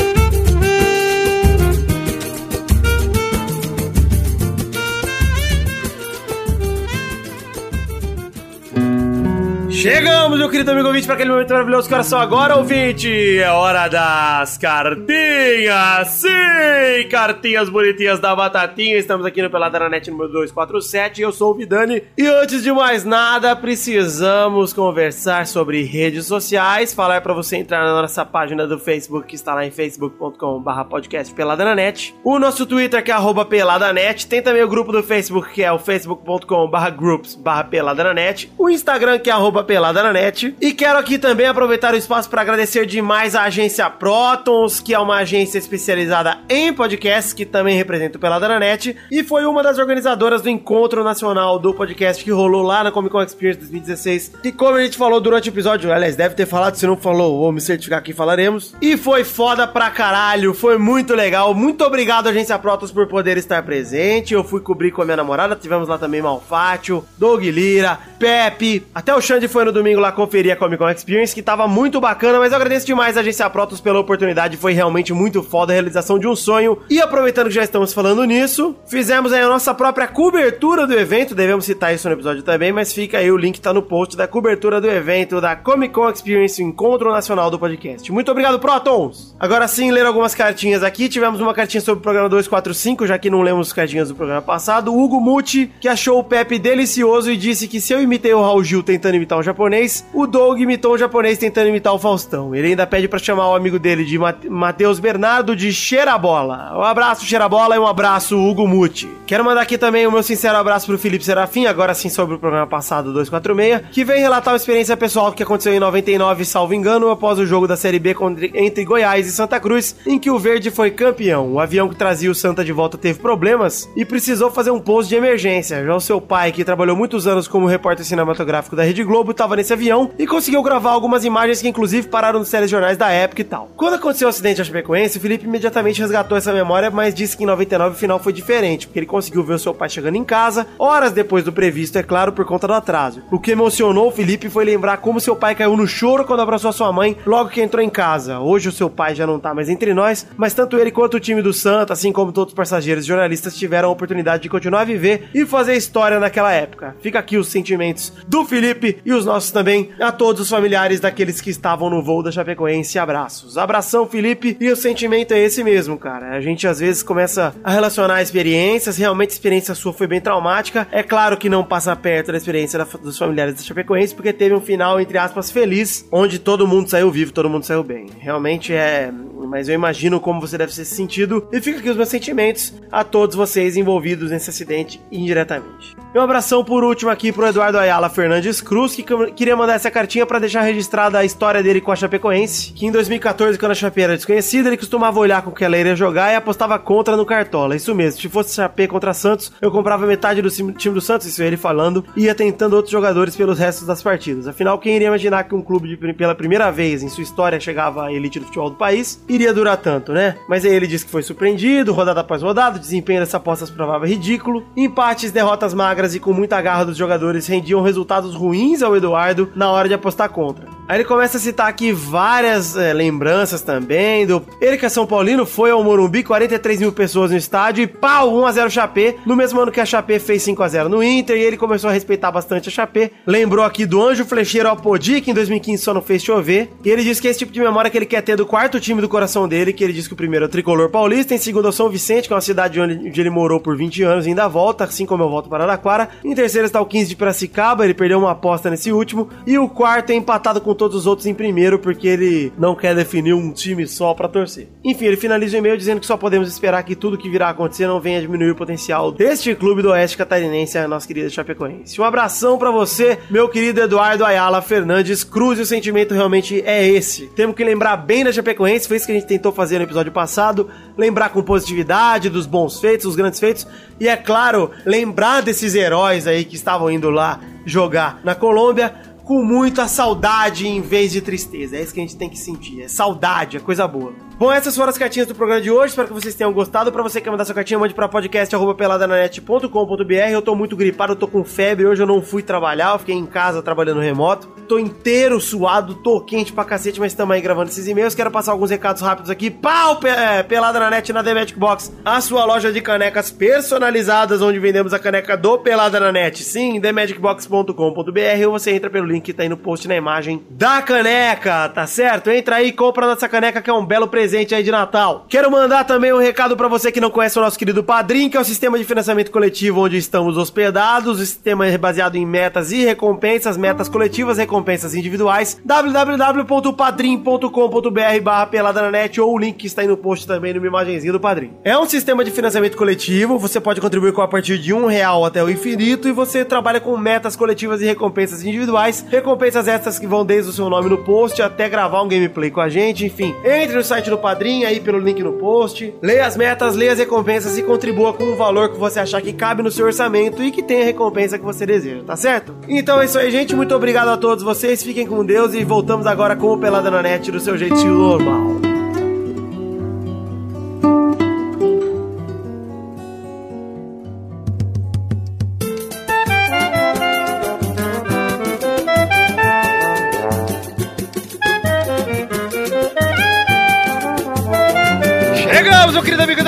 Chegamos, 9.74 10.38
meu 10.38 10.48
querido 10.48 10.70
amigo 10.70 10.86
ouvinte, 10.86 11.04
para 11.04 11.16
aquele 11.16 11.30
momento 11.30 11.50
maravilhoso 11.50 11.88
que 11.88 12.02
só 12.04 12.18
agora, 12.18 12.56
ouvinte. 12.56 13.38
É 13.38 13.50
hora 13.50 13.88
das 13.88 14.56
cartinhas. 14.56 16.08
Sim, 16.10 17.08
cartinhas 17.10 17.68
bonitinhas 17.68 18.20
da 18.20 18.36
Batatinha. 18.36 18.96
Estamos 18.96 19.26
aqui 19.26 19.42
no 19.42 19.50
Peladaranet 19.50 20.08
número 20.12 20.30
247. 20.30 21.22
Eu 21.22 21.32
sou 21.32 21.50
o 21.50 21.54
Vidani. 21.54 22.04
E 22.16 22.24
antes 22.24 22.62
de 22.62 22.70
mais 22.70 23.04
nada, 23.04 23.54
precisamos 23.56 24.72
conversar 24.72 25.44
sobre 25.46 25.82
redes 25.82 26.26
sociais. 26.26 26.94
Falar 26.94 27.20
para 27.20 27.34
você 27.34 27.56
entrar 27.56 27.84
na 27.84 28.00
nossa 28.00 28.24
página 28.24 28.68
do 28.68 28.78
Facebook, 28.78 29.26
que 29.26 29.34
está 29.34 29.54
lá 29.54 29.66
em 29.66 29.72
facebook.com.br 29.72 30.84
podcast 30.88 31.34
Peladananet. 31.34 32.14
O 32.22 32.38
nosso 32.38 32.64
Twitter, 32.64 33.02
que 33.02 33.10
é 33.10 33.16
Peladanet. 33.48 34.28
Tem 34.28 34.40
também 34.40 34.62
o 34.62 34.68
grupo 34.68 34.92
do 34.92 35.02
Facebook, 35.02 35.52
que 35.52 35.64
é 35.64 35.72
o 35.72 35.80
facebook.com.br 35.80 36.90
groups 36.96 37.36
Peladananet. 37.68 38.52
O 38.56 38.70
Instagram, 38.70 39.18
que 39.18 39.28
é 39.28 39.32
arroba 39.32 39.63
Peladananet. 39.64 40.54
E 40.60 40.72
quero 40.72 40.98
aqui 40.98 41.18
também 41.18 41.46
aproveitar 41.46 41.94
o 41.94 41.96
espaço 41.96 42.30
para 42.30 42.42
agradecer 42.42 42.86
demais 42.86 43.34
a 43.34 43.42
agência 43.42 43.88
Protons, 43.90 44.80
que 44.80 44.94
é 44.94 44.98
uma 44.98 45.16
agência 45.16 45.58
especializada 45.58 46.38
em 46.48 46.72
podcasts, 46.72 47.32
que 47.32 47.44
também 47.44 47.76
representa 47.76 48.18
o 48.18 48.20
Peladananet. 48.20 48.96
E 49.10 49.24
foi 49.24 49.44
uma 49.44 49.62
das 49.62 49.78
organizadoras 49.78 50.42
do 50.42 50.48
Encontro 50.48 51.02
Nacional 51.02 51.58
do 51.58 51.74
Podcast 51.74 52.22
que 52.22 52.30
rolou 52.30 52.62
lá 52.62 52.84
na 52.84 52.92
Comic 52.92 53.12
Con 53.12 53.22
Experience 53.22 53.60
2016. 53.60 54.32
E 54.44 54.52
como 54.52 54.76
a 54.76 54.82
gente 54.82 54.96
falou 54.96 55.20
durante 55.20 55.48
o 55.48 55.52
episódio, 55.52 55.92
aliás, 55.92 56.16
deve 56.16 56.34
ter 56.34 56.46
falado, 56.46 56.76
se 56.76 56.86
não 56.86 56.96
falou, 56.96 57.38
vou 57.38 57.52
me 57.52 57.60
certificar 57.60 58.02
que 58.02 58.12
falaremos. 58.12 58.74
E 58.80 58.96
foi 58.96 59.24
foda 59.24 59.66
pra 59.66 59.90
caralho, 59.90 60.54
foi 60.54 60.78
muito 60.78 61.14
legal. 61.14 61.54
Muito 61.54 61.84
obrigado, 61.84 62.28
agência 62.28 62.58
Protons, 62.58 62.92
por 62.92 63.06
poder 63.06 63.36
estar 63.36 63.62
presente. 63.62 64.34
Eu 64.34 64.44
fui 64.44 64.60
cobrir 64.60 64.90
com 64.90 65.02
a 65.02 65.04
minha 65.04 65.16
namorada, 65.16 65.56
tivemos 65.56 65.88
lá 65.88 65.98
também 65.98 66.22
Malfátio, 66.22 67.04
Doug 67.18 67.42
Lira, 67.42 67.98
Pepe, 68.18 68.86
até 68.94 69.14
o 69.14 69.20
Xande 69.20 69.48
foi 69.54 69.64
no 69.64 69.70
domingo 69.70 70.00
lá 70.00 70.10
conferir 70.10 70.52
a 70.52 70.56
Comic 70.56 70.78
Con 70.78 70.90
Experience, 70.90 71.32
que 71.32 71.40
tava 71.40 71.68
muito 71.68 72.00
bacana, 72.00 72.40
mas 72.40 72.50
eu 72.50 72.56
agradeço 72.56 72.84
demais 72.84 73.16
a 73.16 73.20
Agência 73.20 73.48
Protos 73.48 73.80
pela 73.80 74.00
oportunidade, 74.00 74.56
foi 74.56 74.72
realmente 74.72 75.12
muito 75.12 75.44
foda 75.44 75.72
a 75.72 75.74
realização 75.74 76.18
de 76.18 76.26
um 76.26 76.34
sonho. 76.34 76.76
E 76.90 77.00
aproveitando 77.00 77.46
que 77.46 77.54
já 77.54 77.62
estamos 77.62 77.94
falando 77.94 78.24
nisso, 78.24 78.74
fizemos 78.84 79.32
aí 79.32 79.42
a 79.42 79.48
nossa 79.48 79.72
própria 79.72 80.08
cobertura 80.08 80.88
do 80.88 80.92
evento, 80.92 81.36
devemos 81.36 81.66
citar 81.66 81.94
isso 81.94 82.08
no 82.08 82.16
episódio 82.16 82.42
também, 82.42 82.72
mas 82.72 82.92
fica 82.92 83.18
aí 83.18 83.30
o 83.30 83.36
link 83.36 83.60
tá 83.60 83.72
no 83.72 83.80
post 83.80 84.16
da 84.16 84.26
cobertura 84.26 84.80
do 84.80 84.90
evento 84.90 85.40
da 85.40 85.54
Comic 85.54 85.94
Con 85.94 86.10
Experience, 86.10 86.60
o 86.60 86.66
encontro 86.66 87.12
nacional 87.12 87.48
do 87.48 87.56
podcast. 87.56 88.10
Muito 88.10 88.32
obrigado, 88.32 88.58
Protons! 88.58 89.36
Agora 89.38 89.68
sim, 89.68 89.92
ler 89.92 90.04
algumas 90.04 90.34
cartinhas 90.34 90.82
aqui, 90.82 91.08
tivemos 91.08 91.40
uma 91.40 91.54
cartinha 91.54 91.80
sobre 91.80 92.00
o 92.00 92.02
programa 92.02 92.28
245, 92.28 93.06
já 93.06 93.16
que 93.20 93.30
não 93.30 93.40
lemos 93.40 93.72
cartinhas 93.72 94.08
do 94.08 94.16
programa 94.16 94.42
passado, 94.42 94.92
o 94.92 95.00
Hugo 95.00 95.20
Muti, 95.20 95.70
que 95.80 95.86
achou 95.86 96.18
o 96.18 96.24
Pepe 96.24 96.58
delicioso 96.58 97.30
e 97.30 97.36
disse 97.36 97.68
que 97.68 97.80
se 97.80 97.92
eu 97.92 98.02
imitei 98.02 98.34
o 98.34 98.42
Raul 98.42 98.64
Gil 98.64 98.82
tentando 98.82 99.14
imitar 99.14 99.38
um 99.38 99.43
japonês, 99.44 100.04
o 100.12 100.26
Doug 100.26 100.60
imitou 100.60 100.94
um 100.94 100.98
japonês 100.98 101.38
tentando 101.38 101.68
imitar 101.68 101.92
o 101.94 101.98
Faustão. 101.98 102.54
Ele 102.54 102.68
ainda 102.68 102.86
pede 102.86 103.08
para 103.08 103.18
chamar 103.18 103.48
o 103.50 103.54
amigo 103.54 103.78
dele 103.78 104.04
de 104.04 104.18
Matheus 104.48 104.98
Bernardo 104.98 105.54
de 105.54 105.72
Cheirabola. 105.72 106.72
Um 106.76 106.82
abraço, 106.82 107.24
Cheirabola, 107.24 107.76
e 107.76 107.78
um 107.78 107.86
abraço, 107.86 108.38
Hugo 108.38 108.66
Muti. 108.66 109.08
Quero 109.26 109.44
mandar 109.44 109.62
aqui 109.62 109.78
também 109.78 110.06
o 110.06 110.12
meu 110.12 110.22
sincero 110.22 110.56
abraço 110.56 110.86
pro 110.86 110.98
Felipe 110.98 111.24
Serafim, 111.24 111.66
agora 111.66 111.94
sim 111.94 112.08
sobre 112.08 112.34
o 112.34 112.38
programa 112.38 112.66
passado 112.66 113.12
246, 113.12 113.90
que 113.90 114.04
vem 114.04 114.20
relatar 114.20 114.52
uma 114.52 114.56
experiência 114.56 114.96
pessoal 114.96 115.32
que 115.32 115.42
aconteceu 115.42 115.72
em 115.74 115.80
99, 115.80 116.44
salvo 116.44 116.74
engano, 116.74 117.10
após 117.10 117.38
o 117.38 117.46
jogo 117.46 117.66
da 117.66 117.76
Série 117.76 117.98
B 117.98 118.14
entre 118.54 118.84
Goiás 118.84 119.26
e 119.26 119.32
Santa 119.32 119.58
Cruz, 119.60 119.96
em 120.06 120.18
que 120.18 120.30
o 120.30 120.38
Verde 120.38 120.70
foi 120.70 120.90
campeão. 120.90 121.52
O 121.54 121.60
avião 121.60 121.88
que 121.88 121.96
trazia 121.96 122.30
o 122.30 122.34
Santa 122.34 122.64
de 122.64 122.72
volta 122.72 122.96
teve 122.96 123.18
problemas 123.18 123.88
e 123.96 124.04
precisou 124.04 124.50
fazer 124.50 124.70
um 124.70 124.80
pouso 124.80 125.08
de 125.08 125.16
emergência. 125.16 125.84
Já 125.84 125.94
o 125.94 126.00
seu 126.00 126.20
pai, 126.20 126.52
que 126.52 126.64
trabalhou 126.64 126.96
muitos 126.96 127.26
anos 127.26 127.48
como 127.48 127.66
repórter 127.66 128.04
cinematográfico 128.04 128.76
da 128.76 128.84
Rede 128.84 129.02
Globo, 129.02 129.33
estava 129.34 129.56
nesse 129.56 129.72
avião 129.72 130.10
e 130.18 130.26
conseguiu 130.26 130.62
gravar 130.62 130.90
algumas 130.90 131.24
imagens 131.24 131.60
que 131.60 131.68
inclusive 131.68 132.08
pararam 132.08 132.38
nos 132.38 132.50
telejornais 132.50 132.96
da 132.96 133.10
época 133.10 133.42
e 133.42 133.44
tal. 133.44 133.68
Quando 133.76 133.94
aconteceu 133.94 134.26
o 134.26 134.30
acidente 134.30 134.58
da 134.58 134.64
Chapecoense, 134.64 135.18
o 135.18 135.20
Felipe 135.20 135.44
imediatamente 135.44 136.00
resgatou 136.00 136.36
essa 136.36 136.52
memória, 136.52 136.90
mas 136.90 137.14
disse 137.14 137.36
que 137.36 137.44
em 137.44 137.46
99 137.46 137.94
o 137.94 137.98
final 137.98 138.18
foi 138.18 138.32
diferente, 138.32 138.86
porque 138.86 138.98
ele 138.98 139.06
conseguiu 139.06 139.44
ver 139.44 139.54
o 139.54 139.58
seu 139.58 139.74
pai 139.74 139.88
chegando 139.88 140.16
em 140.16 140.24
casa, 140.24 140.66
horas 140.78 141.12
depois 141.12 141.44
do 141.44 141.52
previsto, 141.52 141.98
é 141.98 142.02
claro, 142.02 142.32
por 142.32 142.44
conta 142.44 142.66
do 142.66 142.72
atraso. 142.72 143.22
O 143.30 143.38
que 143.38 143.50
emocionou 143.50 144.08
o 144.08 144.12
Felipe 144.12 144.48
foi 144.48 144.64
lembrar 144.64 144.98
como 144.98 145.20
seu 145.20 145.36
pai 145.36 145.54
caiu 145.54 145.76
no 145.76 145.86
choro 145.86 146.24
quando 146.24 146.40
abraçou 146.40 146.72
sua 146.72 146.92
mãe 146.92 147.16
logo 147.26 147.50
que 147.50 147.60
entrou 147.60 147.82
em 147.82 147.90
casa. 147.90 148.40
Hoje 148.40 148.68
o 148.68 148.72
seu 148.72 148.88
pai 148.88 149.14
já 149.14 149.26
não 149.26 149.38
tá 149.38 149.54
mais 149.54 149.68
entre 149.68 149.92
nós, 149.92 150.26
mas 150.36 150.54
tanto 150.54 150.78
ele 150.78 150.90
quanto 150.90 151.16
o 151.16 151.20
time 151.20 151.42
do 151.42 151.52
Santa, 151.52 151.92
assim 151.92 152.12
como 152.12 152.32
todos 152.32 152.52
os 152.52 152.56
passageiros 152.56 153.04
e 153.04 153.08
jornalistas, 153.08 153.56
tiveram 153.56 153.88
a 153.88 153.92
oportunidade 153.92 154.42
de 154.42 154.48
continuar 154.48 154.82
a 154.82 154.84
viver 154.84 155.28
e 155.34 155.44
fazer 155.44 155.74
história 155.74 156.18
naquela 156.18 156.52
época. 156.52 156.96
Fica 157.00 157.18
aqui 157.18 157.36
os 157.36 157.48
sentimentos 157.48 158.12
do 158.26 158.44
Felipe 158.44 158.98
e 159.04 159.12
os 159.12 159.23
nossos 159.24 159.50
também 159.50 159.90
a 160.00 160.12
todos 160.12 160.42
os 160.42 160.48
familiares 160.48 161.00
daqueles 161.00 161.40
que 161.40 161.50
estavam 161.50 161.90
no 161.90 162.02
voo 162.02 162.22
da 162.22 162.32
Chapecoense. 162.32 162.98
Abraços. 162.98 163.56
Abração, 163.58 164.06
Felipe. 164.08 164.56
E 164.60 164.70
o 164.70 164.76
sentimento 164.76 165.32
é 165.32 165.40
esse 165.40 165.62
mesmo, 165.62 165.98
cara. 165.98 166.30
A 166.30 166.40
gente 166.40 166.66
às 166.66 166.80
vezes 166.80 167.02
começa 167.02 167.54
a 167.62 167.70
relacionar 167.70 168.22
experiências. 168.22 168.96
Realmente 168.96 169.30
a 169.30 169.32
experiência 169.32 169.74
sua 169.74 169.92
foi 169.92 170.06
bem 170.06 170.20
traumática. 170.20 170.86
É 170.90 171.02
claro 171.02 171.36
que 171.36 171.48
não 171.48 171.64
passa 171.64 171.94
perto 171.94 172.32
da 172.32 172.38
experiência 172.38 172.78
da, 172.78 172.84
dos 172.84 173.18
familiares 173.18 173.54
da 173.54 173.62
Chapecoense, 173.62 174.14
porque 174.14 174.32
teve 174.32 174.54
um 174.54 174.60
final, 174.60 175.00
entre 175.00 175.18
aspas, 175.18 175.50
feliz, 175.50 176.06
onde 176.10 176.38
todo 176.38 176.66
mundo 176.66 176.88
saiu 176.88 177.10
vivo, 177.10 177.32
todo 177.32 177.48
mundo 177.48 177.64
saiu 177.64 177.82
bem. 177.82 178.06
Realmente 178.18 178.72
é. 178.72 179.12
Mas 179.48 179.68
eu 179.68 179.74
imagino 179.74 180.18
como 180.20 180.40
você 180.40 180.58
deve 180.58 180.74
ser 180.74 180.84
sentido. 180.84 181.46
E 181.52 181.60
fica 181.60 181.78
aqui 181.78 181.90
os 181.90 181.96
meus 181.96 182.08
sentimentos 182.08 182.72
a 182.90 183.04
todos 183.04 183.36
vocês 183.36 183.76
envolvidos 183.76 184.30
nesse 184.30 184.50
acidente 184.50 185.00
indiretamente. 185.12 185.94
Um 186.14 186.20
abração 186.20 186.64
por 186.64 186.84
último 186.84 187.10
aqui 187.10 187.32
pro 187.32 187.46
Eduardo 187.46 187.78
Ayala 187.78 188.08
Fernandes 188.08 188.60
Cruz, 188.60 188.94
que 188.94 189.02
queria 189.32 189.56
mandar 189.56 189.74
essa 189.74 189.90
cartinha 189.90 190.26
para 190.26 190.38
deixar 190.38 190.62
registrada 190.62 191.18
a 191.18 191.24
história 191.24 191.62
dele 191.62 191.80
com 191.80 191.92
a 191.92 191.96
Chapecoense, 191.96 192.72
que 192.72 192.86
em 192.86 192.90
2014, 192.90 193.58
quando 193.58 193.72
a 193.72 193.74
Chape 193.74 194.00
era 194.00 194.16
desconhecida, 194.16 194.68
ele 194.68 194.76
costumava 194.76 195.18
olhar 195.18 195.42
com 195.42 195.50
que 195.50 195.64
ela 195.64 195.76
iria 195.76 195.96
jogar 195.96 196.32
e 196.32 196.36
apostava 196.36 196.78
contra 196.78 197.16
no 197.16 197.26
Cartola. 197.26 197.76
Isso 197.76 197.94
mesmo, 197.94 198.20
se 198.20 198.28
fosse 198.28 198.54
Chape 198.54 198.88
contra 198.88 199.14
Santos, 199.14 199.52
eu 199.60 199.70
comprava 199.70 200.06
metade 200.06 200.42
do 200.42 200.50
time 200.50 200.94
do 200.94 201.00
Santos, 201.00 201.26
isso 201.26 201.42
é 201.42 201.46
ele 201.46 201.56
falando, 201.56 202.04
e 202.16 202.24
ia 202.24 202.34
tentando 202.34 202.74
outros 202.74 202.92
jogadores 202.92 203.36
pelos 203.36 203.58
restos 203.58 203.86
das 203.86 204.02
partidas. 204.02 204.48
Afinal, 204.48 204.78
quem 204.78 204.96
iria 204.96 205.08
imaginar 205.08 205.44
que 205.44 205.54
um 205.54 205.62
clube 205.62 205.88
de, 205.88 206.12
pela 206.14 206.34
primeira 206.34 206.70
vez 206.70 207.02
em 207.02 207.08
sua 207.08 207.22
história 207.22 207.60
chegava 207.60 208.06
à 208.06 208.12
elite 208.12 208.40
do 208.40 208.46
futebol 208.46 208.70
do 208.70 208.76
país, 208.76 209.22
iria 209.28 209.52
durar 209.52 209.76
tanto, 209.76 210.12
né? 210.12 210.36
Mas 210.48 210.64
aí 210.64 210.72
ele 210.72 210.86
disse 210.86 211.04
que 211.04 211.10
foi 211.10 211.22
surpreendido, 211.22 211.92
rodada 211.92 212.20
após 212.20 212.42
rodada, 212.42 212.76
o 212.76 212.80
desempenho 212.80 213.20
dessa 213.20 213.36
aposta 213.36 213.66
se 213.66 213.72
provava 213.72 214.06
ridículo, 214.06 214.64
empates, 214.76 215.30
derrotas 215.30 215.74
magras 215.74 216.14
e 216.14 216.20
com 216.20 216.32
muita 216.32 216.60
garra 216.60 216.84
dos 216.84 216.96
jogadores 216.96 217.46
rendiam 217.46 217.82
resultados 217.82 218.34
ruins 218.34 218.82
ao 218.82 218.96
Eduardo 219.04 219.50
na 219.54 219.70
hora 219.70 219.88
de 219.88 219.94
apostar 219.94 220.28
contra. 220.30 220.74
Aí 220.86 220.98
ele 220.98 221.04
começa 221.04 221.38
a 221.38 221.40
citar 221.40 221.66
aqui 221.66 221.92
várias 221.92 222.76
é, 222.76 222.92
lembranças 222.92 223.62
também 223.62 224.26
do... 224.26 224.42
Ele 224.60 224.76
que 224.76 224.84
é 224.84 224.88
São 224.90 225.06
Paulino, 225.06 225.46
foi 225.46 225.70
ao 225.70 225.82
Morumbi, 225.82 226.22
43 226.22 226.80
mil 226.80 226.92
pessoas 226.92 227.30
no 227.30 227.38
estádio 227.38 227.82
e 227.82 227.86
pau, 227.86 228.30
1x0 228.30 228.68
Chapé, 228.68 229.16
no 229.24 229.34
mesmo 229.34 229.60
ano 229.60 229.72
que 229.72 229.80
a 229.80 229.86
Chapé 229.86 230.18
fez 230.18 230.44
5x0 230.44 230.88
no 230.88 231.02
Inter 231.02 231.38
e 231.38 231.42
ele 231.42 231.56
começou 231.56 231.88
a 231.88 231.92
respeitar 231.92 232.30
bastante 232.30 232.68
a 232.68 232.72
Chapé. 232.72 233.12
Lembrou 233.26 233.64
aqui 233.64 233.86
do 233.86 234.02
Anjo 234.02 234.26
Flecheiro 234.26 234.68
ao 234.68 234.76
Podi, 234.76 235.22
que 235.22 235.30
em 235.30 235.34
2015 235.34 235.82
só 235.82 235.94
não 235.94 236.02
fez 236.02 236.22
chover. 236.22 236.70
E 236.84 236.90
ele 236.90 237.02
disse 237.02 237.22
que 237.22 237.28
esse 237.28 237.38
tipo 237.38 237.52
de 237.52 237.60
memória 237.60 237.90
que 237.90 237.96
ele 237.96 238.04
quer 238.04 238.20
ter 238.20 238.36
do 238.36 238.44
quarto 238.44 238.78
time 238.78 239.00
do 239.00 239.08
coração 239.08 239.48
dele, 239.48 239.72
que 239.72 239.82
ele 239.82 239.92
diz 239.94 240.06
que 240.06 240.12
o 240.12 240.16
primeiro 240.16 240.44
é 240.44 240.48
o 240.48 240.50
Tricolor 240.50 240.90
Paulista, 240.90 241.34
em 241.34 241.38
segundo 241.38 241.68
é 241.68 241.72
São 241.72 241.88
Vicente, 241.88 242.28
que 242.28 242.34
é 242.34 242.36
uma 242.36 242.42
cidade 242.42 242.78
onde, 242.78 243.20
ele 243.20 243.30
morou 243.30 243.58
por 243.58 243.74
20 243.74 244.02
anos 244.02 244.26
e 244.26 244.28
ainda 244.28 244.46
volta, 244.48 244.84
assim 244.84 245.06
como 245.06 245.22
eu 245.22 245.30
volto 245.30 245.48
para 245.48 245.64
Araraquara. 245.64 246.10
Em 246.22 246.34
terceiro 246.34 246.66
está 246.66 246.78
o 246.78 246.84
15 246.84 247.08
de 247.08 247.16
Piracicaba, 247.16 247.84
ele 247.84 247.94
perdeu 247.94 248.18
uma 248.18 248.32
aposta 248.32 248.68
nesse 248.68 248.83
último. 248.92 249.28
E 249.46 249.58
o 249.58 249.68
quarto 249.68 250.10
é 250.10 250.14
empatado 250.14 250.60
com 250.60 250.74
todos 250.74 250.96
os 250.96 251.06
outros 251.06 251.26
em 251.26 251.34
primeiro, 251.34 251.78
porque 251.78 252.06
ele 252.06 252.52
não 252.58 252.74
quer 252.74 252.94
definir 252.94 253.34
um 253.34 253.52
time 253.52 253.86
só 253.86 254.14
para 254.14 254.28
torcer. 254.28 254.68
Enfim, 254.84 255.06
ele 255.06 255.16
finaliza 255.16 255.56
o 255.56 255.58
e-mail 255.58 255.76
dizendo 255.76 256.00
que 256.00 256.06
só 256.06 256.16
podemos 256.16 256.48
esperar 256.48 256.82
que 256.82 256.94
tudo 256.94 257.18
que 257.18 257.28
virá 257.28 257.50
acontecer 257.50 257.86
não 257.86 258.00
venha 258.00 258.20
diminuir 258.20 258.50
o 258.50 258.56
potencial 258.56 259.10
deste 259.12 259.54
clube 259.54 259.82
do 259.82 259.90
Oeste 259.90 260.16
Catarinense, 260.16 260.78
a 260.78 260.88
nossa 260.88 261.06
querida 261.06 261.28
Chapecoense. 261.28 262.00
Um 262.00 262.04
abração 262.04 262.58
para 262.58 262.70
você, 262.70 263.18
meu 263.30 263.48
querido 263.48 263.80
Eduardo 263.80 264.24
Ayala 264.24 264.62
Fernandes 264.62 265.24
Cruz, 265.24 265.58
o 265.58 265.66
sentimento 265.66 266.14
realmente 266.14 266.62
é 266.64 266.86
esse. 266.86 267.26
Temos 267.28 267.56
que 267.56 267.64
lembrar 267.64 267.96
bem 267.96 268.24
da 268.24 268.32
Chapecoense, 268.32 268.88
foi 268.88 268.96
isso 268.96 269.06
que 269.06 269.12
a 269.12 269.14
gente 269.14 269.26
tentou 269.26 269.52
fazer 269.52 269.78
no 269.78 269.84
episódio 269.84 270.12
passado, 270.12 270.68
lembrar 270.96 271.30
com 271.30 271.42
positividade 271.42 272.28
dos 272.28 272.46
bons 272.46 272.80
feitos, 272.80 273.06
dos 273.06 273.16
grandes 273.16 273.40
feitos, 273.40 273.66
e 273.98 274.08
é 274.08 274.16
claro, 274.16 274.70
lembrar 274.84 275.42
desses 275.42 275.74
heróis 275.74 276.26
aí 276.26 276.44
que 276.44 276.56
estavam 276.56 276.90
indo 276.90 277.10
lá 277.10 277.40
jogar 277.64 278.20
na 278.24 278.34
Colômbia, 278.34 278.94
com 279.24 279.42
muita 279.42 279.88
saudade 279.88 280.66
em 280.66 280.80
vez 280.80 281.10
de 281.10 281.20
tristeza. 281.20 281.76
É 281.76 281.82
isso 281.82 281.94
que 281.94 282.00
a 282.00 282.02
gente 282.02 282.16
tem 282.16 282.28
que 282.28 282.38
sentir. 282.38 282.82
É 282.82 282.88
saudade, 282.88 283.56
é 283.56 283.60
coisa 283.60 283.88
boa. 283.88 284.12
Bom, 284.36 284.50
essas 284.50 284.74
foram 284.74 284.88
as 284.88 284.98
cartinhas 284.98 285.28
do 285.28 285.34
programa 285.34 285.60
de 285.60 285.70
hoje. 285.70 285.90
Espero 285.90 286.08
que 286.08 286.14
vocês 286.14 286.34
tenham 286.34 286.52
gostado. 286.52 286.90
Para 286.90 287.04
você 287.04 287.20
que 287.20 287.24
quer 287.24 287.30
mandar 287.30 287.44
sua 287.44 287.54
cartinha, 287.54 287.78
mande 287.78 287.94
para 287.94 288.08
podcast@peladananet.com.br. 288.08 290.12
Eu 290.32 290.42
tô 290.42 290.56
muito 290.56 290.76
gripado, 290.76 291.14
tô 291.14 291.28
com 291.28 291.44
febre. 291.44 291.86
Hoje 291.86 292.02
eu 292.02 292.06
não 292.06 292.20
fui 292.20 292.42
trabalhar, 292.42 292.94
eu 292.94 292.98
fiquei 292.98 293.14
em 293.14 293.26
casa 293.26 293.62
trabalhando 293.62 294.00
remoto. 294.00 294.48
Tô 294.68 294.76
inteiro 294.76 295.40
suado, 295.40 295.94
tô 295.94 296.20
quente 296.20 296.52
pra 296.52 296.64
cacete, 296.64 296.98
mas 296.98 297.12
estamos 297.12 297.32
aí 297.32 297.40
gravando 297.40 297.70
esses 297.70 297.86
e-mails. 297.86 298.12
Quero 298.12 298.28
passar 298.30 298.50
alguns 298.50 298.70
recados 298.70 299.02
rápidos 299.02 299.30
aqui. 299.30 299.50
Pau! 299.50 300.00
Pe 300.00 300.08
é, 300.08 300.42
Pelada 300.42 300.80
na 300.80 300.90
Net 300.90 301.12
na 301.12 301.22
The 301.22 301.32
Magic 301.32 301.56
Box, 301.58 301.92
a 302.04 302.20
sua 302.20 302.44
loja 302.44 302.72
de 302.72 302.80
canecas 302.80 303.30
personalizadas, 303.30 304.42
onde 304.42 304.58
vendemos 304.58 304.92
a 304.92 304.98
caneca 304.98 305.36
do 305.36 305.58
Pelada 305.58 306.00
na 306.00 306.10
Net. 306.10 306.42
Sim, 306.42 306.80
themagicbox.com.br 306.80 308.46
ou 308.46 308.52
você 308.52 308.72
entra 308.72 308.90
pelo 308.90 309.06
link 309.06 309.22
que 309.22 309.32
tá 309.32 309.44
aí 309.44 309.48
no 309.48 309.56
post 309.56 309.86
na 309.86 309.94
imagem 309.94 310.44
da 310.50 310.82
caneca, 310.82 311.68
tá 311.68 311.86
certo? 311.86 312.30
Entra 312.30 312.56
aí 312.56 312.68
e 312.68 312.72
compra 312.72 313.06
nossa 313.06 313.28
caneca 313.28 313.62
que 313.62 313.70
é 313.70 313.72
um 313.72 313.86
belo 313.86 314.08
presente 314.08 314.23
aí 314.32 314.62
de 314.62 314.70
Natal. 314.70 315.26
Quero 315.28 315.50
mandar 315.50 315.82
também 315.84 316.12
um 316.12 316.18
recado 316.18 316.56
para 316.56 316.68
você 316.68 316.92
que 316.92 317.00
não 317.00 317.10
conhece 317.10 317.38
o 317.38 317.42
nosso 317.42 317.58
querido 317.58 317.82
Padrim, 317.82 318.30
que 318.30 318.36
é 318.36 318.40
o 318.40 318.44
sistema 318.44 318.78
de 318.78 318.84
financiamento 318.84 319.30
coletivo 319.30 319.80
onde 319.80 319.96
estamos 319.96 320.36
hospedados. 320.36 321.20
O 321.20 321.26
sistema 321.26 321.66
é 321.66 321.76
baseado 321.76 322.16
em 322.16 322.24
metas 322.24 322.70
e 322.72 322.84
recompensas, 322.84 323.56
metas 323.56 323.88
coletivas, 323.88 324.38
recompensas 324.38 324.94
individuais. 324.94 325.60
www.padrim.com.br 325.64 328.20
barra 328.22 328.46
pelada 328.46 328.82
na 328.82 328.90
net 328.90 329.20
ou 329.20 329.34
o 329.34 329.38
link 329.38 329.56
que 329.56 329.66
está 329.66 329.82
aí 329.82 329.88
no 329.88 329.96
post 329.96 330.26
também 330.26 330.54
numa 330.54 330.66
imagenzinha 330.66 331.12
do 331.12 331.20
Padrim. 331.20 331.52
É 331.64 331.76
um 331.76 331.86
sistema 331.86 332.24
de 332.24 332.30
financiamento 332.30 332.76
coletivo, 332.76 333.38
você 333.38 333.60
pode 333.60 333.80
contribuir 333.80 334.12
com 334.12 334.22
a 334.22 334.28
partir 334.28 334.58
de 334.58 334.72
um 334.72 334.86
real 334.86 335.24
até 335.24 335.42
o 335.42 335.50
infinito 335.50 336.08
e 336.08 336.12
você 336.12 336.44
trabalha 336.44 336.80
com 336.80 336.96
metas 336.96 337.34
coletivas 337.34 337.80
e 337.80 337.84
recompensas 337.84 338.44
individuais. 338.44 339.04
Recompensas 339.08 339.66
essas 339.66 339.98
que 339.98 340.06
vão 340.06 340.24
desde 340.24 340.50
o 340.50 340.52
seu 340.52 340.70
nome 340.70 340.88
no 340.88 340.98
post 340.98 341.42
até 341.42 341.68
gravar 341.68 342.02
um 342.02 342.08
gameplay 342.08 342.50
com 342.50 342.60
a 342.60 342.68
gente, 342.68 343.04
enfim. 343.04 343.34
Entre 343.44 343.76
no 343.76 343.82
site 343.82 344.10
do 344.10 344.13
Padrim 344.18 344.64
aí 344.64 344.80
pelo 344.80 344.98
link 344.98 345.22
no 345.22 345.34
post. 345.34 345.94
Leia 346.02 346.26
as 346.26 346.36
metas, 346.36 346.76
leia 346.76 346.92
as 346.92 346.98
recompensas 346.98 347.56
e 347.58 347.62
contribua 347.62 348.12
com 348.12 348.24
o 348.24 348.36
valor 348.36 348.70
que 348.70 348.78
você 348.78 349.00
achar 349.00 349.20
que 349.20 349.32
cabe 349.32 349.62
no 349.62 349.70
seu 349.70 349.86
orçamento 349.86 350.42
e 350.42 350.50
que 350.50 350.62
tem 350.62 350.82
a 350.82 350.84
recompensa 350.84 351.38
que 351.38 351.44
você 351.44 351.64
deseja, 351.66 352.02
tá 352.04 352.16
certo? 352.16 352.54
Então 352.68 353.00
é 353.00 353.04
isso 353.04 353.18
aí, 353.18 353.30
gente. 353.30 353.54
Muito 353.54 353.74
obrigado 353.74 354.08
a 354.08 354.16
todos 354.16 354.44
vocês. 354.44 354.82
Fiquem 354.82 355.06
com 355.06 355.24
Deus 355.24 355.54
e 355.54 355.64
voltamos 355.64 356.06
agora 356.06 356.36
com 356.36 356.52
o 356.52 356.58
Pelada 356.58 356.90
na 356.90 357.02
Net 357.02 357.30
do 357.30 357.40
seu 357.40 357.56
jeitinho 357.56 357.94
normal. 357.94 358.73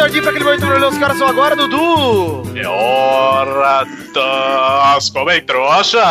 Eduardinho, 0.07 0.23
pra 0.23 0.31
aquele 0.31 0.45
momento 0.45 0.61
maravilhoso. 0.61 0.95
Os 0.95 1.01
caras 1.01 1.19
são 1.19 1.27
agora, 1.27 1.57
Dudu. 1.57 2.43
É 2.55 2.67
hora 2.67 3.86
das 4.17 5.11
comentroxas! 5.11 6.03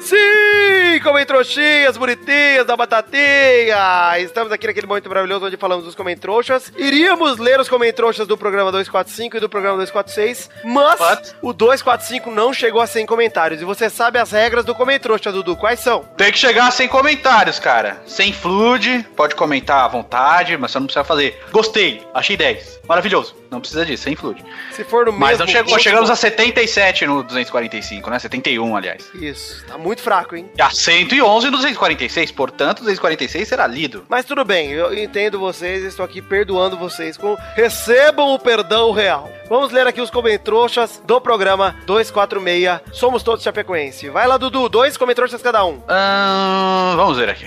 Sim, 0.00 0.98
comem 1.02 1.26
trouxinhas 1.26 1.96
bonitinhas 1.98 2.64
da 2.66 2.74
batatinha. 2.76 4.18
Estamos 4.18 4.50
aqui 4.50 4.66
naquele 4.66 4.86
momento 4.86 5.08
maravilhoso 5.08 5.44
onde 5.46 5.56
falamos 5.58 5.84
dos 5.84 5.94
comentrouxas. 5.94 6.72
Iríamos 6.78 7.36
ler 7.38 7.60
os 7.60 7.68
comentrouxas 7.68 8.26
do 8.26 8.38
programa 8.38 8.70
245 8.72 9.36
e 9.36 9.40
do 9.40 9.48
programa 9.48 9.76
246, 9.76 10.48
mas 10.64 10.98
What? 10.98 11.34
o 11.42 11.52
245 11.52 12.30
não 12.30 12.52
chegou 12.54 12.80
a 12.80 12.86
100 12.86 13.04
comentários. 13.06 13.60
E 13.60 13.64
você 13.64 13.90
sabe 13.90 14.18
as 14.18 14.30
regras 14.32 14.64
do 14.64 14.74
comentrouxa, 14.74 15.30
Dudu, 15.30 15.54
quais 15.56 15.80
são? 15.80 16.04
Tem 16.16 16.32
que 16.32 16.38
chegar 16.38 16.70
sem 16.70 16.88
comentários, 16.88 17.58
cara. 17.58 18.00
Sem 18.06 18.32
flood, 18.32 19.04
pode 19.14 19.34
comentar 19.34 19.84
à 19.84 19.88
vontade, 19.88 20.56
mas 20.56 20.70
você 20.70 20.78
não 20.78 20.86
precisa 20.86 21.04
fazer. 21.04 21.38
Gostei, 21.52 22.02
achei 22.14 22.36
10. 22.38 22.78
Maravilhoso. 22.88 23.36
Não 23.50 23.60
precisa 23.60 23.84
disso, 23.84 24.04
sem 24.04 24.14
flood. 24.14 24.42
Se 24.72 24.84
for 24.84 25.06
no 25.06 25.12
Mas 25.12 25.30
mesmo... 25.38 25.44
não 25.46 25.52
chegou, 25.52 25.72
gosto- 25.72 25.82
chegamos 25.84 26.10
a 26.10 26.16
77 26.16 27.06
no 27.06 27.17
245, 27.22 28.10
né? 28.10 28.18
71, 28.18 28.76
aliás. 28.76 29.10
Isso, 29.14 29.64
tá 29.66 29.78
muito 29.78 30.02
fraco, 30.02 30.36
hein? 30.36 30.50
E 30.56 30.62
a 30.62 30.70
111 30.70 31.46
no 31.46 31.56
246, 31.58 32.32
portanto, 32.32 32.80
o 32.80 32.82
246 32.82 33.48
será 33.48 33.66
lido. 33.66 34.04
Mas 34.08 34.24
tudo 34.24 34.44
bem, 34.44 34.70
eu 34.70 34.96
entendo 34.96 35.38
vocês, 35.38 35.84
estou 35.84 36.04
aqui 36.04 36.20
perdoando 36.20 36.76
vocês 36.76 37.16
com 37.16 37.36
recebam 37.54 38.34
o 38.34 38.38
perdão 38.38 38.92
real. 38.92 39.30
Vamos 39.48 39.72
ler 39.72 39.86
aqui 39.86 40.00
os 40.00 40.10
comentrouxas 40.10 41.02
do 41.06 41.20
programa 41.20 41.74
246. 41.86 42.80
Somos 42.92 43.22
todos 43.22 43.42
chapecoense. 43.42 44.10
Vai 44.10 44.26
lá, 44.26 44.36
Dudu, 44.36 44.68
dois 44.68 44.96
comentrouxas 44.98 45.40
cada 45.40 45.64
um. 45.64 45.82
Ahn, 45.88 46.96
vamos 46.96 47.16
ver 47.16 47.30
aqui. 47.30 47.46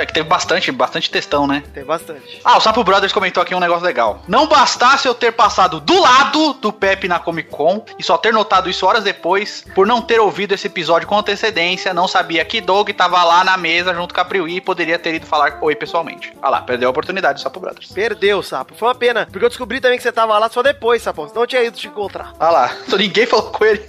É 0.00 0.06
que 0.06 0.12
teve 0.12 0.28
bastante, 0.28 0.70
bastante 0.70 1.10
textão, 1.10 1.46
né? 1.48 1.64
Tem 1.74 1.84
bastante. 1.84 2.40
Ah, 2.44 2.56
o 2.56 2.60
Sapo 2.60 2.84
Brothers 2.84 3.12
comentou 3.12 3.42
aqui 3.42 3.52
um 3.54 3.60
negócio 3.60 3.84
legal. 3.84 4.22
Não 4.28 4.46
bastasse 4.46 5.08
eu 5.08 5.14
ter 5.14 5.32
passado 5.32 5.80
do 5.80 6.00
lado 6.00 6.54
do 6.54 6.72
Pepe 6.72 7.08
na 7.08 7.18
Comic 7.34 7.50
Con 7.50 7.84
e 7.98 8.02
só 8.02 8.16
ter 8.16 8.32
notado 8.32 8.70
isso 8.70 8.86
horas 8.86 9.02
depois, 9.04 9.64
por 9.74 9.86
não 9.86 10.00
ter 10.00 10.20
ouvido 10.20 10.54
esse 10.54 10.66
episódio 10.68 11.08
com 11.08 11.18
antecedência, 11.18 11.92
não 11.92 12.06
sabia 12.06 12.44
que 12.44 12.60
Doug 12.60 12.90
tava 12.90 13.22
lá 13.24 13.42
na 13.42 13.56
mesa 13.56 13.92
junto 13.92 14.14
com 14.14 14.20
a 14.20 14.24
Priui 14.24 14.56
e 14.56 14.60
poderia 14.60 14.98
ter 14.98 15.14
ido 15.14 15.26
falar 15.26 15.58
oi 15.60 15.74
pessoalmente. 15.74 16.32
Ah 16.40 16.48
lá, 16.50 16.62
perdeu 16.62 16.88
a 16.88 16.90
oportunidade 16.90 17.40
Sapo 17.40 17.58
Brothers. 17.60 17.90
Perdeu, 17.92 18.42
Sapo. 18.42 18.74
Foi 18.74 18.88
uma 18.88 18.94
pena, 18.94 19.26
porque 19.30 19.44
eu 19.44 19.48
descobri 19.48 19.80
também 19.80 19.96
que 19.98 20.02
você 20.02 20.12
tava 20.12 20.38
lá 20.38 20.48
só 20.48 20.62
depois, 20.62 21.02
Sapo. 21.02 21.26
Senão 21.28 21.42
eu 21.42 21.46
tinha 21.46 21.62
ido 21.62 21.76
te 21.76 21.88
encontrar. 21.88 22.32
Ah 22.38 22.50
lá, 22.50 22.70
ninguém 22.96 23.26
falou 23.26 23.50
com 23.50 23.64
ele. 23.64 23.82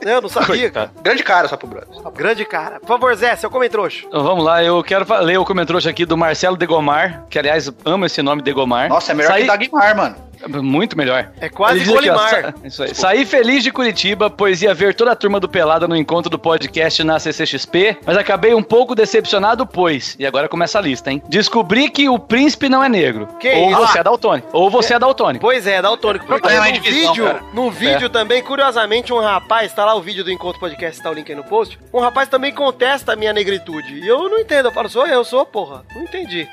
Eu 0.00 0.20
não 0.20 0.28
sabia, 0.28 0.70
cara. 0.70 0.90
Grande 1.02 1.22
cara, 1.22 1.46
Sapo 1.48 1.66
Brothers. 1.66 1.98
Grande 2.14 2.44
cara. 2.44 2.80
Por 2.80 2.88
favor, 2.88 3.14
Zé, 3.14 3.36
seu 3.36 3.50
comentrouxa. 3.50 4.06
Então 4.06 4.22
vamos 4.24 4.44
lá, 4.44 4.62
eu 4.62 4.82
quero 4.82 5.06
ler 5.22 5.38
o 5.38 5.44
comentário 5.44 5.88
aqui 5.88 6.04
do 6.04 6.16
Marcelo 6.16 6.56
Degomar, 6.56 7.24
que 7.30 7.38
aliás 7.38 7.70
amo 7.84 8.06
esse 8.06 8.20
nome 8.22 8.42
Degomar. 8.42 8.88
Nossa, 8.88 9.12
é 9.12 9.14
melhor 9.14 9.30
Saí- 9.30 9.42
que 9.42 9.46
Dagmar, 9.48 9.96
mano. 9.96 10.27
Muito 10.46 10.96
melhor. 10.96 11.30
É 11.40 11.48
quase 11.48 11.84
Golimar. 11.84 12.28
sa- 12.30 12.54
isso 12.64 12.82
aí. 12.82 12.94
Saí 12.94 13.26
feliz 13.26 13.62
de 13.62 13.72
Curitiba, 13.72 14.30
pois 14.30 14.62
ia 14.62 14.72
ver 14.74 14.94
toda 14.94 15.12
a 15.12 15.16
turma 15.16 15.40
do 15.40 15.48
Pelada 15.48 15.88
no 15.88 15.96
encontro 15.96 16.30
do 16.30 16.38
podcast 16.38 17.02
na 17.02 17.18
CCXP, 17.18 17.98
mas 18.04 18.16
acabei 18.16 18.54
um 18.54 18.62
pouco 18.62 18.94
decepcionado, 18.94 19.66
pois. 19.66 20.16
E 20.18 20.26
agora 20.26 20.48
começa 20.48 20.78
a 20.78 20.82
lista, 20.82 21.10
hein? 21.10 21.22
Descobri 21.28 21.88
que 21.90 22.08
o 22.08 22.18
príncipe 22.18 22.68
não 22.68 22.82
é 22.82 22.88
negro. 22.88 23.28
Que 23.40 23.48
ou 23.50 23.70
isso? 23.70 23.80
você 23.80 23.98
é 23.98 24.04
daltônico. 24.04 24.48
Ou 24.52 24.70
você 24.70 24.94
é 24.94 24.98
daltônico. 24.98 25.44
Pois 25.44 25.66
é, 25.66 25.80
daltônico. 25.82 26.26
Porque 26.26 26.48
no 26.48 26.80
vídeo, 26.80 27.24
cara. 27.24 27.42
no 27.52 27.70
vídeo 27.70 28.08
também, 28.08 28.42
curiosamente, 28.42 29.12
um 29.12 29.20
rapaz, 29.20 29.72
tá 29.72 29.84
lá 29.84 29.94
o 29.94 30.00
vídeo 30.02 30.22
do 30.24 30.30
Encontro 30.30 30.60
Podcast, 30.60 31.02
tá 31.02 31.10
o 31.10 31.14
link 31.14 31.30
aí 31.30 31.36
no 31.36 31.44
post. 31.44 31.78
Um 31.92 32.00
rapaz 32.00 32.28
também 32.28 32.52
contesta 32.52 33.12
a 33.12 33.16
minha 33.16 33.32
negritude. 33.32 33.94
E 34.00 34.06
eu 34.06 34.28
não 34.28 34.38
entendo. 34.38 34.66
Eu 34.66 34.72
falo, 34.72 34.88
sou 34.88 35.06
eu, 35.06 35.24
sou, 35.24 35.44
porra. 35.46 35.82
Não 35.94 36.02
entendi. 36.02 36.46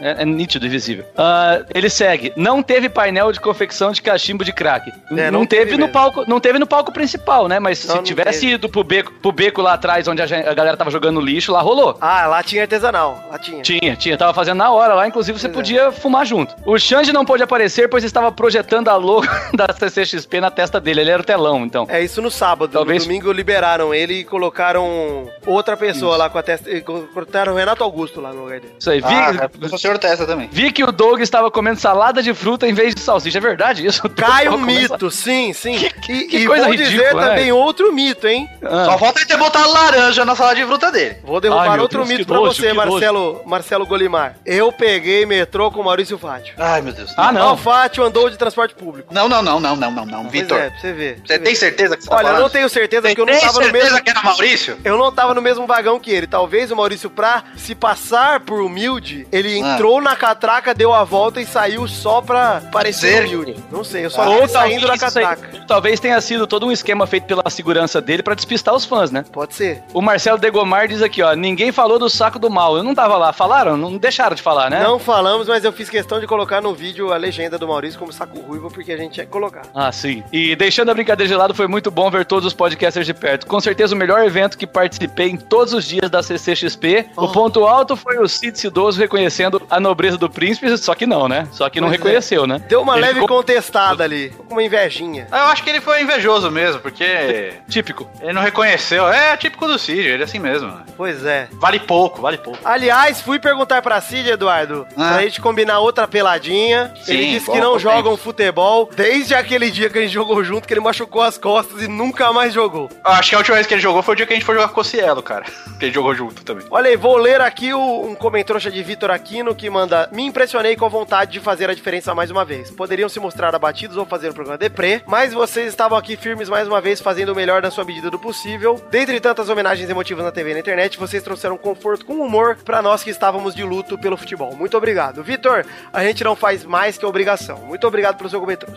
É, 0.00 0.22
é 0.22 0.24
nítido 0.24 0.66
e 0.66 0.68
visível. 0.68 1.04
Ah, 1.16 1.62
ele 1.74 1.88
segue. 1.88 2.32
Não 2.36 2.62
teve 2.62 2.88
painel 2.88 3.31
de 3.32 3.40
confecção 3.40 3.90
de 3.92 4.00
cachimbo 4.02 4.44
de 4.44 4.52
crack. 4.52 4.90
É, 5.16 5.30
não, 5.30 5.40
não 5.40 5.46
teve, 5.46 5.64
teve 5.64 5.72
no 5.72 5.78
mesmo. 5.86 5.92
palco, 5.92 6.24
não 6.28 6.38
teve 6.40 6.58
no 6.58 6.66
palco 6.66 6.92
principal, 6.92 7.48
né? 7.48 7.58
Mas 7.58 7.84
Não, 7.84 7.90
se 7.92 7.96
não 7.96 8.04
tivesse 8.04 8.40
teve. 8.40 8.52
ido 8.54 8.68
pro 8.68 8.84
beco, 8.84 9.12
pro 9.20 9.32
beco 9.32 9.60
lá 9.62 9.74
atrás, 9.74 10.06
onde 10.08 10.20
a, 10.22 10.24
a 10.24 10.54
galera 10.54 10.76
tava 10.76 10.90
jogando 10.90 11.20
lixo, 11.20 11.52
lá 11.52 11.60
rolou. 11.60 11.96
Ah, 12.00 12.26
lá 12.26 12.42
tinha 12.42 12.62
artesanal. 12.62 13.22
Lá 13.30 13.38
tinha. 13.38 13.62
Tinha, 13.62 13.96
tinha, 13.96 14.16
tava 14.16 14.32
fazendo 14.34 14.58
na 14.58 14.70
hora 14.70 14.94
lá, 14.94 15.06
inclusive 15.08 15.38
você 15.38 15.48
Pois 15.48 15.54
é. 15.70 15.74
podia 15.78 15.92
fumar 15.92 16.24
junto. 16.26 16.54
O 16.66 16.78
Xande 16.78 17.12
não 17.12 17.24
pôde 17.24 17.42
aparecer, 17.42 17.88
pois 17.88 18.04
estava 18.04 18.30
projetando 18.30 18.88
a 18.88 18.96
logo 18.96 19.26
da 19.54 19.66
CCXP 19.72 20.40
na 20.40 20.50
testa 20.50 20.80
dele, 20.80 21.00
ele 21.00 21.10
era 21.10 21.22
o 21.22 21.24
telão, 21.24 21.64
então. 21.64 21.86
É 21.88 22.02
isso 22.02 22.20
no 22.22 22.30
sábado. 22.30 22.72
Talvez- 22.72 23.02
No 23.02 23.08
domingo 23.08 23.32
liberaram 23.32 23.94
ele 23.94 24.14
e 24.20 24.24
colocaram 24.24 25.28
outra 25.46 25.76
pessoa 25.76 26.16
lá 26.16 26.28
com 26.30 26.38
a 26.38 26.42
testa. 26.42 26.70
Colocaram 26.82 27.52
o 27.52 27.56
Renato 27.56 27.82
Augusto 27.82 28.20
lá 28.20 28.32
no 28.32 28.42
lugar 28.44 28.60
dele. 28.60 28.74
Isso 28.78 28.90
aí, 28.90 29.00
vi, 29.00 29.06
Ah, 29.06 29.48
eu 29.60 29.68
sou 29.68 29.76
o 29.76 29.80
senhor 29.80 29.98
Testa 29.98 30.26
também. 30.26 30.48
vi 30.52 30.70
que 30.72 30.82
o 30.84 30.92
Doug 30.92 31.20
estava 31.20 31.50
comendo 31.50 31.78
salada 31.80 32.22
de 32.22 32.32
fruta 32.34 32.66
em 32.66 32.72
vez 32.74 32.94
de 32.94 33.00
salsicha, 33.00 33.21
é 33.36 33.40
verdade 33.40 33.84
isso? 33.86 34.08
Cai 34.10 34.48
um 34.48 34.58
mito, 34.58 35.10
sim, 35.10 35.52
sim. 35.52 35.76
e 35.76 35.90
que 35.90 36.36
e 36.38 36.46
coisa 36.46 36.66
vou 36.66 36.74
dizer 36.76 36.90
ridícula, 36.90 37.22
né? 37.22 37.28
também 37.28 37.52
outro 37.52 37.92
mito, 37.92 38.26
hein? 38.26 38.48
Ah. 38.62 38.84
Só 38.86 38.98
falta 38.98 39.20
ele 39.20 39.26
ter 39.26 39.36
botado 39.36 39.70
laranja 39.72 40.24
na 40.24 40.34
sala 40.34 40.54
de 40.54 40.64
fruta 40.64 40.90
dele. 40.90 41.16
Vou 41.24 41.40
derrubar 41.40 41.70
Ai, 41.72 41.80
outro 41.80 41.98
Deus, 41.98 42.08
mito 42.08 42.20
que 42.20 42.26
pra 42.26 42.36
nojo, 42.36 42.54
você, 42.54 42.68
que 42.68 42.72
Marcelo, 42.74 43.42
Marcelo 43.46 43.86
Golimar. 43.86 44.36
Eu 44.44 44.72
peguei 44.72 45.24
metrô 45.26 45.70
com 45.70 45.80
o 45.80 45.84
Maurício 45.84 46.18
Fátio. 46.18 46.54
Ai, 46.58 46.80
meu 46.82 46.92
Deus. 46.92 47.12
Ah, 47.16 47.32
Não, 47.32 47.54
o 47.54 47.56
Fátio 47.56 48.02
andou 48.04 48.28
de 48.30 48.36
transporte 48.36 48.74
público. 48.74 49.12
Não, 49.12 49.28
não, 49.28 49.42
não, 49.42 49.60
não, 49.60 49.76
não, 49.76 49.90
não, 49.90 50.04
não. 50.06 50.28
Vitor. 50.30 50.58
É, 50.58 50.70
pra 50.70 50.78
você 50.80 50.92
ver. 50.92 51.20
Você 51.26 51.38
tem 51.38 51.54
certeza 51.54 51.96
que 51.96 52.02
você 52.04 52.10
tá 52.10 52.16
Olha, 52.16 52.28
eu 52.28 52.40
não 52.40 52.48
tenho 52.50 52.68
certeza 52.68 53.08
Você 53.08 53.14
que 53.14 53.20
eu 53.20 53.26
não 53.26 53.34
tava 53.38 53.46
no 53.58 53.62
certeza 53.64 53.84
mesmo... 53.90 54.02
que 54.04 54.10
era 54.10 54.22
Maurício? 54.22 54.78
Eu 54.84 54.98
não 54.98 55.12
tava 55.12 55.34
no 55.34 55.42
mesmo 55.42 55.66
vagão 55.66 55.98
que 55.98 56.10
ele. 56.10 56.26
Talvez 56.26 56.70
o 56.70 56.76
Maurício, 56.76 57.10
pra 57.10 57.44
se 57.56 57.74
passar 57.74 58.40
por 58.40 58.60
humilde, 58.60 59.26
ele 59.32 59.54
Ah. 59.62 59.74
entrou 59.74 60.00
na 60.00 60.16
catraca, 60.16 60.74
deu 60.74 60.92
a 60.92 61.04
volta 61.04 61.40
e 61.40 61.46
saiu 61.46 61.86
só 61.86 62.20
pra 62.20 62.62
parecer 62.72 63.11
Ser. 63.12 63.24
humilde. 63.26 63.56
Não 63.70 63.84
sei, 63.84 64.04
eu 64.04 64.10
só 64.10 64.28
Ou 64.28 64.42
vi 64.42 64.48
saindo 64.48 64.86
da 64.86 64.96
catraca. 64.98 65.48
talvez 65.66 65.98
tenha 66.00 66.20
sido 66.20 66.46
todo 66.46 66.66
um 66.66 66.72
esquema 66.72 67.06
feito 67.06 67.24
pela 67.24 67.48
segurança 67.48 68.00
dele 68.00 68.22
pra 68.22 68.34
despistar 68.34 68.74
os 68.74 68.84
fãs, 68.84 69.10
né? 69.10 69.24
Pode 69.32 69.54
ser. 69.54 69.82
O 69.92 70.00
Marcelo 70.02 70.38
Degomar 70.38 70.88
diz 70.88 71.02
aqui, 71.02 71.22
ó, 71.22 71.34
ninguém 71.34 71.72
falou 71.72 71.98
do 71.98 72.08
saco 72.10 72.38
do 72.38 72.50
mal. 72.50 72.76
Eu 72.76 72.82
não 72.82 72.94
tava 72.94 73.16
lá. 73.16 73.32
Falaram? 73.32 73.76
Não 73.76 73.96
deixaram 73.96 74.34
de 74.36 74.42
falar, 74.42 74.70
né? 74.70 74.82
Não 74.82 74.98
falamos, 74.98 75.48
mas 75.48 75.64
eu 75.64 75.72
fiz 75.72 75.88
questão 75.88 76.20
de 76.20 76.26
colocar 76.26 76.60
no 76.60 76.74
vídeo 76.74 77.12
a 77.12 77.16
legenda 77.16 77.58
do 77.58 77.66
Maurício 77.68 77.98
como 77.98 78.12
saco 78.12 78.38
ruivo, 78.40 78.70
porque 78.70 78.92
a 78.92 78.96
gente 78.96 79.12
tinha 79.12 79.26
que 79.26 79.32
colocar. 79.32 79.62
Ah, 79.74 79.90
sim. 79.92 80.22
E 80.32 80.54
deixando 80.56 80.90
a 80.90 80.94
brincadeira 80.94 81.28
de 81.28 81.34
lado, 81.36 81.54
foi 81.54 81.66
muito 81.66 81.90
bom 81.90 82.10
ver 82.10 82.24
todos 82.24 82.46
os 82.46 82.54
podcasters 82.54 83.06
de 83.06 83.14
perto. 83.14 83.46
Com 83.46 83.60
certeza 83.60 83.94
o 83.94 83.98
melhor 83.98 84.24
evento 84.24 84.56
que 84.58 84.66
participei 84.66 85.28
em 85.30 85.36
todos 85.36 85.72
os 85.72 85.84
dias 85.84 86.10
da 86.10 86.22
CCXP. 86.22 87.06
O 87.16 87.28
ponto 87.28 87.64
alto 87.66 87.96
foi 87.96 88.18
o 88.18 88.28
Cid 88.28 88.58
Cidoso 88.58 88.98
reconhecendo 88.98 89.62
a 89.70 89.80
nobreza 89.80 90.16
do 90.16 90.28
príncipe, 90.30 90.76
só 90.78 90.94
que 90.94 91.06
não, 91.06 91.28
né? 91.28 91.46
Só 91.52 91.68
que 91.70 91.80
não 91.80 91.88
Pois 91.88 92.00
é. 92.00 92.02
reconheceu, 92.02 92.46
né? 92.46 92.60
Deu 92.68 92.82
uma 92.82 92.96
leve 93.02 93.20
ficou 93.20 93.28
contestada 93.38 94.04
ali, 94.04 94.32
uma 94.50 94.62
invejinha. 94.62 95.26
Eu 95.30 95.38
acho 95.46 95.62
que 95.62 95.70
ele 95.70 95.80
foi 95.80 96.02
invejoso 96.02 96.50
mesmo, 96.50 96.80
porque 96.80 97.52
típico. 97.68 98.08
ele 98.20 98.32
não 98.32 98.42
reconheceu. 98.42 99.08
É 99.08 99.36
típico 99.36 99.66
do 99.66 99.78
Cid, 99.78 100.00
ele 100.08 100.22
é 100.22 100.24
assim 100.24 100.38
mesmo. 100.38 100.72
Pois 100.96 101.24
é. 101.24 101.48
Vale 101.52 101.80
pouco, 101.80 102.20
vale 102.20 102.38
pouco. 102.38 102.58
Aliás, 102.64 103.20
fui 103.20 103.38
perguntar 103.38 103.82
pra 103.82 104.00
Cid, 104.00 104.30
Eduardo, 104.30 104.86
Ah. 104.96 105.12
pra 105.14 105.22
gente 105.22 105.40
combinar 105.40 105.78
outra 105.80 106.06
peladinha. 106.08 106.92
Sim, 107.02 107.12
ele 107.14 107.30
disse 107.32 107.46
bom, 107.46 107.52
que 107.52 107.60
não 107.60 107.72
bom 107.72 107.78
jogam 107.78 108.16
futebol 108.16 108.88
desde 108.94 109.34
aquele 109.34 109.70
dia 109.70 109.88
que 109.90 109.98
a 109.98 110.02
gente 110.02 110.12
jogou 110.12 110.42
junto, 110.44 110.66
que 110.66 110.72
ele 110.74 110.80
machucou 110.80 111.22
as 111.22 111.36
costas 111.38 111.82
e 111.82 111.88
nunca 111.88 112.32
mais 112.32 112.52
jogou. 112.54 112.88
Eu 113.04 113.12
acho 113.12 113.28
que 113.30 113.34
a 113.34 113.38
última 113.38 113.54
vez 113.56 113.66
que 113.66 113.74
ele 113.74 113.80
jogou 113.80 114.02
foi 114.02 114.14
o 114.14 114.16
dia 114.16 114.26
que 114.26 114.32
a 114.32 114.36
gente 114.36 114.44
foi 114.44 114.54
jogar 114.54 114.68
com 114.68 114.80
o 114.80 114.84
Cielo, 114.84 115.22
cara. 115.22 115.44
Que 115.82 115.86
ele 115.86 115.94
jogou 115.94 116.14
junto 116.14 116.44
também. 116.44 116.64
Olha 116.70 116.90
aí, 116.90 116.96
vou 116.96 117.16
ler 117.16 117.40
aqui 117.40 117.74
o- 117.74 118.06
um 118.06 118.14
comentário 118.14 118.70
de 118.70 118.82
Vitor 118.84 119.10
Aquino 119.10 119.52
que 119.54 119.68
manda: 119.68 120.08
Me 120.12 120.22
impressionei 120.22 120.76
com 120.76 120.84
a 120.86 120.88
vontade 120.88 121.32
de 121.32 121.40
fazer 121.40 121.68
a 121.68 121.74
diferença 121.74 122.14
mais 122.14 122.30
uma 122.30 122.44
vez. 122.44 122.70
Poderiam 122.92 123.08
se 123.08 123.18
mostrar 123.18 123.54
abatidos 123.54 123.96
ou 123.96 124.04
fazer 124.04 124.28
um 124.28 124.34
programa 124.34 124.58
deprê, 124.58 125.02
mas 125.06 125.32
vocês 125.32 125.68
estavam 125.68 125.96
aqui 125.96 126.14
firmes 126.14 126.50
mais 126.50 126.68
uma 126.68 126.78
vez, 126.78 127.00
fazendo 127.00 127.32
o 127.32 127.34
melhor 127.34 127.62
na 127.62 127.70
sua 127.70 127.84
medida 127.84 128.10
do 128.10 128.18
possível. 128.18 128.78
Dentre 128.90 129.18
tantas 129.18 129.48
homenagens 129.48 129.88
emotivas 129.88 130.22
na 130.22 130.30
TV 130.30 130.50
e 130.50 130.52
na 130.52 130.60
internet, 130.60 130.98
vocês 130.98 131.22
trouxeram 131.22 131.56
conforto 131.56 132.04
com 132.04 132.20
humor 132.20 132.58
pra 132.62 132.82
nós 132.82 133.02
que 133.02 133.08
estávamos 133.08 133.54
de 133.54 133.64
luto 133.64 133.96
pelo 133.96 134.14
futebol. 134.14 134.54
Muito 134.54 134.76
obrigado. 134.76 135.22
Vitor, 135.22 135.64
a 135.90 136.04
gente 136.04 136.22
não 136.22 136.36
faz 136.36 136.66
mais 136.66 136.98
que 136.98 137.06
obrigação. 137.06 137.56
Muito 137.60 137.86
obrigado 137.86 138.18
pelo 138.18 138.28
seu 138.28 138.38
comentário. 138.38 138.74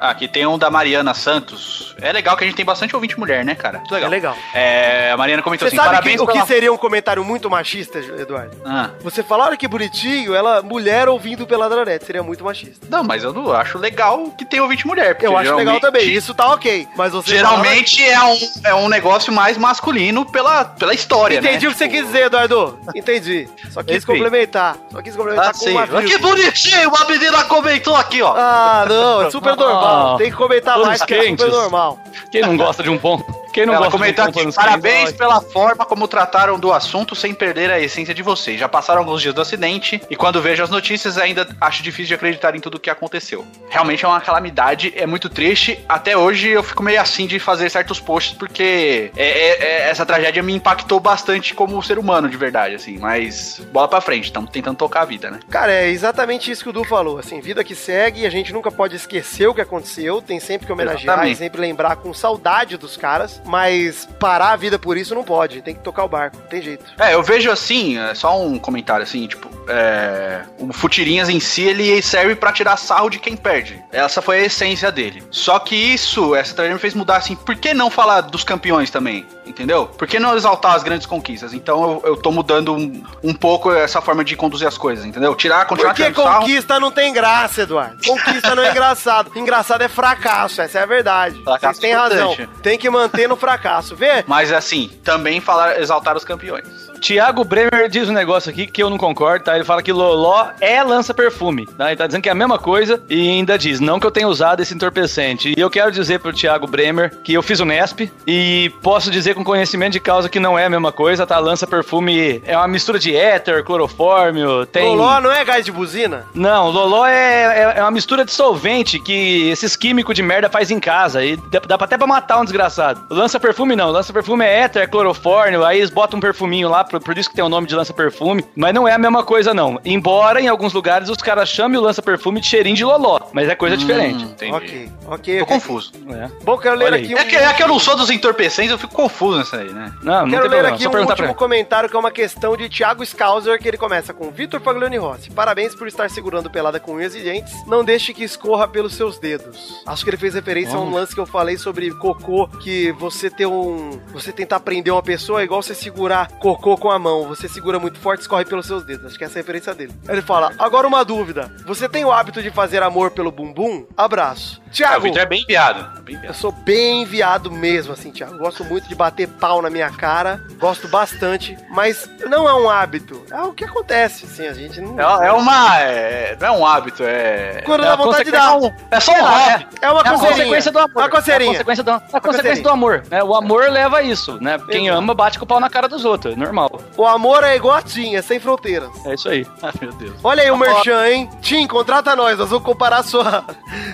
Ah, 0.00 0.08
aqui 0.08 0.26
tem 0.26 0.46
um 0.46 0.56
da 0.56 0.70
Mariana 0.70 1.12
Santos. 1.12 1.94
É 2.00 2.10
legal 2.10 2.38
que 2.38 2.44
a 2.44 2.46
gente 2.46 2.56
tem 2.56 2.64
bastante 2.64 2.94
ouvinte 2.94 3.18
mulher, 3.18 3.44
né, 3.44 3.54
cara? 3.54 3.80
Muito 3.80 3.92
legal. 3.92 4.08
É 4.08 4.10
legal. 4.10 4.36
É, 4.54 5.10
a 5.10 5.16
Mariana 5.18 5.42
comentou 5.42 5.68
Você 5.68 5.76
assim: 5.76 5.90
sabe 5.90 6.16
que, 6.16 6.22
o 6.22 6.26
que 6.26 6.46
seria 6.46 6.72
um 6.72 6.78
comentário 6.78 7.22
muito 7.22 7.50
machista, 7.50 7.98
Eduardo? 7.98 8.56
Ah. 8.64 8.92
Você 9.02 9.22
fala, 9.22 9.44
olha 9.44 9.58
que 9.58 9.68
bonitinho, 9.68 10.34
ela, 10.34 10.62
mulher 10.62 11.06
ouvindo 11.06 11.46
pela 11.46 11.68
Dranete, 11.68 12.06
seria 12.06 12.22
muito 12.22 12.42
machista. 12.42 12.86
Não, 12.88 13.04
mas 13.04 13.22
eu 13.22 13.34
não 13.34 13.47
acho 13.52 13.78
legal 13.78 14.30
que 14.36 14.44
tem 14.44 14.60
ouvinte 14.60 14.86
mulher. 14.86 15.16
Eu 15.20 15.36
acho 15.36 15.54
legal 15.54 15.80
também, 15.80 16.08
isso 16.08 16.34
tá 16.34 16.52
ok. 16.52 16.88
Mas 16.96 17.12
você 17.12 17.30
Geralmente 17.30 18.02
é, 18.04 18.20
um, 18.20 18.38
é 18.64 18.74
um 18.74 18.88
negócio 18.88 19.32
mais 19.32 19.56
masculino 19.56 20.24
pela, 20.24 20.64
pela 20.64 20.94
história, 20.94 21.36
fala- 21.40 21.48
Entendi 21.50 21.66
né? 21.66 21.70
o 21.70 21.72
que 21.72 21.78
você 21.78 21.88
quis 21.88 22.06
dizer, 22.06 22.24
Eduardo. 22.26 22.78
Entendi. 22.94 23.48
Só 23.70 23.82
quis 23.82 23.96
Enfim. 23.96 24.06
complementar. 24.06 24.76
Só 24.90 25.02
quis 25.02 25.14
complementar 25.16 25.48
Ah, 25.50 25.52
com 25.52 25.58
sim. 25.58 25.70
uma 25.72 25.86
Que 26.02 26.18
bonitinho! 26.18 26.88
Uma 26.88 27.04
menina 27.04 27.44
comentou 27.44 27.96
aqui, 27.96 28.22
ó. 28.22 28.34
Ah, 28.36 28.84
não, 28.88 29.22
é 29.22 29.30
super 29.30 29.56
normal. 29.56 30.14
Ah, 30.14 30.18
Tem 30.18 30.30
que 30.30 30.36
comentar 30.36 30.74
todos 30.74 30.88
mais 30.88 31.02
que 31.02 31.14
é 31.14 31.28
super 31.30 31.48
normal. 31.50 31.98
Quem 32.30 32.42
não 32.42 32.56
gosta 32.56 32.82
de 32.82 32.90
um 32.90 32.98
bom. 32.98 33.22
Quem 33.58 33.66
não 33.66 33.74
Ela 33.74 33.90
comentou 33.90 34.24
aqui, 34.24 34.52
parabéns 34.54 35.10
pela 35.10 35.40
forma 35.40 35.84
como 35.84 36.06
trataram 36.06 36.60
do 36.60 36.72
assunto 36.72 37.16
sem 37.16 37.34
perder 37.34 37.72
a 37.72 37.80
essência 37.80 38.14
de 38.14 38.22
vocês. 38.22 38.56
Já 38.60 38.68
passaram 38.68 39.00
alguns 39.00 39.20
dias 39.20 39.34
do 39.34 39.40
acidente 39.40 40.00
e 40.08 40.14
quando 40.14 40.40
vejo 40.40 40.62
as 40.62 40.70
notícias 40.70 41.18
ainda 41.18 41.48
acho 41.60 41.82
difícil 41.82 42.06
de 42.06 42.14
acreditar 42.14 42.54
em 42.54 42.60
tudo 42.60 42.76
o 42.76 42.78
que 42.78 42.88
aconteceu. 42.88 43.44
Realmente 43.68 44.04
é 44.04 44.08
uma 44.08 44.20
calamidade, 44.20 44.94
é 44.96 45.06
muito 45.06 45.28
triste. 45.28 45.84
Até 45.88 46.16
hoje 46.16 46.50
eu 46.50 46.62
fico 46.62 46.84
meio 46.84 47.00
assim 47.00 47.26
de 47.26 47.40
fazer 47.40 47.68
certos 47.68 47.98
posts 47.98 48.36
porque 48.38 49.10
é- 49.16 49.26
é- 49.26 49.64
é- 49.64 49.90
essa 49.90 50.06
tragédia 50.06 50.40
me 50.40 50.54
impactou 50.54 51.00
bastante 51.00 51.52
como 51.52 51.82
ser 51.82 51.98
humano 51.98 52.28
de 52.28 52.36
verdade, 52.36 52.76
assim. 52.76 52.96
Mas 52.96 53.60
bola 53.72 53.88
pra 53.88 54.00
frente, 54.00 54.26
estamos 54.26 54.50
tentando 54.50 54.76
tocar 54.76 55.00
a 55.02 55.04
vida, 55.04 55.32
né? 55.32 55.40
Cara, 55.50 55.72
é 55.72 55.88
exatamente 55.88 56.48
isso 56.48 56.62
que 56.62 56.70
o 56.70 56.72
Du 56.72 56.84
falou. 56.84 57.18
Assim, 57.18 57.40
vida 57.40 57.64
que 57.64 57.74
segue, 57.74 58.24
a 58.24 58.30
gente 58.30 58.52
nunca 58.52 58.70
pode 58.70 58.94
esquecer 58.94 59.48
o 59.48 59.54
que 59.54 59.60
aconteceu, 59.60 60.22
tem 60.22 60.38
sempre 60.38 60.64
que 60.64 60.72
homenagear 60.72 61.02
Exatamente. 61.02 61.34
e 61.34 61.36
sempre 61.36 61.60
lembrar 61.60 61.96
com 61.96 62.14
saudade 62.14 62.76
dos 62.76 62.96
caras, 62.96 63.42
mas 63.48 64.06
parar 64.20 64.52
a 64.52 64.56
vida 64.56 64.78
por 64.78 64.96
isso 64.96 65.14
não 65.14 65.24
pode, 65.24 65.62
tem 65.62 65.74
que 65.74 65.82
tocar 65.82 66.04
o 66.04 66.08
barco, 66.08 66.36
não 66.36 66.46
tem 66.46 66.62
jeito. 66.62 66.84
É, 66.98 67.14
eu 67.14 67.22
vejo 67.22 67.50
assim, 67.50 67.98
é, 67.98 68.14
só 68.14 68.40
um 68.40 68.58
comentário 68.58 69.02
assim, 69.02 69.26
tipo, 69.26 69.48
é, 69.68 70.42
o 70.58 70.72
Futirinhas 70.72 71.28
em 71.28 71.40
si, 71.40 71.62
ele 71.62 72.00
serve 72.02 72.34
pra 72.34 72.52
tirar 72.52 72.76
sarro 72.76 73.08
de 73.08 73.18
quem 73.18 73.36
perde. 73.36 73.82
Essa 73.90 74.20
foi 74.20 74.38
a 74.40 74.46
essência 74.46 74.92
dele. 74.92 75.22
Só 75.30 75.58
que 75.58 75.74
isso, 75.74 76.34
essa 76.34 76.54
tragédia 76.54 76.74
me 76.74 76.80
fez 76.80 76.94
mudar 76.94 77.16
assim, 77.16 77.34
por 77.34 77.56
que 77.56 77.72
não 77.72 77.90
falar 77.90 78.20
dos 78.20 78.44
campeões 78.44 78.90
também? 78.90 79.26
Entendeu? 79.48 79.86
Por 79.86 80.06
que 80.06 80.18
não 80.18 80.36
exaltar 80.36 80.74
as 80.74 80.82
grandes 80.82 81.06
conquistas? 81.06 81.52
Então 81.52 81.82
eu, 82.04 82.10
eu 82.10 82.16
tô 82.16 82.30
mudando 82.30 82.74
um, 82.74 83.02
um 83.22 83.34
pouco 83.34 83.72
essa 83.72 84.00
forma 84.00 84.22
de 84.24 84.36
conduzir 84.36 84.68
as 84.68 84.76
coisas, 84.76 85.04
entendeu? 85.04 85.34
Tirar, 85.34 85.64
continuar 85.66 85.90
Porque 85.94 86.02
tirando 86.10 86.22
sarro. 86.24 86.40
conquista 86.40 86.78
não 86.80 86.90
tem 86.90 87.12
graça, 87.12 87.62
Eduardo. 87.62 87.96
Conquista 88.06 88.54
não 88.54 88.62
é 88.62 88.70
engraçado. 88.70 89.30
Engraçado 89.34 89.82
é 89.82 89.88
fracasso, 89.88 90.60
essa 90.60 90.78
é 90.78 90.82
a 90.82 90.86
verdade. 90.86 91.42
Fracasso 91.42 91.80
Vocês 91.80 91.92
têm 91.92 91.92
razão. 91.94 92.32
importante. 92.32 92.60
Tem 92.62 92.78
que 92.78 92.90
manter 92.90 93.28
no 93.28 93.36
fracasso. 93.36 93.96
Vê? 93.96 94.24
Mas 94.26 94.52
assim, 94.52 94.90
também 95.02 95.40
falar, 95.40 95.80
exaltar 95.80 96.16
os 96.16 96.24
campeões. 96.24 96.88
Tiago 97.00 97.44
Bremer 97.44 97.88
diz 97.88 98.08
um 98.08 98.12
negócio 98.12 98.50
aqui 98.50 98.66
que 98.66 98.82
eu 98.82 98.90
não 98.90 98.98
concordo, 98.98 99.44
tá? 99.44 99.54
Ele 99.54 99.64
fala 99.64 99.82
que 99.82 99.92
Loló 99.92 100.48
é 100.60 100.82
lança-perfume, 100.82 101.66
tá? 101.66 101.88
Ele 101.88 101.96
tá 101.96 102.06
dizendo 102.06 102.22
que 102.22 102.28
é 102.28 102.32
a 102.32 102.34
mesma 102.34 102.58
coisa 102.58 103.02
e 103.08 103.30
ainda 103.30 103.58
diz, 103.58 103.80
não 103.80 103.98
que 103.98 104.06
eu 104.06 104.10
tenha 104.10 104.28
usado 104.28 104.60
esse 104.60 104.74
entorpecente. 104.74 105.54
E 105.56 105.60
eu 105.60 105.70
quero 105.70 105.90
dizer 105.90 106.20
pro 106.20 106.32
Tiago 106.32 106.66
Bremer 106.66 107.14
que 107.22 107.32
eu 107.32 107.42
fiz 107.42 107.60
o 107.60 107.64
Nesp 107.64 108.10
e 108.26 108.72
posso 108.82 109.10
dizer 109.10 109.34
com 109.34 109.44
conhecimento 109.44 109.92
de 109.92 110.00
causa 110.00 110.28
que 110.28 110.40
não 110.40 110.58
é 110.58 110.66
a 110.66 110.70
mesma 110.70 110.92
coisa, 110.92 111.26
tá? 111.26 111.38
Lança-perfume 111.38 112.42
é 112.44 112.56
uma 112.56 112.68
mistura 112.68 112.98
de 112.98 113.14
éter, 113.14 113.64
clorofórmio, 113.64 114.66
tem... 114.66 114.84
Loló 114.84 115.20
não 115.20 115.32
é 115.32 115.44
gás 115.44 115.64
de 115.64 115.72
buzina? 115.72 116.26
Não, 116.34 116.70
Loló 116.70 117.06
é, 117.06 117.42
é, 117.42 117.78
é 117.78 117.82
uma 117.82 117.90
mistura 117.90 118.24
de 118.24 118.32
solvente 118.32 118.98
que 118.98 119.48
esses 119.50 119.76
químicos 119.76 120.14
de 120.14 120.22
merda 120.22 120.48
faz 120.48 120.70
em 120.70 120.80
casa. 120.80 121.24
E 121.24 121.36
dá, 121.36 121.60
dá 121.60 121.74
até 121.74 121.96
pra 121.96 122.06
matar 122.06 122.38
um 122.38 122.44
desgraçado. 122.44 123.02
Lança-perfume 123.10 123.76
não. 123.76 123.90
Lança-perfume 123.90 124.44
é 124.44 124.60
éter, 124.60 124.82
é 124.82 124.86
clorofórmio. 124.86 125.64
Aí 125.64 125.78
eles 125.78 125.90
botam 125.90 126.18
um 126.18 126.20
perfuminho 126.20 126.68
lá, 126.68 126.84
por, 126.88 127.00
por 127.00 127.16
isso 127.16 127.28
que 127.28 127.36
tem 127.36 127.44
o 127.44 127.48
nome 127.48 127.66
de 127.66 127.74
lança-perfume. 127.74 128.44
Mas 128.56 128.74
não 128.74 128.86
é 128.86 128.92
a 128.92 128.98
mesma 128.98 129.22
coisa, 129.22 129.52
não. 129.54 129.80
Embora 129.84 130.40
em 130.40 130.48
alguns 130.48 130.72
lugares 130.72 131.08
os 131.08 131.18
caras 131.18 131.48
chamem 131.48 131.78
o 131.78 131.82
lança-perfume 131.82 132.40
de 132.40 132.46
cheirinho 132.46 132.76
de 132.76 132.84
Loló. 132.84 133.20
Mas 133.32 133.48
é 133.48 133.54
coisa 133.54 133.76
diferente. 133.76 134.24
Entendi. 134.24 134.52
Ok, 134.52 134.92
ok. 135.06 135.38
Tô 135.38 135.44
ok. 135.44 135.54
confuso. 135.54 135.92
É. 136.10 136.28
Bom, 136.44 136.58
quero 136.58 136.76
ler 136.76 136.94
aqui 136.94 137.14
um... 137.14 137.18
É 137.18 137.24
que, 137.24 137.36
é 137.36 137.52
que 137.52 137.62
eu 137.62 137.68
não 137.68 137.78
sou 137.78 137.96
dos 137.96 138.10
entorpecentes, 138.10 138.70
eu 138.70 138.78
fico 138.78 138.94
confuso 138.94 139.38
nessa 139.38 139.58
aí, 139.58 139.70
né? 139.70 139.92
Não, 140.02 140.26
não 140.26 140.30
Quero 140.30 140.30
tem 140.30 140.32
ler 140.32 140.40
problema. 140.40 140.68
aqui 140.68 140.82
Só 140.82 140.88
um 140.88 140.92
perguntar 140.92 141.16
pra 141.16 141.24
último 141.24 141.38
comentário 141.38 141.88
que 141.88 141.96
é 141.96 141.98
uma 141.98 142.10
questão 142.10 142.56
de 142.56 142.68
Thiago 142.68 143.04
Scouser, 143.04 143.60
que 143.60 143.68
ele 143.68 143.76
começa 143.76 144.14
com 144.14 144.30
Vitor 144.30 144.60
Paglioni 144.60 144.96
Rossi. 144.96 145.30
Parabéns 145.30 145.74
por 145.74 145.86
estar 145.86 146.08
segurando 146.10 146.50
pelada 146.50 146.80
com 146.80 146.94
unhas 146.94 147.14
e 147.14 147.20
dentes. 147.20 147.52
Não 147.66 147.84
deixe 147.84 148.14
que 148.14 148.24
escorra 148.24 148.66
pelos 148.66 148.94
seus 148.94 149.18
dedos. 149.18 149.82
Acho 149.86 150.04
que 150.04 150.10
ele 150.10 150.16
fez 150.16 150.34
referência 150.34 150.76
a 150.76 150.80
um 150.80 150.92
lance 150.92 151.14
que 151.14 151.20
eu 151.20 151.26
falei 151.26 151.56
sobre 151.58 151.90
cocô, 151.90 152.48
que 152.62 152.92
você 152.92 153.28
ter 153.28 153.46
um. 153.46 153.98
Você 154.12 154.32
tentar 154.32 154.60
prender 154.60 154.92
uma 154.92 155.02
pessoa 155.02 155.40
é 155.40 155.44
igual 155.44 155.62
você 155.62 155.74
segurar 155.74 156.28
cocô 156.38 156.76
com 156.78 156.90
a 156.90 156.98
mão. 156.98 157.26
Você 157.28 157.48
segura 157.48 157.78
muito 157.78 157.98
forte, 157.98 158.20
escorre 158.22 158.44
pelos 158.44 158.66
seus 158.66 158.84
dedos. 158.84 159.06
Acho 159.06 159.18
que 159.18 159.24
essa 159.24 159.38
é 159.38 159.40
a 159.40 159.42
referência 159.42 159.74
dele. 159.74 159.92
Ele 160.08 160.22
fala: 160.22 160.52
agora 160.58 160.86
uma 160.86 161.04
dúvida. 161.04 161.50
Você 161.66 161.88
tem 161.88 162.04
o 162.04 162.12
hábito 162.12 162.42
de 162.42 162.50
fazer 162.50 162.82
amor 162.82 163.10
pelo 163.10 163.30
bumbum? 163.30 163.86
Abraço. 163.96 164.60
Ah, 164.60 164.68
o 164.68 164.70
Thiago. 164.70 165.00
Vitor 165.02 165.22
é 165.22 165.26
bem 165.26 165.44
viado. 165.48 166.02
Bem 166.02 166.18
Eu 166.22 166.34
sou 166.34 166.52
bem 166.52 167.02
enviado 167.02 167.50
mesmo, 167.50 167.92
assim, 167.92 168.10
Thiago. 168.10 168.36
Gosto 168.38 168.64
muito 168.64 168.86
de 168.88 168.94
bater 168.94 169.26
pau 169.26 169.62
na 169.62 169.70
minha 169.70 169.90
cara. 169.90 170.42
Gosto 170.58 170.86
bastante. 170.88 171.56
Mas 171.70 172.08
não 172.28 172.48
é 172.48 172.54
um 172.54 172.68
hábito. 172.68 173.22
É 173.30 173.40
o 173.42 173.52
que 173.52 173.64
acontece, 173.64 174.26
assim. 174.26 174.46
A 174.46 174.52
gente 174.52 174.80
não. 174.80 174.98
É, 175.22 175.28
é 175.28 175.32
uma. 175.32 175.78
é- 175.80 176.36
não 176.40 176.46
é 176.48 176.50
um 176.52 176.66
hábito, 176.66 177.02
é. 177.02 177.62
Quando 177.64 177.82
é 177.82 177.86
dá 177.86 177.92
a 177.94 177.96
vontade 177.96 178.24
de 178.24 178.30
dar. 178.30 178.56
É 178.90 179.00
só 179.00 179.12
um 179.12 179.22
hobby. 179.24 179.66
É 179.80 179.90
uma 179.90 180.00
É 180.00 180.08
a 180.08 180.12
coceirinha. 180.12 180.36
consequência 180.36 180.72
do 180.72 180.78
amor. 180.78 180.92
Uma 180.94 181.02
É 181.02 181.06
a 181.06 181.10
coceirinha. 181.10 181.52
consequência 181.52 181.84
do, 181.84 181.90
é 181.90 181.94
a 181.94 181.98
consequência 181.98 182.22
coceirinha. 182.38 182.62
do 182.62 182.70
amor. 182.70 183.02
Né? 183.10 183.22
O 183.22 183.34
amor 183.34 183.70
leva 183.70 183.98
a 183.98 184.02
isso, 184.02 184.38
né? 184.40 184.58
Quem 184.70 184.88
ama 184.90 185.14
bate 185.14 185.38
com 185.38 185.44
o 185.44 185.48
pau 185.48 185.58
na 185.60 185.70
cara 185.70 185.88
dos 185.88 186.04
outros. 186.04 186.34
É 186.34 186.36
normal. 186.36 186.67
O 186.96 187.06
amor 187.06 187.44
é 187.44 187.56
igual 187.56 187.74
a 187.74 187.82
Tim, 187.82 188.14
é 188.14 188.22
sem 188.22 188.38
fronteiras. 188.40 188.90
É 189.04 189.14
isso 189.14 189.28
aí. 189.28 189.46
Ah, 189.62 189.72
meu 189.80 189.92
Deus. 189.92 190.14
Olha 190.22 190.42
aí 190.42 190.50
o 190.50 190.56
merchan, 190.56 191.06
hein? 191.08 191.30
Tim, 191.42 191.66
contrata 191.66 192.14
nós. 192.16 192.38
Nós 192.38 192.48
vamos 192.48 192.64
comparar 192.64 193.02
sua, 193.02 193.44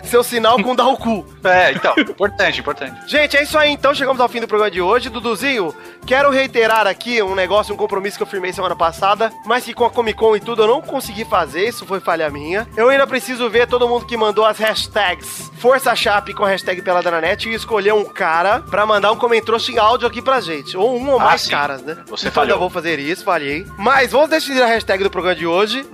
seu 0.08 0.22
sinal 0.22 0.62
com 0.62 0.72
o 0.72 0.76
dar 0.76 0.88
o 0.88 0.96
cu. 0.96 1.24
É, 1.44 1.72
então, 1.72 1.94
importante, 1.98 2.60
importante. 2.60 3.08
Gente, 3.10 3.36
é 3.36 3.42
isso 3.42 3.56
aí 3.58 3.70
então. 3.70 3.94
Chegamos 3.94 4.20
ao 4.20 4.28
fim 4.28 4.40
do 4.40 4.48
programa 4.48 4.70
de 4.70 4.80
hoje. 4.80 5.08
Duduzinho, 5.08 5.74
quero 6.06 6.30
reiterar 6.30 6.86
aqui 6.86 7.22
um 7.22 7.34
negócio, 7.34 7.74
um 7.74 7.76
compromisso 7.76 8.16
que 8.16 8.22
eu 8.22 8.26
firmei 8.26 8.52
semana 8.52 8.74
passada, 8.76 9.32
mas 9.44 9.64
que 9.64 9.74
com 9.74 9.84
a 9.84 9.90
Comic 9.90 10.18
Con 10.18 10.36
e 10.36 10.40
tudo 10.40 10.62
eu 10.62 10.66
não 10.68 10.80
consegui 10.82 11.24
fazer. 11.24 11.68
Isso 11.68 11.84
foi 11.86 12.00
falha 12.00 12.30
minha. 12.30 12.66
Eu 12.76 12.88
ainda 12.88 13.06
preciso 13.06 13.48
ver 13.50 13.66
todo 13.66 13.88
mundo 13.88 14.06
que 14.06 14.16
mandou 14.16 14.44
as 14.44 14.58
hashtags 14.58 15.50
Força 15.58 15.94
Chape 15.96 16.34
com 16.34 16.44
a 16.44 16.48
hashtag 16.48 16.82
Pelada 16.82 17.10
na 17.10 17.20
Net 17.20 17.48
e 17.48 17.54
escolher 17.54 17.92
um 17.94 18.04
cara 18.04 18.60
pra 18.60 18.84
mandar 18.86 19.12
um 19.12 19.16
comentário 19.16 19.44
em 19.68 19.78
áudio 19.78 20.06
aqui 20.08 20.20
pra 20.22 20.40
gente. 20.40 20.76
Ou 20.76 20.96
um 20.98 21.10
ou 21.10 21.20
Ah, 21.20 21.24
mais 21.24 21.42
sim. 21.42 21.50
caras, 21.50 21.82
né? 21.82 21.96
Você 22.06 22.28
então 22.28 22.42
eu 22.42 22.46
falhou. 22.48 22.58
vou 22.58 22.70
fazer 22.70 22.98
isso, 22.98 23.24
falhei. 23.24 23.66
Mas 23.78 24.12
vamos 24.12 24.30
decidir 24.30 24.62
a 24.62 24.66
hashtag 24.66 25.02
do 25.02 25.10
programa 25.10 25.34
de 25.36 25.46
hoje. 25.46 25.84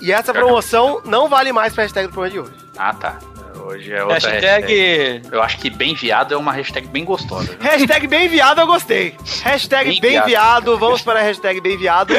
E 0.00 0.12
essa 0.12 0.32
promoção 0.32 1.00
não 1.04 1.28
vale 1.28 1.52
mais 1.52 1.74
pra 1.74 1.82
hashtag 1.84 2.06
do 2.08 2.12
programa 2.12 2.32
de 2.32 2.40
hoje. 2.40 2.66
Ah, 2.76 2.94
tá. 2.94 3.18
Hoje 3.66 3.92
é 3.92 4.02
outra 4.02 4.30
Hashtag. 4.30 5.22
Eu 5.30 5.42
acho 5.42 5.58
que 5.58 5.70
bem 5.70 5.94
viado 5.94 6.34
é 6.34 6.36
uma 6.36 6.52
hashtag 6.52 6.86
bem 6.88 7.04
gostosa. 7.04 7.52
viu? 7.52 7.58
Hashtag 7.60 8.06
bem 8.06 8.28
viado 8.28 8.60
eu 8.60 8.66
gostei. 8.66 9.14
Hashtag 9.42 9.90
bem, 9.92 10.00
Bem 10.00 10.10
viado. 10.12 10.26
viado. 10.26 10.78
vamos 10.78 11.02
para 11.02 11.20
a 11.20 11.22
hashtag 11.22 11.60
bem 11.60 11.76
viado. 11.76 12.12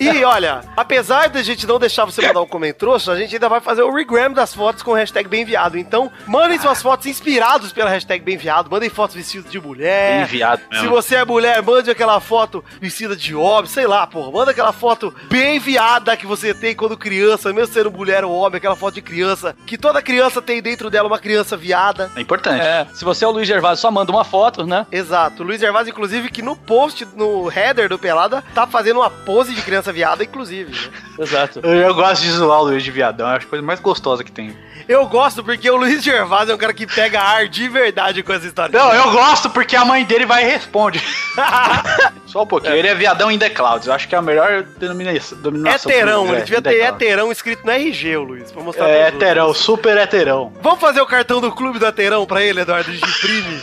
E 0.00 0.22
olha, 0.24 0.60
apesar 0.76 1.28
da 1.28 1.42
gente 1.42 1.66
não 1.66 1.78
deixar 1.78 2.04
você 2.04 2.20
mandar 2.26 2.40
um 2.42 2.46
comentário, 2.46 2.94
a 2.94 3.16
gente 3.16 3.34
ainda 3.34 3.48
vai 3.48 3.60
fazer 3.60 3.82
o 3.82 3.92
regram 3.92 4.32
das 4.32 4.54
fotos 4.54 4.82
com 4.82 4.92
hashtag 4.92 5.28
bem 5.28 5.44
viado. 5.44 5.76
Então, 5.78 6.10
mandem 6.26 6.58
suas 6.58 6.80
fotos 6.82 7.06
inspiradas 7.06 7.72
pela 7.72 7.90
hashtag 7.90 8.22
bem 8.24 8.36
viado. 8.36 8.70
Mandem 8.70 8.88
fotos 8.90 9.16
vestidas 9.16 9.50
de 9.50 9.60
mulher. 9.60 10.18
Bem 10.18 10.26
viado 10.26 10.60
Se 10.60 10.68
mesmo. 10.70 10.90
você 10.90 11.16
é 11.16 11.24
mulher, 11.24 11.62
mande 11.62 11.90
aquela 11.90 12.20
foto 12.20 12.64
vestida 12.80 13.16
de 13.16 13.34
homem, 13.34 13.66
sei 13.70 13.86
lá, 13.86 14.06
porra. 14.06 14.30
Manda 14.30 14.50
aquela 14.52 14.72
foto 14.72 15.12
bem 15.28 15.58
viada 15.58 16.16
que 16.16 16.26
você 16.26 16.54
tem 16.54 16.74
quando 16.74 16.96
criança, 16.96 17.52
mesmo 17.52 17.72
sendo 17.72 17.90
mulher 17.90 18.24
ou 18.24 18.32
homem, 18.32 18.58
aquela 18.58 18.76
foto 18.76 18.94
de 18.94 19.02
criança, 19.02 19.56
que 19.66 19.76
toda 19.78 20.00
criança 20.02 20.40
tem 20.40 20.62
dentro 20.62 20.87
dela 20.90 21.08
uma 21.08 21.18
criança 21.18 21.56
viada. 21.56 22.10
É 22.16 22.20
importante. 22.20 22.60
É, 22.60 22.86
se 22.92 23.04
você 23.04 23.24
é 23.24 23.28
o 23.28 23.30
Luiz 23.30 23.46
Gervásio, 23.46 23.80
só 23.82 23.90
manda 23.90 24.10
uma 24.12 24.24
foto, 24.24 24.66
né? 24.66 24.86
Exato. 24.90 25.42
Luiz 25.42 25.60
Gervásio, 25.60 25.90
inclusive, 25.90 26.30
que 26.30 26.42
no 26.42 26.56
post, 26.56 27.06
no 27.16 27.50
header 27.50 27.88
do 27.88 27.98
Pelada, 27.98 28.42
tá 28.54 28.66
fazendo 28.66 28.98
uma 29.00 29.10
pose 29.10 29.54
de 29.54 29.62
criança 29.62 29.92
viada, 29.92 30.22
inclusive. 30.24 30.72
né? 30.72 30.78
Exato. 31.18 31.60
Eu, 31.62 31.74
eu 31.74 31.94
gosto 31.94 32.22
de 32.22 32.30
zoar 32.30 32.60
o 32.60 32.64
Luiz 32.64 32.82
de 32.82 32.90
viadão, 32.90 33.26
acho 33.28 33.46
a 33.46 33.50
coisa 33.50 33.64
mais 33.64 33.80
gostosa 33.80 34.22
que 34.22 34.30
tem. 34.32 34.56
Eu 34.88 35.06
gosto 35.06 35.44
porque 35.44 35.70
o 35.70 35.76
Luiz 35.76 36.02
Gervásio 36.02 36.52
é 36.52 36.54
um 36.54 36.58
cara 36.58 36.72
que 36.72 36.86
pega 36.86 37.20
ar 37.20 37.46
de 37.46 37.68
verdade 37.68 38.22
com 38.22 38.32
essa 38.32 38.46
história. 38.46 38.78
Não, 38.78 38.94
eu 38.94 39.10
gosto 39.10 39.50
porque 39.50 39.76
a 39.76 39.84
mãe 39.84 40.02
dele 40.04 40.24
vai 40.24 40.44
e 40.44 40.46
responde. 40.46 41.02
Só 42.26 42.42
um 42.42 42.46
pouquinho. 42.46 42.74
Ele 42.74 42.88
é 42.88 42.94
viadão 42.94 43.30
in 43.30 43.38
the 43.38 43.50
clouds. 43.50 43.86
Eu 43.86 43.92
acho 43.92 44.08
que 44.08 44.14
é 44.14 44.18
a 44.18 44.22
melhor 44.22 44.62
denominação. 44.78 45.38
Heterão, 45.66 46.26
possível, 46.26 46.26
ele 46.26 46.36
é, 46.36 46.44
devia 46.44 46.62
ter 46.62 46.80
heterão 46.80 47.32
escrito 47.32 47.64
no 47.64 47.72
RG, 47.72 48.16
o 48.16 48.22
Luiz, 48.22 48.50
pra 48.52 48.62
mostrar 48.62 48.88
É, 48.88 49.08
heterão, 49.08 49.52
super 49.52 49.96
heterão. 49.96 50.52
Vamos 50.78 50.90
fazer 50.94 51.00
o 51.00 51.06
cartão 51.06 51.40
do 51.40 51.50
clube 51.50 51.80
do 51.80 51.86
heterão 51.86 52.24
pra 52.24 52.40
ele, 52.40 52.60
Eduardo, 52.60 52.92
gente 52.92 53.04
imprime. 53.10 53.60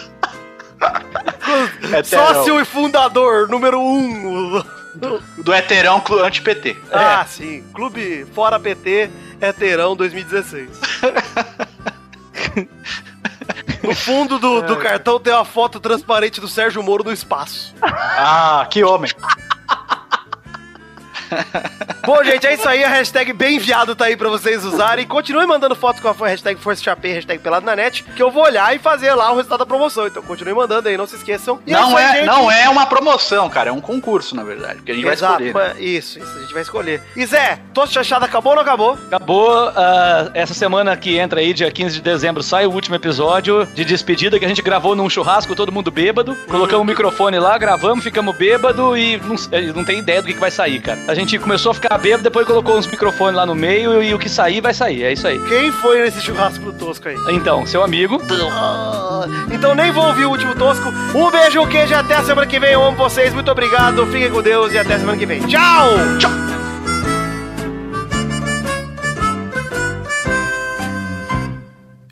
Heterão. 1.94 2.04
Sócio 2.28 2.60
e 2.60 2.66
fundador, 2.66 3.48
número 3.48 3.80
um. 3.80 4.62
Do 5.38 5.54
heterão 5.54 6.02
clu- 6.02 6.22
anti-PT. 6.24 6.76
Ah, 6.92 7.26
sim. 7.26 7.64
Clube 7.74 8.26
Fora 8.36 8.60
PT, 8.60 9.10
Heterão 9.40 9.96
2016. 9.96 10.70
No 13.82 13.96
fundo 13.96 14.38
do, 14.40 14.62
do 14.64 14.76
cartão 14.78 15.18
tem 15.20 15.32
uma 15.34 15.46
foto 15.46 15.80
transparente 15.80 16.42
do 16.42 16.48
Sérgio 16.50 16.84
Moro 16.84 17.04
no 17.04 17.14
espaço. 17.14 17.74
Ah, 17.82 18.68
que 18.70 18.84
homem. 18.84 19.12
Bom, 22.06 22.24
gente, 22.24 22.46
é 22.46 22.54
isso 22.54 22.68
aí. 22.68 22.84
A 22.84 22.90
hashtag 22.90 23.34
bem 23.34 23.56
enviado 23.56 23.96
tá 23.96 24.06
aí 24.06 24.16
pra 24.16 24.30
vocês 24.30 24.64
usarem. 24.64 25.08
Continue 25.08 25.46
mandando 25.48 25.76
fotos 25.76 26.02
com 26.02 26.08
a 26.08 26.28
hashtag 26.28 26.60
Força 26.60 26.84
Chapei, 26.84 27.14
hashtag 27.14 27.42
Pelado 27.42 27.66
na 27.66 27.76
net, 27.76 28.04
que 28.04 28.22
eu 28.22 28.30
vou 28.30 28.44
olhar 28.44 28.76
e 28.76 28.80
fazer 28.80 29.14
lá 29.16 29.32
o 29.32 29.36
resultado 29.38 29.60
da 29.60 29.66
promoção. 29.66 30.06
Então 30.06 30.22
continue 30.22 30.54
mandando 30.54 30.88
aí, 30.88 30.98
não 30.98 31.08
se 31.08 31.16
esqueçam. 31.16 31.60
E 31.66 31.72
não, 31.72 31.88
isso 31.88 31.98
aí, 31.98 32.04
é, 32.04 32.14
gente. 32.18 32.26
não 32.28 32.52
é 32.52 32.70
uma 32.70 32.86
promoção, 32.86 33.50
cara. 33.50 33.70
É 33.70 33.74
um 33.74 33.82
concurso, 33.82 34.36
na 34.36 34.44
verdade. 34.44 34.76
Porque 34.76 34.92
a 34.92 34.96
gente 34.96 35.08
Exato, 35.08 35.40
vai 35.40 35.48
escolher. 35.48 35.74
né? 35.74 35.76
é, 35.80 35.84
isso, 35.84 36.20
isso, 36.20 36.38
a 36.38 36.42
gente 36.42 36.54
vai 36.54 36.62
escolher. 36.62 37.02
E 37.16 37.26
Zé, 37.26 37.60
tosse 37.74 37.94
chachada 37.94 38.26
acabou 38.26 38.52
ou 38.52 38.56
não 38.56 38.62
acabou? 38.62 38.94
Acabou 39.08 39.72
ah, 39.76 40.30
essa 40.34 40.54
semana 40.54 40.96
que 40.96 41.18
entra 41.18 41.40
aí, 41.40 41.54
dia 41.54 41.72
15 41.72 41.96
de 41.96 42.02
dezembro, 42.02 42.44
sai 42.44 42.68
o 42.68 42.72
último 42.72 42.96
episódio 42.96 43.66
de 43.74 43.84
despedida 43.84 44.38
que 44.38 44.46
a 44.46 44.48
gente 44.48 44.62
gravou 44.62 44.96
num 44.96 45.10
churrasco, 45.10 45.56
todo 45.56 45.72
mundo 45.72 45.90
bêbado. 45.90 46.36
Colocamos 46.48 46.84
o 46.84 46.86
microfone 46.86 47.40
lá, 47.40 47.58
gravamos, 47.58 48.04
ficamos 48.04 48.36
bêbado 48.38 48.96
e 48.96 49.18
não, 49.18 49.36
eh, 49.52 49.74
não 49.74 49.84
tem 49.84 50.00
ideia 50.00 50.22
do 50.22 50.28
que, 50.28 50.34
que 50.34 50.40
vai 50.40 50.52
sair, 50.52 50.80
cara. 50.80 51.00
A 51.08 51.16
gente 51.16 51.25
começou 51.40 51.72
a 51.72 51.76
ficar 51.76 51.98
bêbado, 51.98 52.24
depois 52.24 52.46
colocou 52.46 52.78
uns 52.78 52.86
microfones 52.88 53.36
lá 53.36 53.46
no 53.46 53.56
meio 53.56 54.02
e, 54.02 54.14
o 54.14 54.20
que 54.20 54.30
sair 54.30 54.62
vai 54.62 54.74
sair. 54.74 55.04
É 55.04 55.14
isso 55.14 55.28
aí. 55.28 55.40
Quem 55.48 55.72
foi 55.72 56.02
nesse 56.02 56.22
churrasco 56.22 56.64
do 56.64 56.74
Tosco 56.74 57.08
aí? 57.08 57.18
Então, 57.30 57.66
seu 57.66 57.84
amigo. 57.84 58.22
Ah, 58.52 59.26
Então 59.52 59.74
nem 59.74 59.92
vou 59.92 60.06
ouvir 60.06 60.26
o 60.26 60.30
último 60.30 60.56
Tosco. 60.56 60.90
Um 61.16 61.32
beijo, 61.32 61.60
um 61.62 61.68
queijo 61.68 61.94
e 61.94 61.96
até 61.96 62.16
a 62.16 62.24
semana 62.24 62.48
que 62.48 62.60
vem. 62.60 62.74
Eu 62.74 62.84
amo 62.84 62.96
vocês, 62.98 63.34
muito 63.34 63.50
obrigado. 63.52 64.06
Fiquem 64.08 64.30
com 64.30 64.42
Deus 64.42 64.72
e 64.74 64.78
até 64.78 64.94
a 64.96 65.00
semana 65.00 65.18
que 65.18 65.26
vem. 65.26 65.42
Tchau! 65.48 65.90
Tchau! 66.20 66.32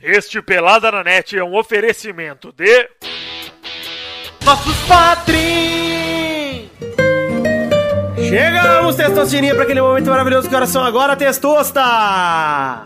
Este 0.02 0.42
Pelada 0.42 0.92
na 0.92 1.04
Net 1.04 1.38
é 1.38 1.44
um 1.44 1.56
oferecimento 1.56 2.52
de. 2.52 2.90
Nossos 4.46 4.76
padrinhos! 4.88 5.93
Chegamos, 8.34 8.96
Testosterinha, 8.96 9.54
para 9.54 9.64
aquele 9.64 9.80
momento 9.80 10.10
maravilhoso 10.10 10.50
que 10.50 10.56
horas 10.56 10.70
são 10.70 10.84
agora, 10.84 11.16
Testosta! 11.16 11.80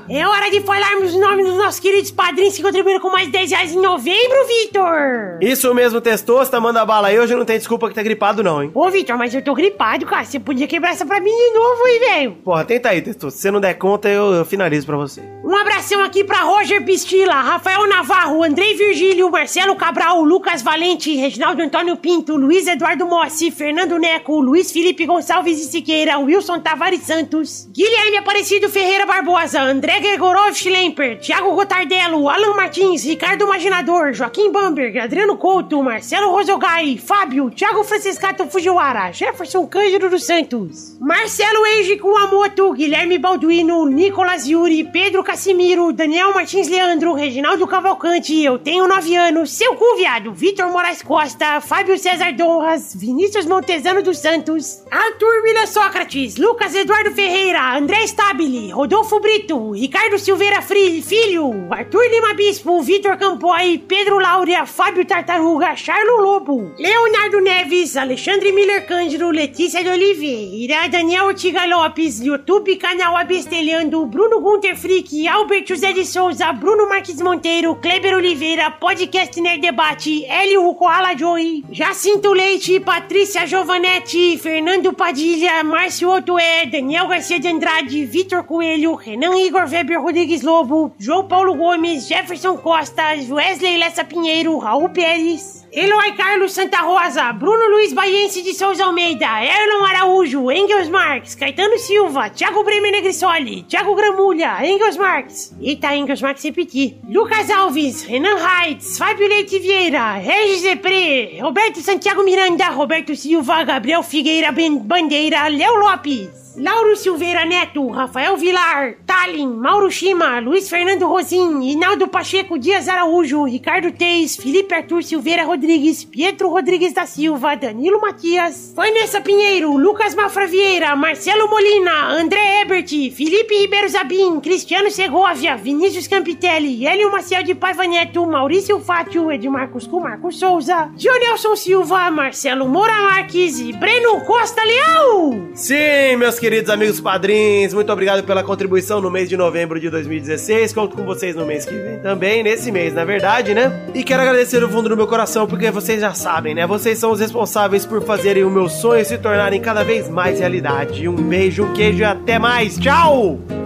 É 0.09 0.27
hora 0.27 0.51
de 0.51 0.59
falarmos 0.59 1.15
o 1.15 1.19
nome 1.21 1.41
dos 1.41 1.55
nossos 1.55 1.79
queridos 1.79 2.11
padrinhos 2.11 2.57
que 2.57 2.61
contribuíram 2.61 2.99
com 2.99 3.09
mais 3.09 3.31
10 3.31 3.51
reais 3.51 3.71
em 3.71 3.79
novembro, 3.81 4.45
Vitor! 4.45 5.37
Isso 5.39 5.73
mesmo, 5.73 6.01
Testosta, 6.01 6.59
manda 6.59 6.85
bala 6.85 7.07
aí. 7.07 7.17
Hoje 7.17 7.33
não 7.33 7.45
tem 7.45 7.57
desculpa 7.57 7.87
que 7.87 7.95
tá 7.95 8.03
gripado, 8.03 8.43
não, 8.43 8.61
hein? 8.61 8.71
Ô, 8.73 8.89
Vitor, 8.89 9.17
mas 9.17 9.33
eu 9.33 9.41
tô 9.41 9.55
gripado, 9.55 10.05
cara. 10.05 10.25
Você 10.25 10.37
podia 10.37 10.67
quebrar 10.67 10.91
essa 10.91 11.05
pra 11.05 11.21
mim 11.21 11.31
de 11.31 11.53
novo, 11.57 11.87
hein, 11.87 11.99
velho? 12.01 12.31
Porra, 12.43 12.65
tenta 12.65 12.89
aí, 12.89 13.01
Testosta. 13.01 13.37
Se 13.37 13.43
você 13.43 13.49
não 13.51 13.61
der 13.61 13.75
conta, 13.75 14.09
eu, 14.09 14.33
eu 14.33 14.43
finalizo 14.43 14.85
pra 14.85 14.97
você. 14.97 15.21
Um 15.45 15.55
abração 15.55 16.03
aqui 16.03 16.25
pra 16.25 16.41
Roger 16.41 16.83
Pistila, 16.83 17.35
Rafael 17.35 17.87
Navarro, 17.87 18.43
Andrei 18.43 18.75
Virgílio, 18.75 19.31
Marcelo 19.31 19.77
Cabral, 19.77 20.21
Lucas 20.25 20.61
Valente, 20.61 21.15
Reginaldo 21.15 21.63
Antônio 21.63 21.95
Pinto, 21.95 22.35
Luiz 22.35 22.67
Eduardo 22.67 23.05
Mossi, 23.05 23.49
Fernando 23.49 23.97
Neco, 23.97 24.41
Luiz 24.41 24.73
Felipe 24.73 25.05
Gonçalves 25.05 25.36
e 25.45 25.55
Siqueira, 25.55 26.17
Wilson 26.17 26.59
Tavares 26.59 27.01
Santos, 27.01 27.67
Guilherme 27.71 28.17
Aparecido 28.17 28.69
Ferreira 28.69 29.05
Barbosa, 29.05 29.61
André 29.61 29.99
Gregorov 29.99 30.53
Schlemper, 30.53 31.19
Thiago 31.19 31.53
Gotardello, 31.53 32.27
Alan 32.27 32.55
Martins, 32.55 33.03
Ricardo 33.03 33.45
Imaginador, 33.45 34.13
Joaquim 34.13 34.51
Bamberg, 34.51 34.97
Adriano 34.97 35.38
Couto, 35.38 35.83
Marcelo 35.83 36.31
Rosogai, 36.31 36.97
Fábio, 36.97 37.51
Thiago 37.51 37.83
Franciscato 37.83 38.47
Fujiwara, 38.47 39.11
Jefferson 39.11 39.67
Cândido 39.67 40.09
dos 40.09 40.25
Santos, 40.25 40.97
Marcelo 40.99 41.65
Eiji 41.67 41.97
Kuamoto, 41.97 42.73
Guilherme 42.73 43.17
Balduino, 43.19 43.85
Nicolas 43.85 44.47
Yuri, 44.47 44.85
Pedro 44.85 45.23
Casimiro, 45.23 45.93
Daniel 45.93 46.33
Martins 46.33 46.67
Leandro, 46.67 47.13
Reginaldo 47.13 47.67
Cavalcante, 47.67 48.41
Eu 48.41 48.57
Tenho 48.57 48.88
9 48.88 49.15
Anos, 49.15 49.51
Seu 49.51 49.75
Cu 49.75 49.97
Viado, 49.97 50.33
Vitor 50.33 50.71
Moraes 50.71 51.01
Costa, 51.01 51.61
Fábio 51.61 51.97
César 51.97 52.33
Donras, 52.33 52.95
Vinícius 52.95 53.45
Montezano 53.45 54.01
dos 54.01 54.17
Santos, 54.17 54.83
William 55.26 55.65
Sócrates, 55.65 56.38
Lucas 56.38 56.74
Eduardo 56.76 57.11
Ferreira, 57.11 57.76
André 57.76 58.05
Stabile, 58.07 58.72
Rodolfo 58.72 59.20
Brito, 59.20 59.72
Ricardo 59.72 60.18
Silveira 60.18 60.61
Fri- 60.61 61.01
Filho, 61.01 61.51
Arthur 61.72 62.03
Lima 62.11 62.34
Bispo, 62.34 62.82
Vitor 62.82 63.18
Campoy, 63.18 63.80
Pedro 63.80 64.20
Laura, 64.20 64.65
Fábio 64.65 65.05
Tartaruga, 65.05 65.76
Charlo 65.76 66.22
Lobo, 66.22 66.72
Leonardo 66.78 67.39
Neves, 67.41 67.97
Alexandre 67.97 68.51
Miller 68.51 68.86
Cândido, 68.86 69.32
Letícia 69.32 69.84
de 69.84 69.89
Oliveira, 69.89 70.88
Daniel 70.89 71.26
Ortiga 71.26 71.65
Lopes, 71.65 72.22
YouTube 72.22 72.78
canal 72.78 73.15
Abestelhando, 73.18 74.05
Bruno 74.05 74.39
Gunter 74.39 74.76
Frick, 74.76 75.09
Albert 75.28 75.68
José 75.68 75.93
de 75.93 76.05
Souza, 76.05 76.51
Bruno 76.53 76.88
Marques 76.88 77.20
Monteiro, 77.22 77.76
Kleber 77.76 78.15
Oliveira, 78.15 78.72
Podcast 78.72 79.36
Nerd 79.39 79.61
Debate, 79.61 80.26
Hélio 80.28 80.74
Koala 80.76 81.13
Joy, 81.15 81.63
Jacinto 81.72 82.34
Leite, 82.34 82.80
Patrícia 82.80 83.45
Giovanetti, 83.45 84.38
Fernando 84.38 84.93
Padilha, 85.08 85.64
Márcio 85.64 86.10
Otoé, 86.10 86.66
Daniel 86.66 87.08
Garcia 87.08 87.39
de 87.39 87.47
Andrade, 87.47 88.03
Vitor 88.03 88.43
Coelho, 88.43 88.93
Renan 88.93 89.38
Igor 89.38 89.66
Weber 89.66 90.01
Rodrigues 90.01 90.41
Lobo, 90.41 90.93
João 90.99 91.26
Paulo 91.26 91.55
Gomes, 91.55 92.10
Jefferson 92.10 92.58
Costa, 92.58 93.16
Wesley 93.30 93.78
Lessa 93.78 94.03
Pinheiro, 94.03 94.58
Raul 94.58 94.89
Pérez, 94.89 95.57
Eloy 95.72 96.15
Carlos 96.15 96.53
Santa 96.53 96.82
Rosa, 96.82 97.34
Bruno 97.34 97.68
Luiz 97.70 97.93
Baiense 97.93 98.41
de 98.41 98.53
Souza 98.53 98.86
Almeida, 98.86 99.43
Erlon 99.43 99.86
Araújo, 99.86 100.49
Engels 100.49 100.89
Marques, 100.89 101.36
Caetano 101.36 101.78
Silva, 101.78 102.30
Thiago 102.30 102.63
Bremer 102.63 102.91
Negrisoli, 102.91 103.63
Thiago 103.63 103.93
Gramulha, 103.93 104.65
Engels 104.65 104.97
Marques, 104.97 105.53
eita, 105.61 105.93
Engels 105.93 106.22
Marques 106.22 106.43
repetir, 106.45 106.99
Lucas 107.09 107.49
Alves, 107.49 108.05
Renan 108.05 108.38
Heitz, 108.38 108.97
Fábio 108.97 109.28
Leite 109.28 109.59
Vieira, 109.59 110.13
Regis 110.13 110.63
Epre, 110.63 111.38
Roberto 111.41 111.82
Santiago 111.82 112.24
Miranda, 112.24 112.70
Roberto 112.70 113.13
Silva, 113.13 113.65
Gabriel 113.65 114.03
Figueira 114.03 114.53
Bandeira, 114.53 115.49
Léo 115.49 115.76
Lopes, 115.76 116.46
Lauro 116.60 116.95
Silveira 116.95 117.45
Neto, 117.45 117.88
Rafael 117.88 118.36
Vilar, 118.36 118.95
Talin, 119.05 119.47
Mauro 119.47 119.91
Shima, 119.91 120.39
Luiz 120.39 120.68
Fernando 120.68 121.08
Rosim, 121.08 121.62
Hinaldo 121.62 122.08
Pacheco 122.08 122.58
Dias 122.58 122.89
Araújo, 122.89 123.43
Ricardo 123.43 123.91
Teis, 123.91 124.36
Felipe 124.36 124.74
Arthur 124.74 125.03
Silveira 125.03 125.43
Rodrigues, 125.43 126.03
Pietro 126.03 126.49
Rodrigues 126.49 126.93
da 126.93 127.05
Silva, 127.05 127.55
Danilo 127.55 128.01
Matias, 128.01 128.74
Vanessa 128.76 129.22
Pinheiro, 129.22 129.78
Lucas 129.78 130.16
Mafra 130.16 130.47
Vieira, 130.47 130.95
Marcelo 130.95 131.47
Molina, 131.47 132.08
André 132.20 132.62
Ebert, 132.62 132.89
Felipe 132.89 133.53
Ribeiro 133.53 133.89
Zabim, 133.89 134.39
Cristiano 134.41 134.89
Segovia, 134.89 135.55
Vinícius 135.55 136.08
Campitelli, 136.08 136.88
Hélio 136.88 137.12
Maciel 137.12 137.43
de 137.43 137.53
Paiva 137.53 137.86
Neto, 137.86 138.26
Maurício 138.26 138.80
Fátio, 138.80 139.32
Edmarcos 139.32 139.86
com 139.86 139.99
Marcos 139.99 140.39
Souza, 140.39 140.89
Dionelson 140.95 141.55
Silva, 141.55 142.10
Marcelo 142.10 142.68
Moura 142.68 142.99
Marques 142.99 143.60
e 143.60 143.74
Breno 143.74 144.22
Costa 144.26 144.64
Leal! 144.64 145.49
Sim, 145.53 146.16
meus 146.18 146.39
queridos 146.39 146.46
amigos 146.69 146.99
padrinhos, 146.99 147.73
muito 147.73 147.91
obrigado 147.91 148.23
pela 148.23 148.43
contribuição 148.43 149.01
no 149.01 149.11
mês 149.11 149.27
de 149.27 149.35
novembro 149.35 149.79
de 149.79 149.89
2016. 149.89 150.73
Conto 150.73 150.95
com 150.95 151.03
vocês 151.03 151.35
no 151.35 151.45
mês 151.45 151.65
que 151.65 151.73
vem 151.73 151.99
também, 151.99 152.43
nesse 152.43 152.71
mês, 152.71 152.93
na 152.93 153.03
verdade, 153.03 153.53
né? 153.53 153.71
E 153.93 154.03
quero 154.03 154.21
agradecer 154.21 154.59
do 154.59 154.69
fundo 154.69 154.89
do 154.89 154.95
meu 154.95 155.07
coração, 155.07 155.45
porque 155.45 155.69
vocês 155.71 155.99
já 155.99 156.13
sabem, 156.13 156.55
né? 156.55 156.65
Vocês 156.65 156.97
são 156.97 157.11
os 157.11 157.19
responsáveis 157.19 157.85
por 157.85 158.01
fazerem 158.01 158.43
o 158.43 158.49
meu 158.49 158.69
sonho 158.69 159.03
se 159.03 159.17
tornarem 159.17 159.59
cada 159.59 159.83
vez 159.83 160.09
mais 160.09 160.39
realidade. 160.39 161.07
Um 161.07 161.15
beijo, 161.15 161.63
um 161.63 161.73
queijo 161.73 161.99
e 161.99 162.05
até 162.05 162.39
mais. 162.39 162.77
Tchau! 162.77 163.57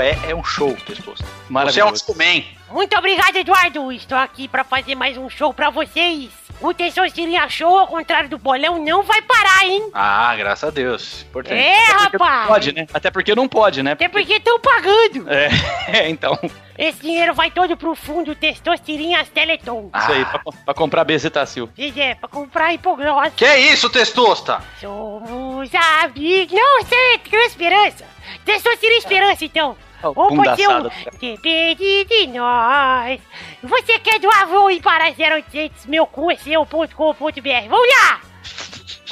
É, 0.00 0.18
é 0.30 0.34
um 0.34 0.44
show, 0.44 0.74
Testosta. 0.86 1.24
Você 1.24 1.30
é 1.32 1.50
um 1.50 1.52
Maravilhoso. 1.52 1.96
Superman. 2.04 2.44
Muito 2.70 2.96
obrigado, 2.96 3.36
Eduardo. 3.36 3.92
Estou 3.92 4.16
aqui 4.16 4.48
pra 4.48 4.64
fazer 4.64 4.94
mais 4.94 5.16
um 5.16 5.28
show 5.28 5.52
pra 5.52 5.70
vocês. 5.70 6.30
O 6.62 6.72
Testosterinha 6.72 7.48
Show, 7.48 7.76
ao 7.76 7.88
contrário 7.88 8.28
do 8.28 8.38
bolão, 8.38 8.78
não 8.84 9.02
vai 9.02 9.20
parar, 9.22 9.66
hein? 9.66 9.90
Ah, 9.92 10.32
graças 10.36 10.68
a 10.68 10.70
Deus. 10.70 11.22
Importante. 11.28 11.58
É, 11.60 11.90
Até 11.90 12.16
rapaz. 12.16 12.46
pode, 12.46 12.72
né? 12.72 12.86
Até 12.94 13.10
porque 13.10 13.34
não 13.34 13.48
pode, 13.48 13.82
né? 13.82 13.92
Até 13.92 14.08
porque 14.08 14.34
estão 14.34 14.60
pagando. 14.60 15.28
É, 15.28 15.48
é, 15.88 16.08
então. 16.08 16.38
Esse 16.78 17.02
dinheiro 17.02 17.34
vai 17.34 17.50
todo 17.50 17.76
pro 17.76 17.96
fundo 17.96 18.36
Testosterinhas 18.36 19.28
Teleton. 19.28 19.90
Isso 19.92 20.12
aí, 20.12 20.24
pra, 20.24 20.40
pra 20.64 20.74
comprar 20.74 21.02
Bezetacil. 21.02 21.68
Pois 21.74 21.96
é, 21.96 22.14
pra 22.14 22.28
comprar 22.28 22.72
hipoglose. 22.72 23.32
Que 23.32 23.56
isso, 23.56 23.90
Testosta? 23.90 24.62
Somos 24.80 25.68
amigos. 26.02 26.52
Não, 26.56 26.80
você 26.80 26.94
é 26.94 27.46
esperança. 27.46 28.04
Testosterinha 28.44 28.98
esperança, 28.98 29.44
então. 29.44 29.76
Ou 30.04 30.28
pode 30.28 30.56
ser 30.56 30.68
um... 30.68 30.82
Depende 31.20 32.04
de 32.04 32.26
nós. 32.28 33.20
Você 33.62 33.98
quer 33.98 34.18
doar 34.18 34.46
voo 34.46 34.68
para 34.80 35.10
0800 35.10 35.86
meu 35.86 36.06
cu 36.06 36.30
é 36.30 36.36
seu.com.br. 36.36 37.68
Vamos 37.68 37.88
lá! 37.88 38.31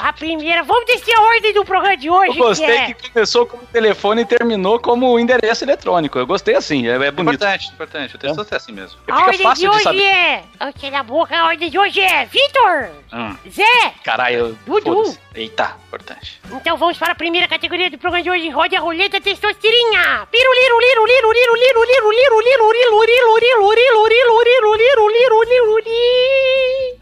A 0.03 0.13
primeira, 0.13 0.63
vamos 0.63 0.87
descer 0.87 1.15
a 1.15 1.23
ordem 1.23 1.53
do 1.53 1.65
programa 1.65 1.97
de 1.97 2.09
hoje, 2.11 2.39
Eu 2.39 2.45
gostei 2.47 2.67
é... 2.77 2.93
que 2.95 3.11
começou 3.11 3.47
como 3.47 3.63
telefone 3.67 4.23
e 4.23 4.25
terminou 4.25 4.79
como 4.81 5.19
endereço 5.19 5.65
eletrônico. 5.65 6.19
Eu 6.19 6.27
gostei 6.27 6.57
assim, 6.57 6.89
é, 6.89 6.93
é 6.95 7.11
bonito. 7.11 7.35
Importante, 7.35 7.69
importante. 7.69 8.17
O 8.17 8.19
texto 8.19 8.47
é 8.51 8.57
assim 8.57 8.73
mesmo. 8.73 8.99
A 9.09 9.19
ordem 9.21 9.37
de 9.37 9.43
fácil 9.43 9.71
de 9.71 9.77
hoje 9.77 9.85
saber. 9.85 10.03
é... 10.03 10.45
Ai, 10.59 10.73
cala 10.73 10.99
a 11.01 11.03
boca, 11.03 11.37
a 11.37 11.47
ordem 11.47 11.71
de 11.71 11.79
hoje 11.79 12.01
é... 12.01 12.25
Vitor, 12.27 12.89
Hum. 13.13 13.37
Zé, 13.51 13.93
Caralho, 14.05 14.57
Dudu. 14.65 15.17
Eita, 15.35 15.77
importante. 15.89 16.41
Então 16.53 16.77
vamos 16.77 16.97
para 16.97 17.13
a 17.13 17.15
primeira 17.15 17.49
categoria 17.49 17.91
do 17.91 17.99
programa 17.99 18.23
de 18.23 18.31
hoje. 18.31 18.49
Rode 18.51 18.77
a 18.77 18.81
roleta 18.81 19.21
testosterinha. 19.21 20.27
Piruliru, 20.31 20.81
liru, 20.81 21.07
liru, 21.07 21.33
liru, 21.33 21.55
liru, 21.55 21.83
liru, 21.83 22.11
liru, 22.13 22.41
liru, 22.41 22.41
liru, 22.41 22.97
liru, 23.01 23.37
liru, 23.39 23.67
liru, 23.77 24.07
liru, 24.09 24.45
liru, 24.45 24.77
liru, 24.77 25.09
liru, 25.09 25.43
liru, 25.43 25.79
liru. 25.79 26.00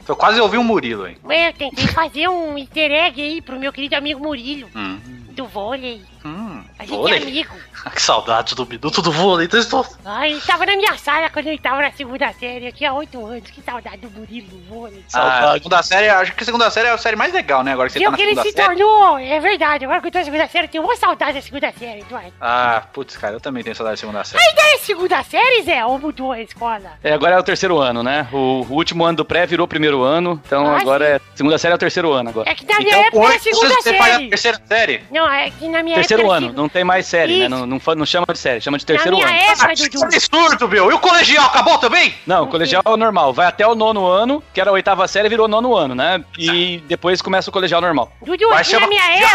Eu 0.09 0.17
quase 0.17 0.41
ouvi 0.41 0.57
um 0.57 0.65
Murilo 0.65 1.05
aí. 1.05 1.17
Eu 1.23 1.53
tentei 1.53 1.87
fazer 1.89 2.29
um 2.29 2.57
easter 2.57 2.91
egg 2.91 3.21
aí 3.21 3.43
pro 3.43 3.59
meu 3.61 3.71
querido 3.73 3.95
amigo 3.95 4.21
Murilo, 4.21 4.67
Hum. 4.75 4.99
do 5.33 5.47
vôlei. 5.47 6.01
Hum. 6.25 6.48
A 6.79 6.85
gente 6.85 6.97
Vôlei? 6.97 7.19
é 7.19 7.23
amigo. 7.23 7.55
que 7.95 8.03
saudade 8.03 8.55
do 8.55 8.67
minuto 8.67 9.01
do 9.03 9.11
vôlei. 9.11 9.47
Então 9.47 9.59
estou... 9.59 9.87
Ai, 10.05 10.33
ele 10.33 10.41
tava 10.41 10.67
na 10.67 10.77
minha 10.77 10.97
sala 10.99 11.29
quando 11.31 11.47
ele 11.47 11.59
tava 11.59 11.81
na 11.83 11.91
segunda 11.93 12.33
série. 12.35 12.67
Eu 12.67 12.73
tinha 12.73 12.93
oito 12.93 13.25
anos. 13.25 13.51
Que 13.51 13.63
saudade 13.63 13.97
do 13.99 14.11
Murilo 14.11 14.49
do 14.49 14.59
vôlei. 14.69 15.05
Ah, 15.13 15.51
a 15.51 15.53
segunda 15.55 15.83
série, 15.83 16.09
acho 16.09 16.33
que 16.35 16.43
a 16.43 16.45
segunda 16.47 16.71
série 16.71 16.89
é 16.89 16.91
a 16.93 16.99
série 16.99 17.17
mais 17.17 17.33
legal, 17.33 17.63
né? 17.65 17.73
Agora 17.73 17.89
que 17.89 17.95
você 17.99 18.05
tá 18.05 18.11
na 18.11 18.17
que 18.17 18.23
ele 18.23 18.37
se 18.43 18.53
série. 18.53 18.67
tornou, 18.77 19.19
é 19.19 19.41
verdade. 19.41 19.85
Agora 19.85 20.01
que 20.01 20.07
eu 20.09 20.11
tô 20.13 20.19
na 20.19 20.25
segunda 20.25 20.47
série, 20.49 20.65
eu 20.67 20.71
tenho 20.71 20.85
uma 20.85 20.97
saudade 20.97 21.33
da 21.35 21.43
segunda 21.43 21.73
série, 21.73 22.01
Eduardo. 22.01 22.33
Ah, 22.41 22.83
putz, 22.93 23.17
cara, 23.17 23.35
eu 23.35 23.41
também 23.41 23.63
tenho 23.65 23.75
saudade 23.75 23.95
da 23.97 24.01
segunda 24.01 24.25
série. 24.25 24.43
Ainda 24.45 24.63
é 24.63 24.79
segunda 24.79 25.23
série, 25.25 25.63
Zé? 25.63 25.85
Ou 25.85 25.99
mudou 25.99 26.33
a 26.33 26.41
escola? 26.41 26.93
É, 27.03 27.13
agora 27.13 27.35
é 27.37 27.39
o 27.39 27.43
terceiro 27.43 27.79
ano, 27.79 28.03
né? 28.03 28.29
O, 28.33 28.65
o 28.69 28.73
último 28.75 29.05
ano 29.05 29.17
do 29.17 29.25
pré 29.25 29.47
virou 29.47 29.65
o 29.65 29.69
primeiro 29.69 30.03
ano, 30.03 30.41
então 30.47 30.67
Ah, 30.67 30.79
agora 30.81 31.05
é. 31.07 31.21
Segunda 31.35 31.59
série 31.59 31.73
é 31.73 31.77
o 31.77 31.79
terceiro 31.79 32.13
ano 32.13 32.31
agora. 32.31 32.49
É 32.51 32.55
que 32.55 32.65
na 32.67 32.79
minha 32.79 32.91
Então, 32.91 33.01
época 33.01 33.19
era 33.25 33.29
hoje 33.35 33.39
segunda 33.45 33.75
você 33.75 33.95
faz 33.97 34.13
a 34.13 34.17
série. 34.17 34.29
terceira 34.29 34.63
série? 34.67 35.05
Não, 35.11 35.31
é 35.31 35.51
que 35.51 35.69
na 35.69 35.83
minha 35.83 35.95
Terceiro 35.97 36.23
época. 36.25 36.37
ano, 36.37 36.53
era 36.53 36.68
não 36.69 36.73
tem 36.73 36.85
mais 36.85 37.07
série, 37.07 37.41
né? 37.41 37.49
Não, 37.49 37.67
não, 37.67 37.81
não 37.97 38.07
chama 38.07 38.27
de 38.31 38.39
série, 38.39 38.61
chama 38.61 38.77
de 38.77 38.85
terceiro 38.85 39.17
ano. 39.17 39.27
época, 39.27 39.65
Ah, 39.73 39.75
que 39.75 39.89
Dudu. 39.89 40.05
absurdo, 40.05 40.69
meu! 40.69 40.91
E 40.91 40.95
o 40.95 40.99
colegial 40.99 41.47
acabou 41.47 41.79
também? 41.79 42.15
Não, 42.27 42.45
o 42.45 42.47
colegial 42.47 42.83
é 42.85 42.91
o 42.91 42.97
normal. 42.97 43.33
Vai 43.33 43.47
até 43.47 43.67
o 43.67 43.75
nono 43.75 44.07
ano, 44.07 44.43
que 44.53 44.61
era 44.61 44.69
a 44.71 44.73
oitava 44.73 45.09
série, 45.09 45.29
virou 45.31 45.49
nono 45.49 45.75
ano, 45.75 45.95
né? 45.95 46.23
E 46.39 46.79
depois 46.87 47.23
começa 47.23 47.49
o 47.49 47.53
colegial 47.53 47.81
normal. 47.81 48.13
Dudu, 48.21 48.49
Vai 48.51 48.59
na 48.59 48.65
chamar 48.65 48.87
minha 48.87 49.03
época. 49.13 49.29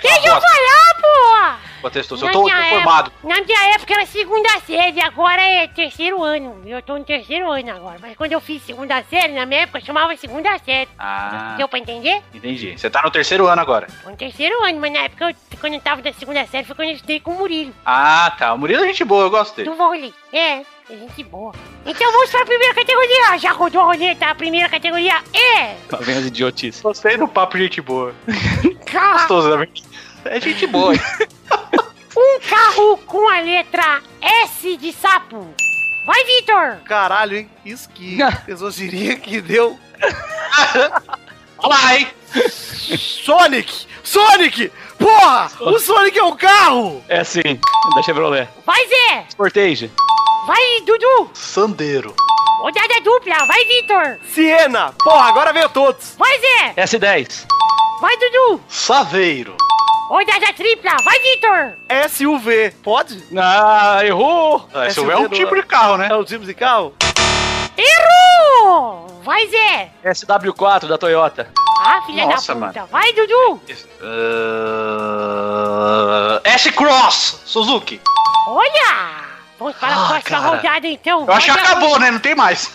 Deixa 0.00 0.28
eu 0.28 0.40
falar, 0.40 0.94
pô! 1.00 1.67
Eu 1.82 2.26
Na 2.26 2.32
tô, 2.32 2.40
tô 2.40 2.44
minha 2.44 2.68
formado. 2.70 3.06
época- 3.12 3.28
na 3.28 3.40
minha 3.44 3.74
época 3.74 3.94
era 3.94 4.06
segunda 4.06 4.48
série, 4.66 5.00
agora 5.00 5.42
é 5.42 5.66
terceiro 5.68 6.22
ano. 6.22 6.62
Eu 6.66 6.82
tô 6.82 6.98
no 6.98 7.04
terceiro 7.04 7.50
ano 7.50 7.70
agora. 7.70 7.98
Mas 8.00 8.16
quando 8.16 8.32
eu 8.32 8.40
fiz 8.40 8.62
segunda 8.62 9.02
série, 9.04 9.32
na 9.32 9.46
minha 9.46 9.62
época 9.62 9.80
chamava 9.80 10.16
segunda 10.16 10.58
série. 10.58 10.88
Ah, 10.98 11.54
Deu 11.56 11.68
pra 11.68 11.78
entender? 11.78 12.22
entendi. 12.34 12.76
Você 12.78 12.90
tá 12.90 13.02
no 13.02 13.10
terceiro 13.10 13.46
ano 13.46 13.60
agora. 13.60 13.86
Tô 14.02 14.10
no 14.10 14.16
terceiro 14.16 14.62
ano, 14.64 14.80
mas 14.80 14.92
na 14.92 14.98
época, 15.00 15.30
eu, 15.30 15.34
quando 15.60 15.74
eu 15.74 15.80
tava 15.80 16.02
na 16.02 16.12
segunda 16.12 16.46
série, 16.46 16.64
foi 16.64 16.74
quando 16.76 16.88
eu 16.88 16.94
estudei 16.94 17.20
com 17.20 17.32
o 17.32 17.38
Murilo. 17.38 17.72
Ah, 17.84 18.32
tá. 18.38 18.52
O 18.52 18.58
Murilo 18.58 18.84
é 18.84 18.86
gente 18.88 19.04
boa, 19.04 19.24
eu 19.24 19.30
gosto 19.30 19.54
dele. 19.56 19.70
Do 19.70 19.76
vôlei. 19.76 20.12
É, 20.32 20.58
é 20.60 20.64
gente 20.90 21.22
boa. 21.24 21.52
Então 21.86 22.12
vamos 22.12 22.30
pra 22.30 22.44
primeira 22.44 22.74
categoria. 22.74 23.38
Já 23.38 23.52
rodou 23.52 23.80
a 23.80 23.84
roleta, 23.84 24.26
a 24.26 24.34
primeira 24.34 24.68
categoria 24.68 25.14
é. 25.34 25.76
Lá 25.90 25.98
vem 26.00 26.16
as 26.16 26.26
idiotices. 26.26 26.82
Gostei 26.82 27.16
do 27.16 27.26
papo 27.28 27.56
gente 27.58 27.80
boa. 27.80 28.14
Gostoso, 28.92 29.48
na 29.50 29.56
verdade. 29.56 29.87
É 30.30 30.40
gente 30.40 30.66
boa. 30.66 30.94
hein? 30.94 31.00
Um 32.20 32.40
carro 32.40 32.96
com 33.06 33.28
a 33.28 33.40
letra 33.40 34.02
S 34.20 34.76
de 34.76 34.92
sapo. 34.92 35.54
Vai, 36.04 36.24
Vitor! 36.24 36.78
Caralho, 36.84 37.36
hein? 37.36 37.50
Isso 37.64 37.88
que 37.90 38.18
tesouriria 38.44 39.14
que 39.16 39.40
deu. 39.40 39.78
Olha 41.58 41.68
lá, 41.68 41.96
hein? 41.96 42.08
Sonic! 42.98 43.86
Sonic! 44.02 44.72
Porra! 44.98 45.48
O 45.60 45.78
Sonic 45.78 46.18
é 46.18 46.24
um 46.24 46.34
carro! 46.36 47.04
É 47.08 47.22
sim, 47.22 47.60
da 47.94 48.02
Chevrolet. 48.02 48.48
Vai, 48.66 48.84
Zé! 48.88 49.24
Sportage. 49.28 49.90
Vai, 50.46 50.80
Dudu! 50.84 51.30
Sandeiro. 51.34 52.16
Rodada 52.62 53.00
dupla, 53.02 53.46
vai, 53.46 53.64
Vitor! 53.64 54.18
Siena! 54.28 54.92
Porra, 55.04 55.28
agora 55.28 55.52
veio 55.52 55.68
todos! 55.68 56.16
Vai, 56.18 56.36
Zé! 56.40 56.74
S10. 56.76 57.46
Vai, 58.00 58.16
Dudu! 58.16 58.60
Saveiro. 58.66 59.56
Rodada 60.08 60.52
tripla, 60.54 60.96
vai, 61.04 61.18
Vitor! 61.20 61.72
SUV. 62.08 62.70
Pode? 62.82 63.22
Ah, 63.38 64.00
errou! 64.04 64.66
Ah, 64.72 64.86
Esse 64.86 64.94
SUV 65.00 65.12
é 65.12 65.16
um 65.18 65.28
do- 65.28 65.36
tipo 65.36 65.54
de 65.54 65.62
carro, 65.62 65.98
né? 65.98 66.08
É 66.10 66.14
o 66.14 66.24
tipo 66.24 66.46
de 66.46 66.54
carro? 66.54 66.94
Errou! 67.76 69.06
Vai, 69.22 69.46
Zé! 69.48 69.90
SW4 70.04 70.86
da 70.88 70.96
Toyota. 70.96 71.50
Ah, 71.84 72.00
filha 72.06 72.24
Nossa, 72.26 72.54
da 72.54 72.66
puta! 72.68 72.80
mano. 72.80 72.88
Vai, 72.90 73.12
Dudu! 73.12 73.60
Uh... 74.00 74.08
S-Cross. 76.44 77.42
Suzuki. 77.44 78.00
Olha! 78.48 79.28
Vamos 79.58 79.76
para 79.76 79.88
a 79.88 80.04
Ah, 80.04 80.08
próxima 80.08 80.40
cara. 80.40 80.56
rodada, 80.56 80.86
então. 80.88 81.26
Eu 81.26 81.32
acho 81.34 81.52
que 81.52 81.58
a 81.58 81.62
acabou, 81.62 81.98
né? 81.98 82.10
Não 82.10 82.18
tem 82.20 82.34
mais. 82.34 82.70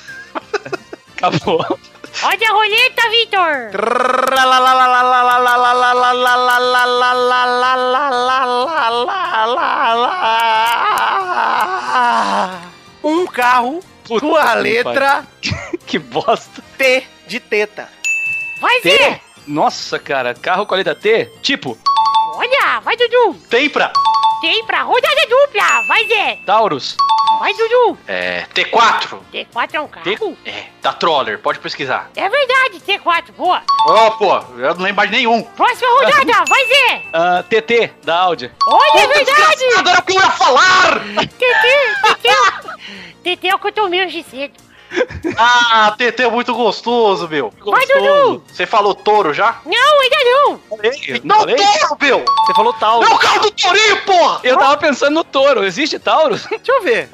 Acabou. 1.17 1.79
Roda 2.21 2.45
a 2.45 2.51
roleta, 2.51 3.09
Vitor! 3.09 3.71
Um 13.03 13.25
carro 13.25 13.79
Puta 14.07 14.25
com 14.25 14.35
a 14.35 14.53
letra 14.53 15.25
Que 15.85 15.99
bosta. 15.99 16.61
T 16.77 17.03
de 17.27 17.39
teta. 17.39 17.89
Vai, 18.59 18.79
T? 18.81 18.89
Zé! 18.97 19.21
Nossa, 19.45 19.99
cara, 19.99 20.33
carro 20.33 20.65
com 20.65 20.73
a 20.73 20.77
letra 20.77 20.95
T? 20.95 21.25
Tipo, 21.41 21.77
Olha! 22.35 22.79
Vai, 22.79 22.95
Dudu! 22.95 23.35
Tem 23.49 23.69
pra 23.69 23.91
rodada 24.51 25.25
dupla! 25.29 25.81
Vai, 25.87 26.05
Zé! 26.07 26.39
Taurus. 26.45 26.97
Vai, 27.39 27.53
Dudu! 27.53 27.97
É, 28.07 28.45
T4. 28.53 29.19
T4 29.33 29.73
é 29.73 29.81
um 29.81 29.87
carro? 29.87 30.03
T- 30.03 30.37
É, 30.49 30.65
da 30.81 30.93
Troller. 30.93 31.39
Pode 31.39 31.59
pesquisar. 31.59 32.09
É 32.15 32.29
verdade, 32.29 32.79
T4, 32.81 33.31
boa! 33.35 33.61
Ó, 33.87 34.11
pô, 34.11 34.35
eu 34.57 34.75
não 34.75 34.83
lembro 34.83 34.97
mais 34.97 35.11
nenhum. 35.11 35.41
Próxima 35.43 35.89
rodada, 35.91 36.45
vai, 36.47 36.65
Zé! 36.67 37.01
Ah, 37.11 37.43
TT, 37.49 37.91
da 38.03 38.17
Audi. 38.19 38.51
Olha, 38.67 38.99
é 39.01 39.07
verdade! 39.07 39.65
O 39.99 40.01
que 40.03 40.11
eu 40.13 40.21
ia 40.21 40.31
falar! 40.31 40.99
TT, 41.15 41.45
TT, 42.23 43.35
TT 43.37 43.47
é 43.47 43.55
o 43.55 43.59
que 43.59 43.67
eu 43.67 43.71
tomei 43.71 44.05
hoje 44.05 44.23
cedo. 44.29 44.53
Ah, 45.37 45.95
TT 45.97 46.23
é 46.23 46.29
muito 46.29 46.53
gostoso, 46.53 47.27
meu. 47.27 47.51
Vai, 47.65 47.85
Dudu! 47.87 48.43
Você 48.47 48.65
falou 48.65 48.93
touro 48.93 49.33
já? 49.33 49.59
Não, 49.65 49.99
ainda 50.01 50.17
não! 50.23 50.49
Não 50.69 50.77
Não, 51.23 51.39
falei? 51.39 51.55
touro, 51.55 51.97
meu! 52.01 52.25
Você 52.45 52.53
falou 52.53 52.73
tal. 52.73 53.03
É 53.03 53.09
o 53.09 53.17
carro 53.17 53.39
do 53.41 53.51
tourinho, 53.51 54.01
porra! 54.03 54.39
Eu 54.43 54.57
tava 54.57 54.77
pensando 54.77 55.13
no 55.15 55.23
touro. 55.23 55.63
Existe 55.63 55.97
Taurus? 55.99 56.45
Deixa 56.51 56.71
eu 56.71 56.81
ver. 56.83 57.09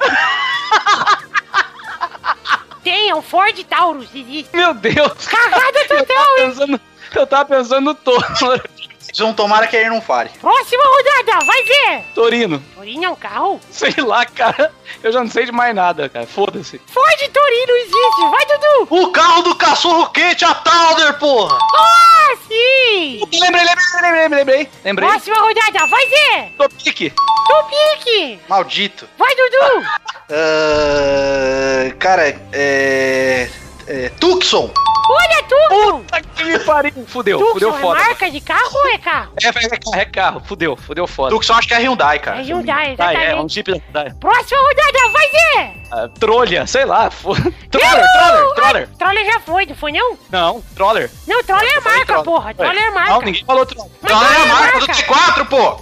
Tem, 2.82 3.10
é 3.10 3.14
um 3.14 3.22
Ford 3.22 3.56
Taurus, 3.64 4.08
existe. 4.14 4.54
Meu 4.56 4.72
Deus. 4.74 5.26
Cagada 5.26 5.78
Eu 5.80 5.88
tava 5.88 6.00
total, 6.06 6.34
pensando, 6.36 6.80
eu 7.14 7.26
tava 7.26 7.44
pensando 7.44 7.80
no 7.84 7.94
touro. 7.94 8.24
Vocês 9.12 9.26
não 9.26 9.34
tomara 9.34 9.66
que 9.66 9.76
ele 9.76 9.90
não 9.90 10.00
fale. 10.00 10.30
Próxima 10.40 10.82
rodada, 10.84 11.44
vai, 11.44 11.64
Zé! 11.64 12.04
Torino. 12.14 12.62
Torino 12.76 13.04
é 13.04 13.08
um 13.08 13.16
carro? 13.16 13.60
Sei 13.70 13.92
lá, 13.98 14.24
cara. 14.24 14.72
Eu 15.02 15.12
já 15.12 15.20
não 15.20 15.30
sei 15.30 15.46
de 15.46 15.52
mais 15.52 15.74
nada, 15.74 16.08
cara. 16.08 16.26
Foda-se. 16.26 16.80
Ford 16.86 17.18
Torino 17.32 17.72
existe, 17.78 18.30
vai, 18.30 18.46
Dudu! 18.46 19.04
O 19.04 19.12
carro 19.12 19.42
do 19.42 19.54
cachorro 19.56 20.10
quente, 20.10 20.44
a 20.44 20.54
Towner, 20.54 21.18
porra! 21.18 21.58
Ah, 21.76 22.36
sim! 22.46 23.20
Lembrei, 23.32 23.64
lembrei, 23.64 24.02
lembrei, 24.02 24.28
lembrei. 24.38 24.70
Lembrei. 24.84 25.08
Próxima 25.08 25.36
rodada, 25.40 25.86
vai, 25.86 26.08
Zé! 26.08 26.52
Topic. 26.56 27.12
Tupique! 27.48 28.40
Maldito. 28.48 29.08
Vai, 29.18 29.34
Dudu! 29.34 29.86
Ah, 30.30 31.92
cara, 31.98 32.28
é. 32.52 33.50
É. 33.86 34.08
Tucson. 34.20 34.72
Olha, 35.08 35.39
Puta 35.68 36.20
que 36.22 36.44
me 36.44 36.58
pariu. 36.60 36.92
Fudeu, 37.06 37.38
Tucson 37.38 37.52
fudeu 37.54 37.74
é 37.76 37.80
foda. 37.80 38.00
marca 38.00 38.30
de 38.30 38.40
carro 38.40 38.70
ou 38.74 38.88
é 38.88 38.98
carro? 38.98 39.32
É, 39.42 39.46
é, 39.46 39.48
é 39.48 39.52
carro, 39.52 39.94
é 40.00 40.04
carro. 40.04 40.42
Fudeu, 40.44 40.76
fudeu 40.76 41.06
foda. 41.06 41.30
Tucson 41.30 41.54
acho 41.54 41.68
que 41.68 41.74
é 41.74 41.78
Hyundai, 41.78 42.16
É 42.16 42.18
cara. 42.18 42.42
Hyundai, 42.42 42.96
Tá, 42.96 43.12
é, 43.12 43.16
um 43.16 43.20
exatamente. 43.46 43.54
Jeep 43.54 43.70
da 43.92 44.00
Hyundai. 44.02 44.14
Próxima 44.20 44.60
rodada, 44.60 45.12
vai, 45.12 45.28
Zé! 45.30 45.72
Ah, 45.92 46.08
trolha, 46.18 46.66
sei 46.66 46.84
lá. 46.84 47.10
fo- 47.10 47.34
Troller, 47.70 47.90
Errou! 47.94 48.06
troller, 48.14 48.54
troller. 48.54 48.88
Ah, 48.92 48.96
Troller 48.98 49.24
já 49.26 49.40
foi, 49.40 49.66
não 49.66 49.74
foi 49.74 49.92
não? 49.92 50.18
Não, 50.30 50.62
troller. 50.74 51.10
Não, 51.26 51.42
Troller 51.42 51.72
é 51.76 51.80
marca, 51.80 52.04
troller. 52.06 52.24
porra. 52.24 52.54
Troller 52.54 52.82
é 52.82 52.90
marca. 52.90 53.10
Não, 53.12 53.22
ninguém 53.22 53.44
falou 53.44 53.66
troller. 53.66 53.90
Mas 54.00 54.10
Então 54.12 54.22
é 54.22 54.26
a 54.26 54.34
Troller 54.34 54.52
marca 54.54 54.78
do 54.80 54.86
T4, 54.86 55.46
pô! 55.48 55.80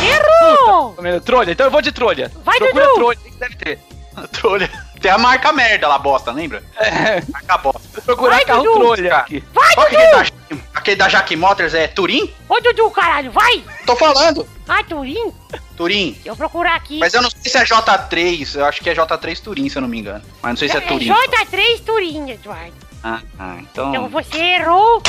Errou! 0.00 1.20
Trolha, 1.24 1.50
então 1.52 1.66
eu 1.66 1.70
vou 1.70 1.82
de 1.82 1.92
trolha. 1.92 2.30
Vai, 2.44 2.58
Procura 2.58 2.84
Dudu. 2.84 2.94
trolha, 2.96 3.18
deve 3.38 3.56
ter. 3.56 3.78
Trolha. 4.32 4.70
Tem 5.00 5.10
a 5.10 5.18
marca 5.18 5.52
merda 5.52 5.86
lá, 5.88 5.98
bosta, 5.98 6.32
lembra? 6.32 6.62
É, 6.76 7.22
Marca 7.30 7.58
bosta. 7.58 7.80
vou 7.94 8.02
procurar 8.02 8.36
Vai, 8.36 8.44
carro 8.44 8.62
Dudu. 8.64 8.78
trolha 8.78 9.16
aqui. 9.16 9.44
Vai, 9.52 9.74
Qual 9.74 9.86
é 9.86 9.88
aquele 9.90 10.06
Dudu! 10.10 10.32
da, 10.50 10.56
aquele 10.74 10.96
da 10.96 11.08
Jack 11.08 11.36
Motors 11.36 11.74
é 11.74 11.86
Turim? 11.86 12.32
Ô, 12.48 12.60
Dudu, 12.60 12.90
caralho, 12.90 13.30
vai! 13.30 13.62
Tô 13.86 13.94
falando. 13.96 14.48
Ah, 14.68 14.82
Turim? 14.84 15.32
Turim. 15.76 16.12
Deixa 16.12 16.28
eu 16.30 16.36
procurar 16.36 16.74
aqui. 16.74 16.98
Mas 16.98 17.14
eu 17.14 17.22
não 17.22 17.30
sei 17.30 17.50
se 17.50 17.56
é 17.58 17.64
J3, 17.64 18.56
eu 18.58 18.64
acho 18.66 18.80
que 18.82 18.90
é 18.90 18.94
J3 18.94 19.40
Turim, 19.40 19.68
se 19.68 19.76
eu 19.78 19.82
não 19.82 19.88
me 19.88 19.98
engano. 19.98 20.22
Mas 20.42 20.50
não 20.50 20.56
sei 20.56 20.68
se 20.68 20.76
é 20.76 20.80
Turim. 20.80 21.08
J3 21.08 21.84
Turim, 21.84 22.30
Eduardo. 22.30 22.74
Ah, 23.04 23.20
ah, 23.38 23.56
então. 23.60 23.90
Então 23.90 24.08
você 24.08 24.36
errou. 24.36 25.00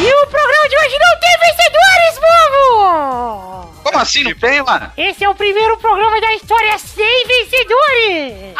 E 0.00 0.12
o 0.12 0.26
programa 0.26 0.68
de 0.68 0.76
hoje 0.76 0.98
não 0.98 1.20
tem 1.20 1.38
vencedores, 1.38 2.18
povo! 2.18 3.74
Como 3.84 3.98
assim? 3.98 4.24
Não 4.24 4.34
tem, 4.34 4.62
mano? 4.62 4.92
Esse 4.96 5.24
é 5.24 5.28
o 5.28 5.34
primeiro 5.34 5.76
programa 5.78 6.20
da 6.20 6.34
história 6.34 6.76
sem 6.78 7.26
vencedores! 7.26 8.54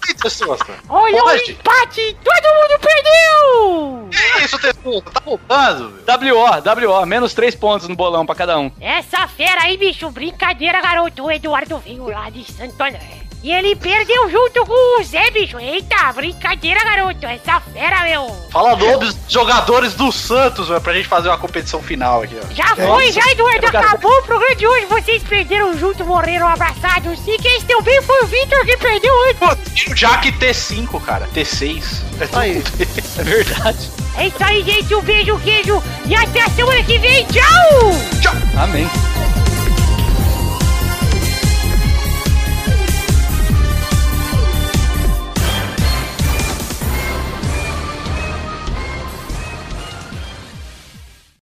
Testosta? 0.00 0.74
Olha 0.88 1.16
o 1.16 1.24
Pode? 1.24 1.52
empate! 1.52 2.16
Todo 2.22 2.54
mundo 2.54 2.80
perdeu! 2.80 4.08
Que 4.10 4.44
isso, 4.44 4.58
Testosta? 4.58 5.10
Tá 5.10 5.22
roubando, 5.24 5.90
velho. 6.04 6.36
WO, 6.36 6.90
WO, 7.00 7.06
menos 7.06 7.32
três 7.34 7.54
pontos 7.54 7.88
no 7.88 7.94
bolão 7.96 8.26
pra 8.26 8.34
cada 8.34 8.58
um. 8.58 8.70
Essa 8.80 9.26
fera 9.28 9.62
aí, 9.62 9.76
bicho, 9.76 10.10
brincadeira, 10.10 10.80
garoto. 10.80 11.24
O 11.24 11.30
Eduardo 11.30 11.78
veio 11.78 12.08
lá 12.08 12.28
de 12.30 12.44
Santo 12.50 12.80
André. 12.82 13.19
E 13.42 13.50
ele 13.50 13.74
perdeu 13.74 14.30
junto 14.30 14.66
com 14.66 15.00
o 15.00 15.04
Zé, 15.04 15.30
bicho. 15.30 15.58
Eita, 15.58 16.12
brincadeira, 16.12 16.84
garoto. 16.84 17.24
Essa 17.24 17.58
fera, 17.60 18.02
meu. 18.04 18.36
Fala 18.50 18.76
nomes 18.76 19.14
dos 19.14 19.32
jogadores 19.32 19.94
do 19.94 20.12
Santos, 20.12 20.68
velho, 20.68 20.80
pra 20.80 20.92
gente 20.92 21.08
fazer 21.08 21.28
uma 21.28 21.38
competição 21.38 21.82
final 21.82 22.22
aqui, 22.22 22.36
ó. 22.36 22.54
Já 22.54 22.76
foi, 22.76 23.10
já, 23.12 23.22
Eduardo. 23.30 23.66
Acabou 23.66 24.12
o 24.18 24.22
programa 24.24 24.54
de 24.54 24.66
hoje. 24.66 24.86
Vocês 24.86 25.22
perderam 25.22 25.76
junto, 25.78 26.04
morreram 26.04 26.48
abraçados. 26.48 27.18
E 27.26 27.38
quem 27.38 27.56
esteu 27.56 27.80
bem 27.80 28.02
foi 28.02 28.22
o 28.24 28.26
Victor 28.26 28.64
que 28.66 28.76
perdeu 28.76 29.12
antes. 29.28 29.38
Pô, 29.38 29.90
o 29.90 29.94
Jack 29.94 30.32
T5, 30.32 31.02
cara. 31.02 31.26
T6. 31.34 32.02
É 32.20 32.38
Aí. 32.38 32.62
É 33.18 33.22
verdade. 33.22 33.90
É 34.16 34.26
isso 34.26 34.36
aí, 34.40 34.62
gente. 34.62 34.94
Um 34.94 35.00
beijo, 35.00 35.34
um 35.34 35.40
queijo. 35.40 35.82
E 36.04 36.14
até 36.14 36.42
a 36.42 36.50
semana 36.50 36.82
que 36.82 36.98
vem. 36.98 37.26
Tchau! 37.26 38.32
Amém. 38.62 38.88